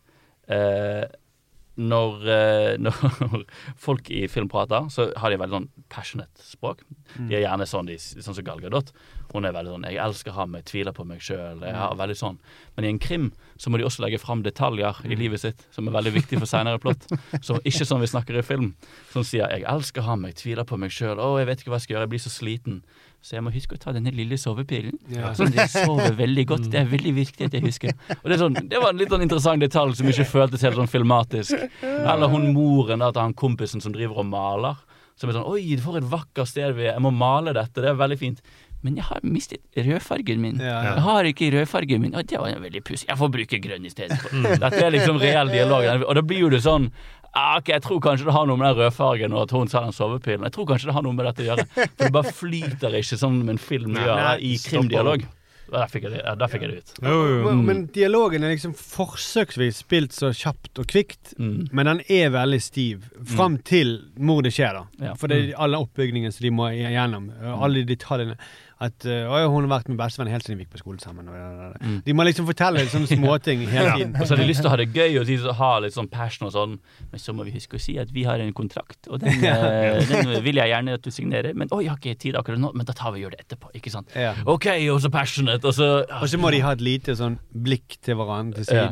[1.79, 3.45] når, eh, når
[3.79, 6.83] folk i film prater, så har de veldig sånn passionate språk.
[7.15, 8.91] De er gjerne sånn, de, sånn som Gal Gadot.
[9.31, 11.63] Hun er veldig sånn 'Jeg elsker ham, jeg tviler på meg sjøl'.
[11.97, 12.37] Veldig sånn.
[12.75, 15.87] Men i en krim så må de også legge fram detaljer i livet sitt som
[15.87, 17.07] er veldig viktig for seinere plott.
[17.45, 18.75] Så ikke sånn vi snakker i film.
[19.11, 21.19] Som sier 'Jeg elsker ham, jeg tviler på meg sjøl'.
[21.19, 22.81] 'Å, jeg vet ikke hva jeg skal gjøre, jeg blir så sliten'.
[23.21, 24.95] Så jeg må huske å ta denne lille sovepillen.
[25.13, 25.29] Ja.
[25.37, 26.63] Sånn at jeg sover veldig godt.
[26.73, 27.93] Det er veldig viktig at jeg husker.
[28.17, 30.89] Og Det, sånn, det var en litt sånn interessant detalj som ikke føltes helt sånn
[30.89, 31.67] filmatisk.
[31.85, 34.81] Eller hun moren da, til han kompisen som driver og maler.
[35.21, 36.95] Som er sånn Oi, for et vakkert sted vi er.
[36.95, 37.77] Jeg må male dette.
[37.83, 38.41] Det er veldig fint.
[38.81, 40.57] Men jeg har mistet rødfargen min.
[40.57, 40.93] Ja, ja.
[40.95, 42.15] Jeg har ikke rødfargen min.
[42.17, 43.05] Og det var veldig pussig.
[43.11, 44.17] Jeg får bruke grønn i stedet.
[44.63, 45.85] Dette er liksom reell dialog.
[46.07, 46.89] Og da blir jo det sånn
[47.33, 49.91] ah, ok, Jeg tror kanskje det har noe med den rødfargen og at hun selger
[49.95, 50.43] sovepillen.
[50.49, 51.67] Jeg tror kanskje det har noe med dette å gjøre.
[51.75, 55.27] For det bare flyter ikke som en film gjør nei, i krimdialog.
[55.71, 56.89] Der fikk jeg det, fikk jeg det ut.
[57.05, 61.69] Men, men dialogen er liksom forsøksvis spilt så kjapt og kvikt, Mm.
[61.71, 63.05] men den er veldig stiv
[63.37, 65.05] fram til mordet skjer, da.
[65.07, 65.13] Ja.
[65.15, 68.35] For det er alle oppbygningene som de må igjennom, alle de detaljene.
[68.81, 71.27] At øh, «Å, hun har vært med bestevenn helt siden vi gikk på skolen sammen.
[71.29, 71.99] Og, og, og.
[72.07, 74.15] De må liksom fortelle sånne småting hele tiden.
[74.17, 76.09] Og så har de lyst til å ha det gøy og de har litt sånn
[76.11, 76.73] passion og sånn,
[77.11, 80.01] men så må vi huske å si at vi har en kontrakt, og den, eh,
[80.09, 81.53] den vil jeg gjerne at du signerer.
[81.57, 83.45] Men å, jeg har ikke tid akkurat nå, men da tar vi og gjør det
[83.45, 83.69] etterpå.
[83.77, 84.17] Ikke sant?
[84.17, 84.33] Ja.
[84.49, 87.99] OK, og så passionate, og så Og så må de ha et lite sånn blikk
[88.01, 88.89] til hverandre til Ja.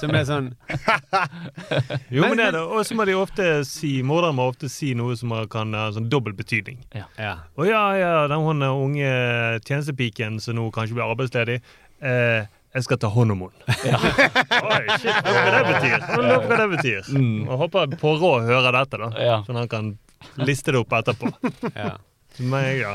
[0.00, 0.50] Som er sånn
[2.14, 2.62] Jo, men det er det.
[2.62, 6.10] Og så må de ofte si Morderen må ofte si noe som kan ha sånn
[6.12, 6.80] dobbel betydning.
[6.94, 7.06] Ja.
[7.18, 7.34] Ja.
[7.56, 9.12] Å ja, ja, den hun er unge
[9.66, 11.60] tjenestepiken som nå kanskje blir arbeidsledig.
[12.00, 13.78] Eh, jeg skal ta hånd om henne.
[14.70, 16.04] Oi, shit, hva det betyr.
[16.20, 17.08] Lurer på hva det betyr.
[17.48, 19.08] Og håper Poirot hører dette, da.
[19.18, 19.38] Ja.
[19.46, 19.94] Sånn han kan
[20.46, 21.32] liste det opp etterpå.
[21.74, 21.96] ja.
[22.38, 22.94] Men ja.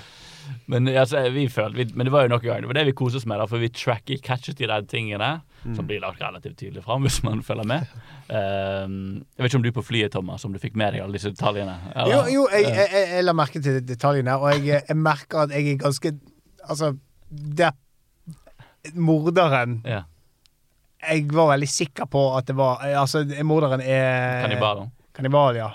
[0.69, 2.83] Men, altså, vi følte, vi, men det var jo nok en gang Det var det
[2.91, 5.29] vi koste oss med, da, for vi tracker catchet de der tingene.
[5.73, 7.87] Som blir lagt relativt tydelig fram hvis man følger med.
[8.29, 11.17] Um, jeg vet ikke om du på flyet, Thomas, om du fikk med deg alle
[11.17, 11.73] disse detaljene?
[11.95, 12.13] eller?
[12.13, 15.55] Jo, jo jeg, jeg, jeg, jeg la merke til detaljene, og jeg, jeg merker at
[15.55, 16.13] jeg er ganske
[16.65, 16.91] Altså,
[17.29, 17.71] det
[18.93, 20.03] Morderen Ja.
[21.05, 24.91] Jeg var veldig sikker på at det var Altså, morderen er Kannibalen.
[25.15, 25.69] Kannibal, ja.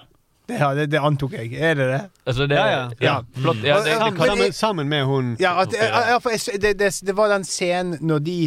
[0.50, 1.52] Det, ja, det, det antok jeg.
[1.54, 2.00] Er det det?
[2.26, 3.12] Altså, det, Ja, ja, ja.
[3.36, 3.60] flott.
[3.62, 6.90] Ja, det, det, Sammen, sammen, sammen med hun Ja, at, ja, for jeg, det, det,
[7.06, 8.38] det var den scenen når de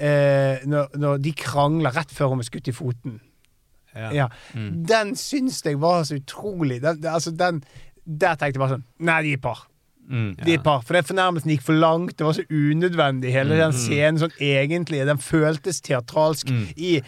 [0.00, 3.18] eh, når, når de krangler rett før hun ble skutt i foten.
[3.94, 4.10] Ja.
[4.14, 4.26] Ja.
[4.54, 7.62] Den syns jeg var så utrolig den, det- altså, den,
[8.06, 9.64] Der tenkte jeg bare sånn Nei, de er par.
[10.08, 10.80] mm, De er par.
[10.86, 12.16] For den fornærmelsen gikk for langt.
[12.16, 15.02] Det var så unødvendig, hele den scenen sånn egentlig.
[15.06, 17.00] Den føltes teatralsk i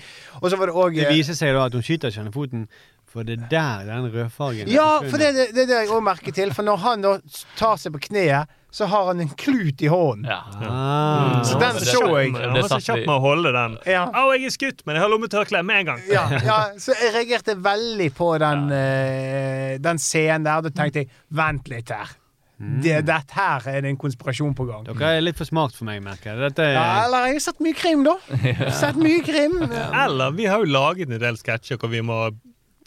[0.42, 2.36] Og så var det òg Det viser seg da at hun skyter ikke henne i
[2.36, 2.66] foten,
[3.12, 5.78] for det er der den rødfargen er Ja, for det er det, det, er det
[5.86, 6.50] jeg òg merker til.
[6.52, 7.14] For når han da
[7.56, 10.30] tar seg på kneet, så har han en klut i hånden.
[10.30, 10.40] ja.
[10.68, 11.42] Ah.
[11.44, 12.32] Så den så jeg.
[12.32, 13.76] Han var så kjapt kjapp med å holde den.
[13.90, 14.06] Ja.
[14.16, 16.00] Au, jeg er skutt, men jeg har lommetørkle med en gang.
[16.08, 20.64] Ja, ja, så jeg reagerte veldig på den, uh, den scenen der.
[20.64, 22.16] Da tenkte jeg vent litt her.
[22.62, 24.84] Det, dette her er det en konspirasjon på gang.
[24.86, 26.40] Dere er litt for smart for meg, merker jeg.
[26.44, 28.14] Dette er Ja, eller jeg har sett mye krim, da.
[28.82, 29.56] Sett mye krim.
[29.66, 32.20] Eller vi har jo laget en del sketsjer hvor vi må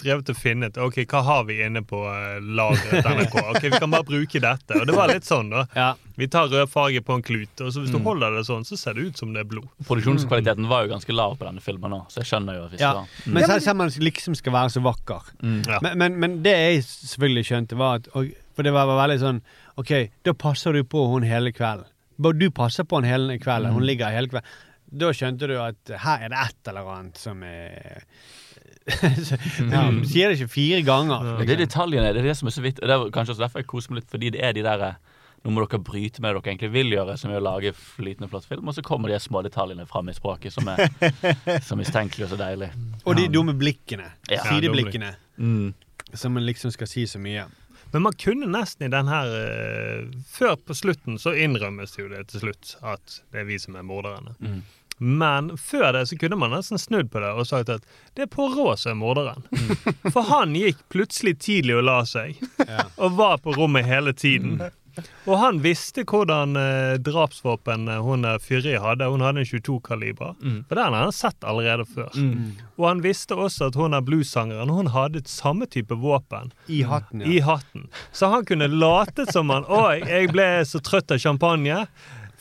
[0.06, 3.36] drevet og finnet Ok, hva har vi inne på eh, lageret NRK.
[3.52, 4.80] Ok, Vi kan bare bruke dette.
[4.80, 5.66] Og det var litt sånn, da.
[5.76, 5.90] Ja.
[6.16, 8.78] Vi tar rød farge på en klut, og så hvis du holder det sånn, så
[8.80, 9.68] ser det ut som det er blod.
[9.88, 12.94] Produksjonskvaliteten var jo ganske lav på denne filmen òg, så jeg skjønner jo hvis Ja,
[12.94, 13.34] det var mm.
[13.36, 15.34] men selv om man liksom skal være så vakker.
[15.44, 15.82] Ja.
[15.84, 19.20] Men, men, men det jeg selvfølgelig skjønte, var at og, For det var, var veldig
[19.20, 19.42] sånn
[19.82, 19.92] OK,
[20.24, 21.92] da passer du på hun hele kvelden.
[22.16, 23.76] Bare du passer på henne hele kvelden.
[23.76, 24.56] Hun ligger hele kvelden.
[24.96, 28.06] Da skjønte du at her er det et eller annet som er
[29.74, 31.26] ja, du sier det ikke fire ganger.
[31.40, 32.82] Men Det er detaljene, det er det som er så vidt.
[32.82, 34.88] Og det er kanskje også derfor jeg koser meg litt, fordi det er de der
[35.46, 38.26] Nå må dere bryte med det dere egentlig vil gjøre, som er å lage flytende
[38.32, 40.88] flott film, og så kommer de små detaljene fram i språket, som er
[41.68, 42.72] så mistenkelig og så deilig.
[43.06, 44.08] Og de dumme blikkene.
[44.26, 44.42] Ja.
[44.48, 45.12] Sideblikkene.
[45.38, 45.76] Mm.
[46.18, 47.46] Som liksom skal si så mye.
[47.94, 52.26] Men man kunne nesten i den her uh, Før på slutten så innrømmes jo det
[52.32, 54.34] til slutt at det er vi som er morderne.
[54.42, 54.64] Mm.
[54.98, 57.84] Men før det så kunne man nesten snudd på det og sagt at
[58.16, 59.44] det er Poirot som er morderen.
[60.14, 62.40] For han gikk plutselig tidlig og la seg,
[62.96, 64.62] og var på rommet hele tiden.
[65.26, 69.10] Og han visste hvordan eh, drapsvåpen eh, hun eh, Fyri hadde.
[69.12, 70.36] Hun hadde en 22-kaliber.
[70.70, 72.12] For den har han sett allerede før.
[72.78, 74.72] Og han visste også at hun er bluessangeren.
[74.72, 77.32] Hun hadde et samme type våpen I hatten, ja.
[77.32, 77.90] i hatten.
[78.16, 81.84] Så han kunne latet som han Å, jeg ble så trøtt av champagne.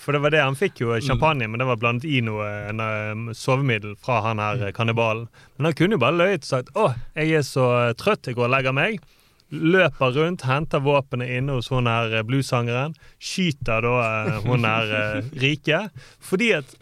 [0.04, 2.80] For det var det han fikk jo champagne, men det var blandet i noe en,
[2.84, 5.30] um, sovemiddel fra han her eh, kannibalen.
[5.56, 8.36] Men han kunne jo bare løyet og sagt å, jeg er så eh, trøtt, jeg
[8.36, 8.98] går og legger meg.
[9.54, 12.96] Løper rundt, henter våpenet inne hos hun her bluesangeren.
[13.16, 15.86] Skyter da eh, hun her uh, rike.
[16.20, 16.76] Fordi at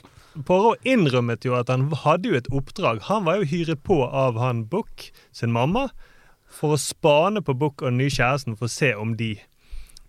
[0.49, 3.05] Poirot innrømmet jo at han hadde jo et oppdrag.
[3.07, 5.91] Han var jo hyret på av han Buck sin mamma
[6.53, 9.35] for å spane på Buck og den nye kjæresten for å se om de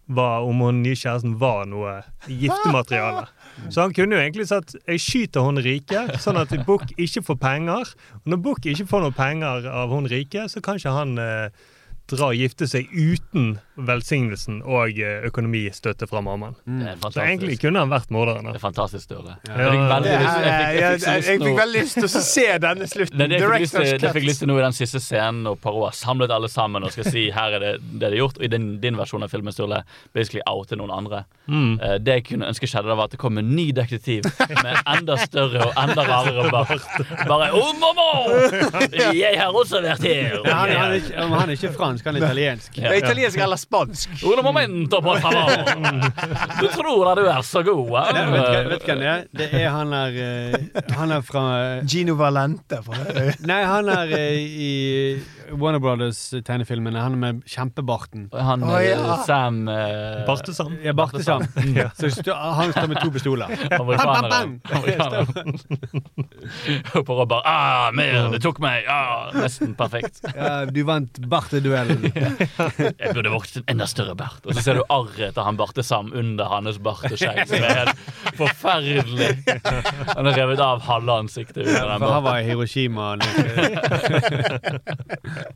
[0.08, 3.28] var, om hun nye kjæresten var noe giftemateriale.
[3.74, 7.40] Så han kunne jo egentlig sagt jeg skyter hun rike, sånn at Buck ikke får
[7.40, 7.94] penger.
[8.24, 11.48] Og når Buck ikke får noe penger av hun rike, så kan ikke han eh,
[12.12, 16.56] dra og gifte seg uten velsignelsen og eh, økonomistøtte fra mammaen.
[16.66, 18.46] Det er Så egentlig kunne han vært morderen.
[18.52, 19.38] Det er fantastisk, Sturle.
[19.50, 19.72] Ja.
[21.04, 23.18] Jeg fikk veldig lyst til å se denne slutten.
[23.20, 25.02] Det det jeg fikk lyst til, Director's det fikk lyst til nå i den siste
[25.04, 28.12] scenen når Paro har samlet alle sammen og skal si her er det det de
[28.12, 28.38] er gjort.
[28.40, 29.82] Og i din, din versjon av filmen Sturle
[30.14, 31.24] basically oute noen andre.
[31.48, 31.80] Mm.
[31.82, 34.28] Uh, det jeg kunne ønske skjedde, da var at det kom en ny detektiv
[34.64, 36.88] med enda større og enda rarere bart.
[37.28, 38.10] Bare oh, mamma!
[39.24, 40.40] Jeg har også vært her!
[40.46, 42.78] Ja, han, han, er ikke, han er ikke fransk, han er italiensk.
[42.78, 44.14] Det er italiensk eller spansk.
[44.28, 45.52] Un momento, por favor.
[46.64, 48.32] Du tror at du er så god, Nei, eh?
[48.34, 49.24] vet, du, vet du hvem det er?
[49.40, 51.44] Det er han er eh, Han er fra
[51.90, 52.80] Gino Valente.
[52.86, 54.74] fra- Nei, han er eh, i
[55.60, 57.00] Warner Brothers-tegnefilmene.
[57.00, 58.30] Han med kjempebarten.
[58.34, 58.98] Han oh, ja.
[58.98, 59.74] eh, Sam uh,
[60.28, 60.78] Bartesam.
[60.84, 61.44] Ja, Bartesam.
[61.98, 63.48] Så han står med to pistoler.
[63.80, 64.62] Amerikaneren.
[66.94, 68.84] Og Poirot bare ah, mer, det tok meg!
[68.90, 70.22] Ah, nesten perfekt.
[70.36, 72.04] Ja, du vant barteduellen.
[72.14, 74.42] Jeg burde vokst en enda større bart.
[74.46, 77.98] Og så ser du arret etter han Bartesam under hans barteskjegg, som er helt
[78.40, 79.32] forferdelig.
[80.14, 82.24] Han har revet av halve ansiktet under den For han barten.
[82.24, 83.08] var i Hiroshima.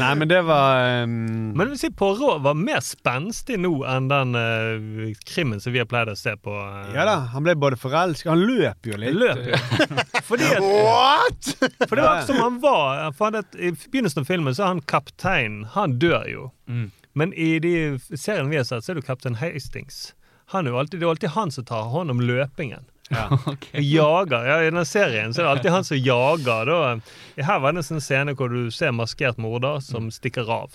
[0.00, 4.36] Nei, men det var um, Men vil si Poirot var mer spenstig nå enn den
[4.38, 6.52] uh, krimmen som vi har pleid å se på.
[6.52, 6.92] Uh...
[6.94, 9.16] Ja da, han ble både forelsket Han løp jo litt.
[9.16, 9.56] Løp, jo.
[10.28, 11.42] Fordi at, What?!
[11.88, 13.10] for det var ikke som han var.
[13.16, 15.64] For han, I begynnelsen av filmen så er han kaptein.
[15.74, 16.50] Han dør jo.
[16.70, 16.88] Mm.
[17.16, 17.74] Men i de
[18.12, 20.10] seriene vi har sett, så er det jo kaptein Hastings.
[20.52, 22.86] Han er jo alltid, det er alltid han som tar hånd om løpingen.
[23.12, 23.26] Ja.
[23.52, 24.46] Og jager.
[24.48, 26.70] Ja, I denne serien så er det alltid han som jager.
[26.70, 27.44] Da.
[27.46, 30.74] Her var det en sånn scene hvor du ser maskert morder som stikker av.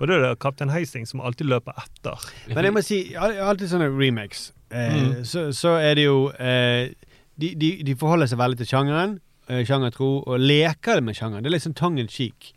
[0.00, 2.22] Og da er det kaptein Hastings som alltid løper etter.
[2.54, 5.10] Men jeg må si, alltid sånne remakes, eh, Mm.
[5.28, 6.88] så, så er det jo eh,
[7.38, 9.18] de, de, de forholder seg veldig til sjangeren,
[9.50, 11.44] eh, sjangertro, og leker det med sjangeren.
[11.44, 12.52] Det er liksom tongue in cheek.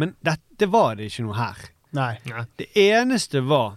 [0.00, 1.60] Men dette var det ikke noe her.
[1.92, 2.14] Nei.
[2.58, 3.74] Det eneste var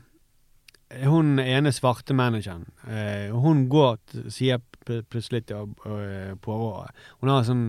[1.03, 2.65] hun ene svarte manageren.
[2.87, 7.05] Eh, hun går til sier plutselig til året.
[7.21, 7.65] Hun har en sånn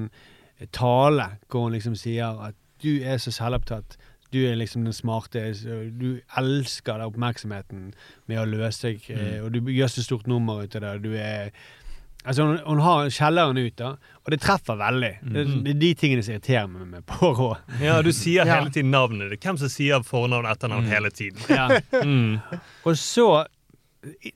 [0.72, 3.97] tale hvor hun liksom sier at du er så selvopptatt.
[4.34, 5.43] Du er liksom den smarte.
[5.97, 7.88] Du elsker den oppmerksomheten
[8.28, 9.44] med å løse deg, mm.
[9.47, 10.94] og du gjør så stort nummer ut av det.
[11.06, 11.52] Du er
[12.26, 13.93] Altså, hun, hun har kjelleren ut, da,
[14.24, 15.10] og det treffer veldig.
[15.22, 17.60] Det, det er de tingene som irriterer meg med Poirot.
[17.78, 18.56] Ja, du sier Ja.
[18.56, 19.36] hele tiden navnet.
[19.38, 21.38] Hvem som sier fornavn og etternavn hele tiden.
[21.47, 21.68] Ja.
[22.02, 22.40] Mm.
[22.82, 23.47] Og så,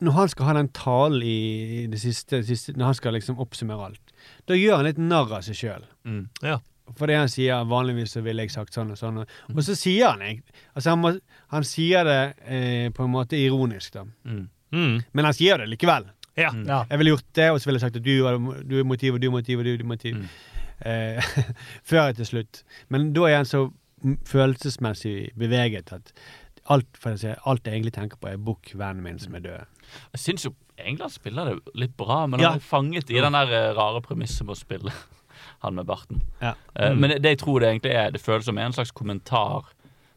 [0.01, 3.41] når han skal ha den talen i det siste, det siste Når han skal liksom
[3.43, 4.13] oppsummere alt,
[4.51, 5.87] da gjør han litt narr av seg sjøl.
[6.05, 6.23] Mm.
[6.43, 6.59] Ja.
[6.99, 9.23] Fordi han sier vanligvis så ville jeg sagt sånn og sånn.
[9.23, 11.13] Og så sier han egentlig Altså, han, må,
[11.55, 14.07] han sier det eh, på en måte ironisk, da.
[14.27, 14.47] Mm.
[14.75, 14.97] Mm.
[15.13, 16.09] Men han sier det likevel.
[16.39, 16.51] Ja.
[16.67, 16.85] Ja.
[16.89, 19.23] Jeg ville gjort det, og så ville jeg sagt at du, du er motiv, og
[19.23, 20.17] du er motiv, og du er motiv.
[20.17, 20.27] Mm.
[20.81, 21.31] Eh,
[21.91, 22.63] før til slutt.
[22.89, 23.69] Men da er han så
[24.27, 26.13] følelsesmessig beveget at
[26.71, 29.65] alt, si, alt jeg egentlig tenker på, er Bukkvennen min som er død.
[30.15, 32.53] Jeg syns jo egentlig han spiller det litt bra, men Ja.
[32.55, 34.93] han er fanget i den der eh, rare premisset med å spille
[35.65, 36.23] han med barten.
[36.41, 36.55] Ja.
[36.79, 37.01] Mm.
[37.03, 39.73] Men det jeg tror det egentlig er, det føles som en slags kommentar.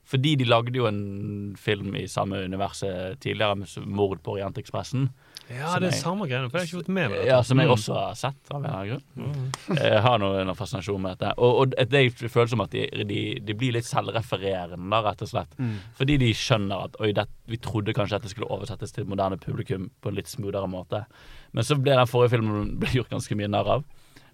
[0.06, 5.10] Fordi de lagde jo en film i samme universet tidligere, med 'Mord på Orientekspressen'.
[5.50, 7.28] Ja, det er jeg- samme greiene, for jeg har ikke fått med meg det.
[7.28, 7.74] Ja, Som jeg Mm.
[7.76, 9.78] også har sett, av en eller annen grunn.
[9.78, 11.34] Jeg har noen, noe fascinasjon med dette.
[11.38, 15.22] Og, og det jeg føler som at de, de, de blir litt selvrefererende, da, rett
[15.22, 15.54] og slett.
[16.00, 19.90] Fordi de skjønner at oi, det, vi trodde kanskje dette skulle oversettes til moderne publikum
[20.02, 21.06] på en litt smoothere måte.
[21.54, 23.84] Men så ble den forrige filmen ble gjort ganske mye narr av.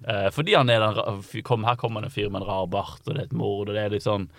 [0.07, 3.01] Eh, fordi han er den, kom, Her kommer det en fyr med en rar bart,
[3.05, 4.29] og det er et mord, og det er litt sånn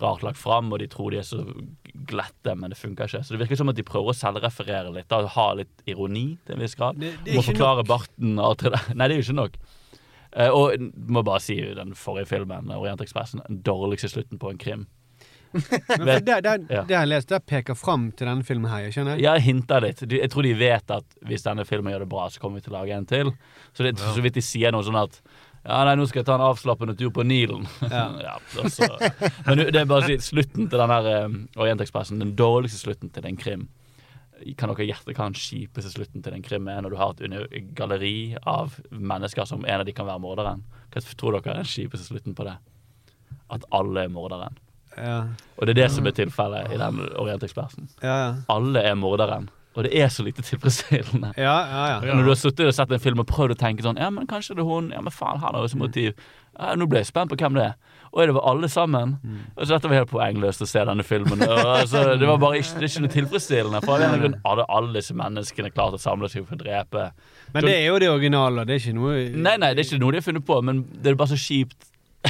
[0.00, 1.42] rart lagt fram, og de tror de er så
[1.94, 3.22] glatte, men det funker ikke.
[3.24, 6.54] Så det virker som at de prøver å selvreferere litt, da, ha litt ironi til
[6.56, 6.98] en viss grad.
[7.00, 8.94] Det- det er Må forklare barten og alt det der.
[8.94, 9.60] Nei, det er jo ikke nok.
[10.30, 14.86] Uh, og må bare si den forrige filmen, Orientekspressen, den dårligste slutten på en krim.
[15.98, 16.84] Men det, det, ja.
[16.86, 18.86] det jeg har lest, der peker fram til denne filmen her.
[18.94, 20.04] skjønner Jeg hinter litt.
[20.06, 22.74] Jeg tror de vet at hvis denne filmen gjør det bra, så kommer vi til
[22.76, 23.32] å lage en til.
[23.74, 25.18] Så det så vidt de sier noe sånn at
[25.64, 27.66] ja, nei, nå skal jeg ta en avslappende tur på Nilen.
[27.90, 28.36] Ja.
[28.62, 28.88] altså.
[29.46, 33.12] Men det er bare å si slutten til den her um, Orientekspressen, den dårligste slutten
[33.12, 33.66] til den krim.
[34.56, 37.74] Kan dere gjette hva den kjipeste slutten til den krim er, når du har et
[37.76, 38.14] galleri
[38.48, 40.62] av mennesker som en av de kan være morderen?
[40.94, 42.56] Hva tror dere er den kjipeste slutten på det?
[43.52, 44.56] At alle er morderen.
[44.96, 45.18] Ja,
[45.60, 47.90] Og det er det som er tilfellet i den Orientekspressen.
[48.02, 48.30] ja, ja.
[48.50, 49.50] Alle er morderen.
[49.78, 51.32] Og det er så lite tilfredsstillende.
[51.38, 52.14] ja, ja, ja.
[52.14, 54.26] Når du har sittet og sett en film og prøvd å tenke sånn Ja, men
[54.30, 54.88] kanskje det er hun.
[54.90, 56.16] Ja, men faen, han har jo som motiv.
[56.58, 57.76] Ja, nå ble jeg spent på hvem det er.
[58.10, 59.12] Og er det var alle sammen?
[59.54, 61.44] Og så dette var helt poengløst å se denne filmen.
[61.46, 63.80] Og, altså, det var bare ikke, det er ikke noe tilfredsstillende.
[63.86, 67.04] For av en grunn hadde alle disse menneskene klart å samle seg for å drepe.
[67.54, 68.66] Men det er jo det originale.
[68.66, 70.82] Det er ikke noe Nei, nei, det er ikke noe de har funnet på, men
[70.90, 71.86] det er bare så kjipt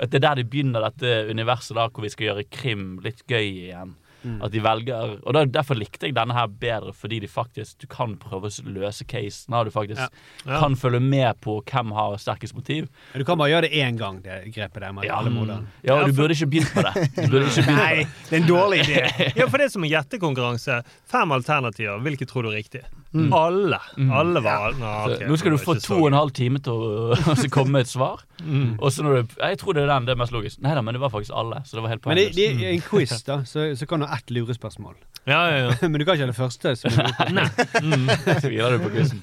[0.00, 3.20] at det er der de begynner dette universet, da hvor vi skal gjøre krim litt
[3.30, 3.92] gøy igjen.
[4.24, 4.38] Mm.
[4.42, 7.86] At de velger Og da, derfor likte jeg denne her bedre, fordi de faktisk du
[7.86, 9.52] kan prøve å løse casen.
[9.64, 10.08] Du faktisk Ja.
[10.46, 10.60] Ja.
[10.60, 12.88] kan følge med på hvem har sterkest motiv.
[13.14, 15.18] Du kan bare gjøre det én gang, det grepet der med Ja.
[15.18, 15.66] alle moderne.
[15.84, 16.94] Ja, og du burde ikke begynt på det.
[17.16, 18.08] Du burde ikke begynt Nei, det.
[18.30, 19.32] det er en dårlig idé.
[19.36, 20.82] Ja, for det er som en gjettekonkurranse.
[21.06, 21.98] Fem alternativer.
[22.00, 22.82] Hvilke tror du er riktig?
[23.14, 23.32] Mm.
[23.32, 23.78] Alle.
[23.96, 24.10] Mm.
[24.10, 26.88] Alle var Nå, okay, nå skal du få to og en halv time til å
[27.30, 28.24] altså, komme med et svar.
[28.42, 28.74] Mm.
[28.80, 30.58] Og så når du Jeg tror det er den, det er mest logisk.
[30.64, 31.60] Nei da, men det var faktisk alle.
[31.64, 34.08] Så det var helt Men i, i, i en quiz da, så, så kan du
[34.10, 34.96] ha ett lurespørsmål.
[35.24, 35.76] Ja, ja, ja.
[35.88, 36.74] Men du kan ikke ha det første.
[36.76, 37.46] Som du, Nei.
[37.80, 38.10] Mm.
[38.42, 39.22] Tviler du på quizen?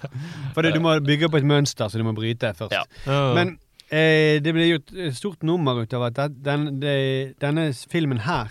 [0.55, 2.73] For du må bygge på et mønster, så du må bryte først.
[2.73, 3.19] Ja.
[3.37, 3.51] Men
[3.93, 6.95] eh, det ble gjort et stort nummer ut av at den, det,
[7.43, 8.49] denne filmen her,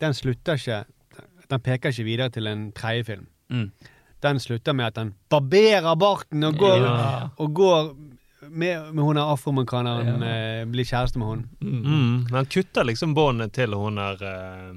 [0.00, 0.84] den slutter ikke
[1.50, 3.28] Den peker ikke videre til en tredje film.
[3.52, 3.68] Mm.
[4.22, 7.28] Den slutter med at han barberer barten og går, Ja.
[7.36, 7.94] og går
[8.48, 11.40] med, med hun er afroamerikaneren, eh, blir kjæreste med hun.
[11.60, 12.24] Mm.
[12.30, 14.72] Men han kutter liksom båndet til hun er eh,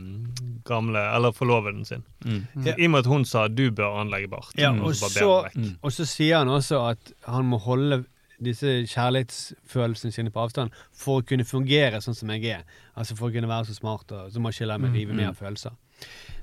[0.65, 2.03] gamle Eller forloveden sin.
[2.25, 2.47] Mm.
[2.65, 2.73] Ja.
[2.77, 4.53] I og med at hun sa 'du bør anlegge bart'.
[4.57, 5.49] Ja, Mm, og, så
[5.81, 8.05] og så sier han også at han må holde
[8.43, 12.63] disse kjærlighetsfølelsene sine på avstand for å kunne fungere sånn som jeg er.
[12.97, 15.27] Altså for å kunne være så smart og så må ikke la meg rive med
[15.27, 15.71] av følelser.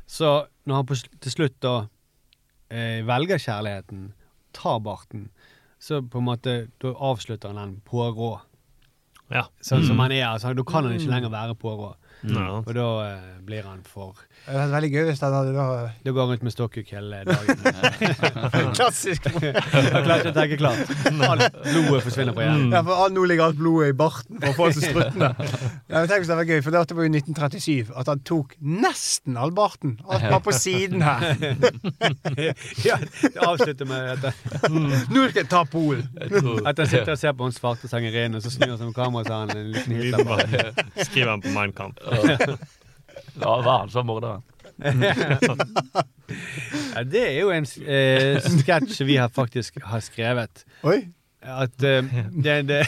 [0.06, 1.86] Så når han på, til slutt da
[2.70, 4.12] eh, velger kjærligheten,
[4.52, 5.28] tar barten,
[5.78, 8.40] så på en måte da avslutter han den Poirot.
[9.30, 9.48] Ja.
[9.60, 10.00] Sånn som Mm.
[10.02, 10.24] han er.
[10.28, 11.96] Altså, da kan han ikke lenger være Poirot.
[12.24, 12.46] Ja.
[12.62, 15.66] Og da eh, blir han for Det hadde vært veldig gøy hvis han hadde da
[16.02, 17.60] Da går han rundt med stokkuk hele dagen.
[18.78, 19.28] Klassisk.
[19.44, 20.94] Jeg klarer ikke å tenke klart.
[21.28, 22.72] Alt blodet forsvinner på hjernen.
[22.74, 25.32] Ja, for nå ligger alt blodet i barten for folk som struttene.
[25.86, 28.54] Ja, men tenk hvis det var gøy, for dette var jo 1937, at han tok
[28.58, 29.94] nesten all barten.
[30.10, 31.36] Alt var på siden her.
[32.84, 36.08] ja, det avslutter med at Nå skal jeg ta Polen!
[36.66, 38.96] At han sitter og ser på hans svarte sangerinne, og så snur han seg med
[38.98, 41.06] kameraet og så har han en liten Hitler.
[41.06, 41.74] Skriver han på Mein
[43.36, 44.42] Ja, var han som morderen?
[46.94, 50.64] ja, det er jo en eh, sketsj vi har faktisk har skrevet.
[50.86, 51.08] Oi.
[51.46, 52.80] At eh, det, det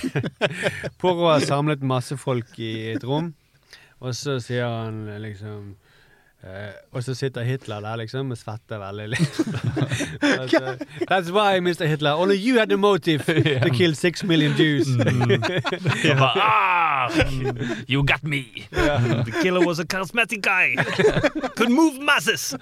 [1.01, 3.35] Poirot har samlet masse folk i et rom,
[4.01, 5.77] og så sier han liksom
[6.45, 9.09] eh, og så sitter Hitler der liksom og svetter veldig.
[9.09, 9.45] Liksom.
[10.41, 10.77] altså,
[11.11, 11.87] That's why, Mr.
[11.87, 13.25] Hitler, only you had the motive
[13.65, 14.87] to kill six million Jews.
[14.87, 15.43] mm.
[16.21, 17.09] ah,
[17.89, 18.45] you got me!
[18.71, 20.77] The killer was a charismatic guy.
[21.57, 22.55] Could move masses.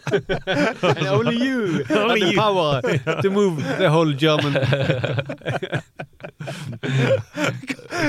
[0.83, 2.81] And only you had Only the power
[3.23, 4.53] to move the whole German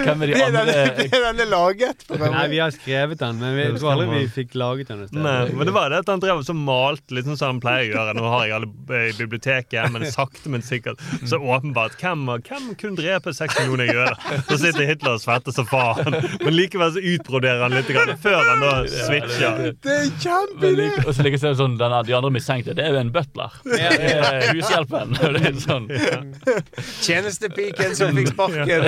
[0.04, 0.74] Hvem er de Det andre?
[0.74, 2.06] er denne laget.
[2.20, 5.06] Nei, vi har skrevet den, men vi tror aldri vi fikk laget den.
[5.12, 7.62] Nei, men det var det at han drev og så malte litt sånn som han
[7.64, 8.16] pleier å gjøre.
[8.18, 11.02] Nå har jeg alle i biblioteket, men sakte, men sikkert.
[11.28, 11.98] Så åpenbart.
[12.02, 14.16] Hvem, hvem kunne drepe seks millioner jøder?
[14.50, 16.18] Så sitter Hitler og svetter som faen.
[16.44, 19.62] Men likevel så utbroderer han litt grann, før han da switcher.
[19.84, 20.76] Det er Men kjempeidé!
[20.82, 23.12] like- Og så like så er sånn, den, de andre mistenkte, det er jo en
[23.16, 23.60] butler.
[23.78, 23.92] Ja.
[23.98, 25.16] Det er hushjelpen.
[25.38, 25.90] Det er sånn.
[27.04, 28.88] Tjenestepiken som fikk sparken.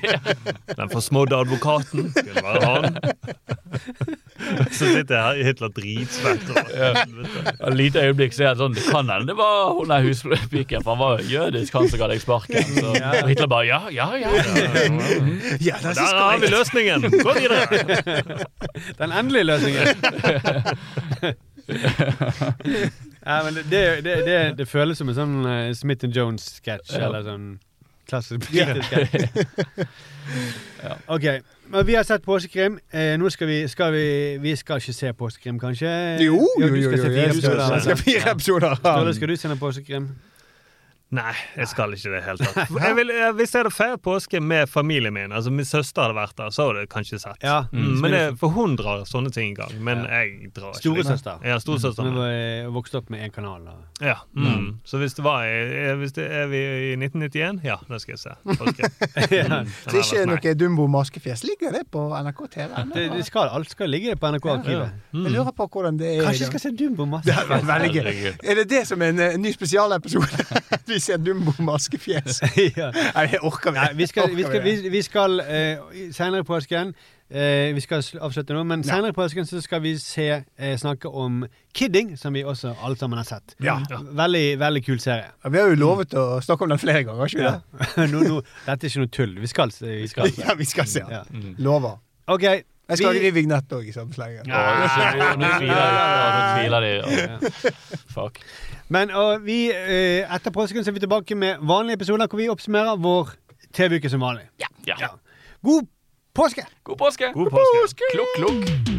[0.80, 2.10] Den forsmådde advokaten.
[2.14, 3.00] Skulle være han.
[4.76, 6.46] Så sitter jeg her i Hitler dritsvett.
[6.74, 6.90] Ja.
[7.68, 10.82] Et lite øyeblikk så er det sånn, det kan hende det var hun der huspiken,
[10.84, 12.64] for han var jødisk, han som ga deg sparken.
[12.76, 14.30] Så og Hitler bare ja, ja, ja.
[15.60, 17.00] Ja, det er Der har vi løsningen!
[17.20, 17.62] Gå videre!
[19.00, 19.86] Den endelige løsningen.
[23.26, 26.96] ja, men det, det, det, det, det føles som en sånn uh, Smith and Jones-sketsj,
[26.96, 27.06] Ja.
[27.08, 27.48] eller sånn
[28.10, 29.28] klassisk sketsj.
[31.12, 31.26] OK.
[31.70, 32.78] Men vi har sett påskekrim.
[32.92, 34.06] Eh, nå skal vi, skal vi
[34.42, 35.90] Vi skal ikke se påskekrim, kanskje?
[36.24, 36.88] Jo, jo, jo, du jo.
[36.90, 37.72] skal se jo, fire jo, skal- episoder.
[37.74, 38.80] Jeg skal fire episoder.
[38.84, 39.12] ja.
[39.12, 40.08] skal du se noe påskekrim?
[41.10, 42.68] Nei, jeg skal ikke det i det hele tatt.
[42.86, 46.36] Jeg vil, hvis jeg hadde feiret påske med familien min, altså min søster hadde vært
[46.38, 47.40] der, så hadde jeg kanskje sett.
[47.42, 47.64] Ja.
[47.74, 49.72] Mm, men det, for hun drar sånne ting i gang.
[49.82, 50.84] Men jeg drar ikke.
[50.84, 51.42] Storesøster.
[51.50, 52.06] Ja, storesøster.
[52.06, 53.64] Som var- vokste opp med én kanal.
[53.66, 53.80] Og.
[54.06, 54.14] Ja.
[54.38, 54.78] Mm.
[54.86, 55.48] Så hvis det var
[55.98, 56.60] hvis det er vi
[56.92, 58.36] i 1991, ja, da skal jeg se.
[58.54, 58.90] Påske.
[59.40, 59.60] Ja.
[59.64, 59.68] Mm.
[59.90, 61.42] Så ikke noe Dumbo maskefjes.
[61.46, 62.70] Ligger det på NRK TV?
[62.94, 64.94] Det, det skal, alt skal ligge på NRK-arkivet.
[65.14, 66.22] Jeg lurer på hvordan det er.
[66.28, 68.38] Kanskje jeg skal se Dumbo maskefjes.
[68.46, 70.46] Er det det som er en, en ny spesialepisode?
[71.00, 72.42] Vi ser Dumbo maskefjes.
[72.76, 72.90] ja.
[72.92, 73.96] Nei, jeg orker ikke.
[73.96, 78.52] vi skal, vi skal, vi, vi skal uh, senere i påsken uh, Vi skal avslutte
[78.56, 81.42] nå, men senere i påsken så skal vi se, uh, snakke om
[81.76, 83.54] Kidding, som vi også alle sammen har sett.
[83.62, 83.78] Ja.
[84.18, 85.28] Veldig, veldig kul serie.
[85.44, 87.54] Ja, Vi har jo lovet å snakke om den flere ganger, har ikke vi Ja.
[87.96, 88.10] det?
[88.12, 89.36] nå, nå, dette er ikke noe tull.
[89.40, 89.86] Vi skal se.
[90.02, 90.32] Vi skal.
[90.42, 91.04] Ja, vi skal se.
[91.08, 91.22] Ja.
[91.62, 91.96] Lover.
[92.30, 92.64] Okay.
[92.90, 94.42] Jeg skal vi- lage vignett òg i samme slenge.
[94.50, 95.60] Nå-
[96.58, 97.50] tviler de.
[98.10, 98.40] Fuck.
[98.90, 102.48] Men og vi, eh, etter påsken så er vi tilbake med vanlige episoder hvor vi
[102.50, 103.30] oppsummerer vår
[103.72, 104.48] TV-uke som vanlig.
[104.58, 104.96] Ja.
[105.62, 105.86] God
[106.34, 106.62] Påske!
[106.84, 107.32] God påske!
[107.34, 108.04] God påske.
[108.14, 108.90] Klokk, klokk.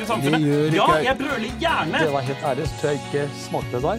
[0.00, 1.16] Det gjør ikke Ja, jeg.
[1.18, 1.98] brøler gjerne.
[1.98, 3.98] Det var helt ærlig, så tror jeg ikke smakte det der.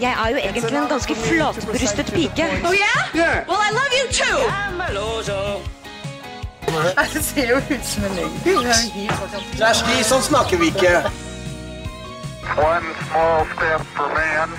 [0.00, 2.44] Jeg er jo egentlig en ganske flatbrystet pike.
[2.64, 3.48] Oh yeah?
[3.48, 5.73] Well, I love you too.
[7.12, 8.40] Det ser jo ut som en løgn.
[8.44, 10.94] Det er Kjersti, sånn snakker vi ikke.
[12.60, 14.52] One small step for man,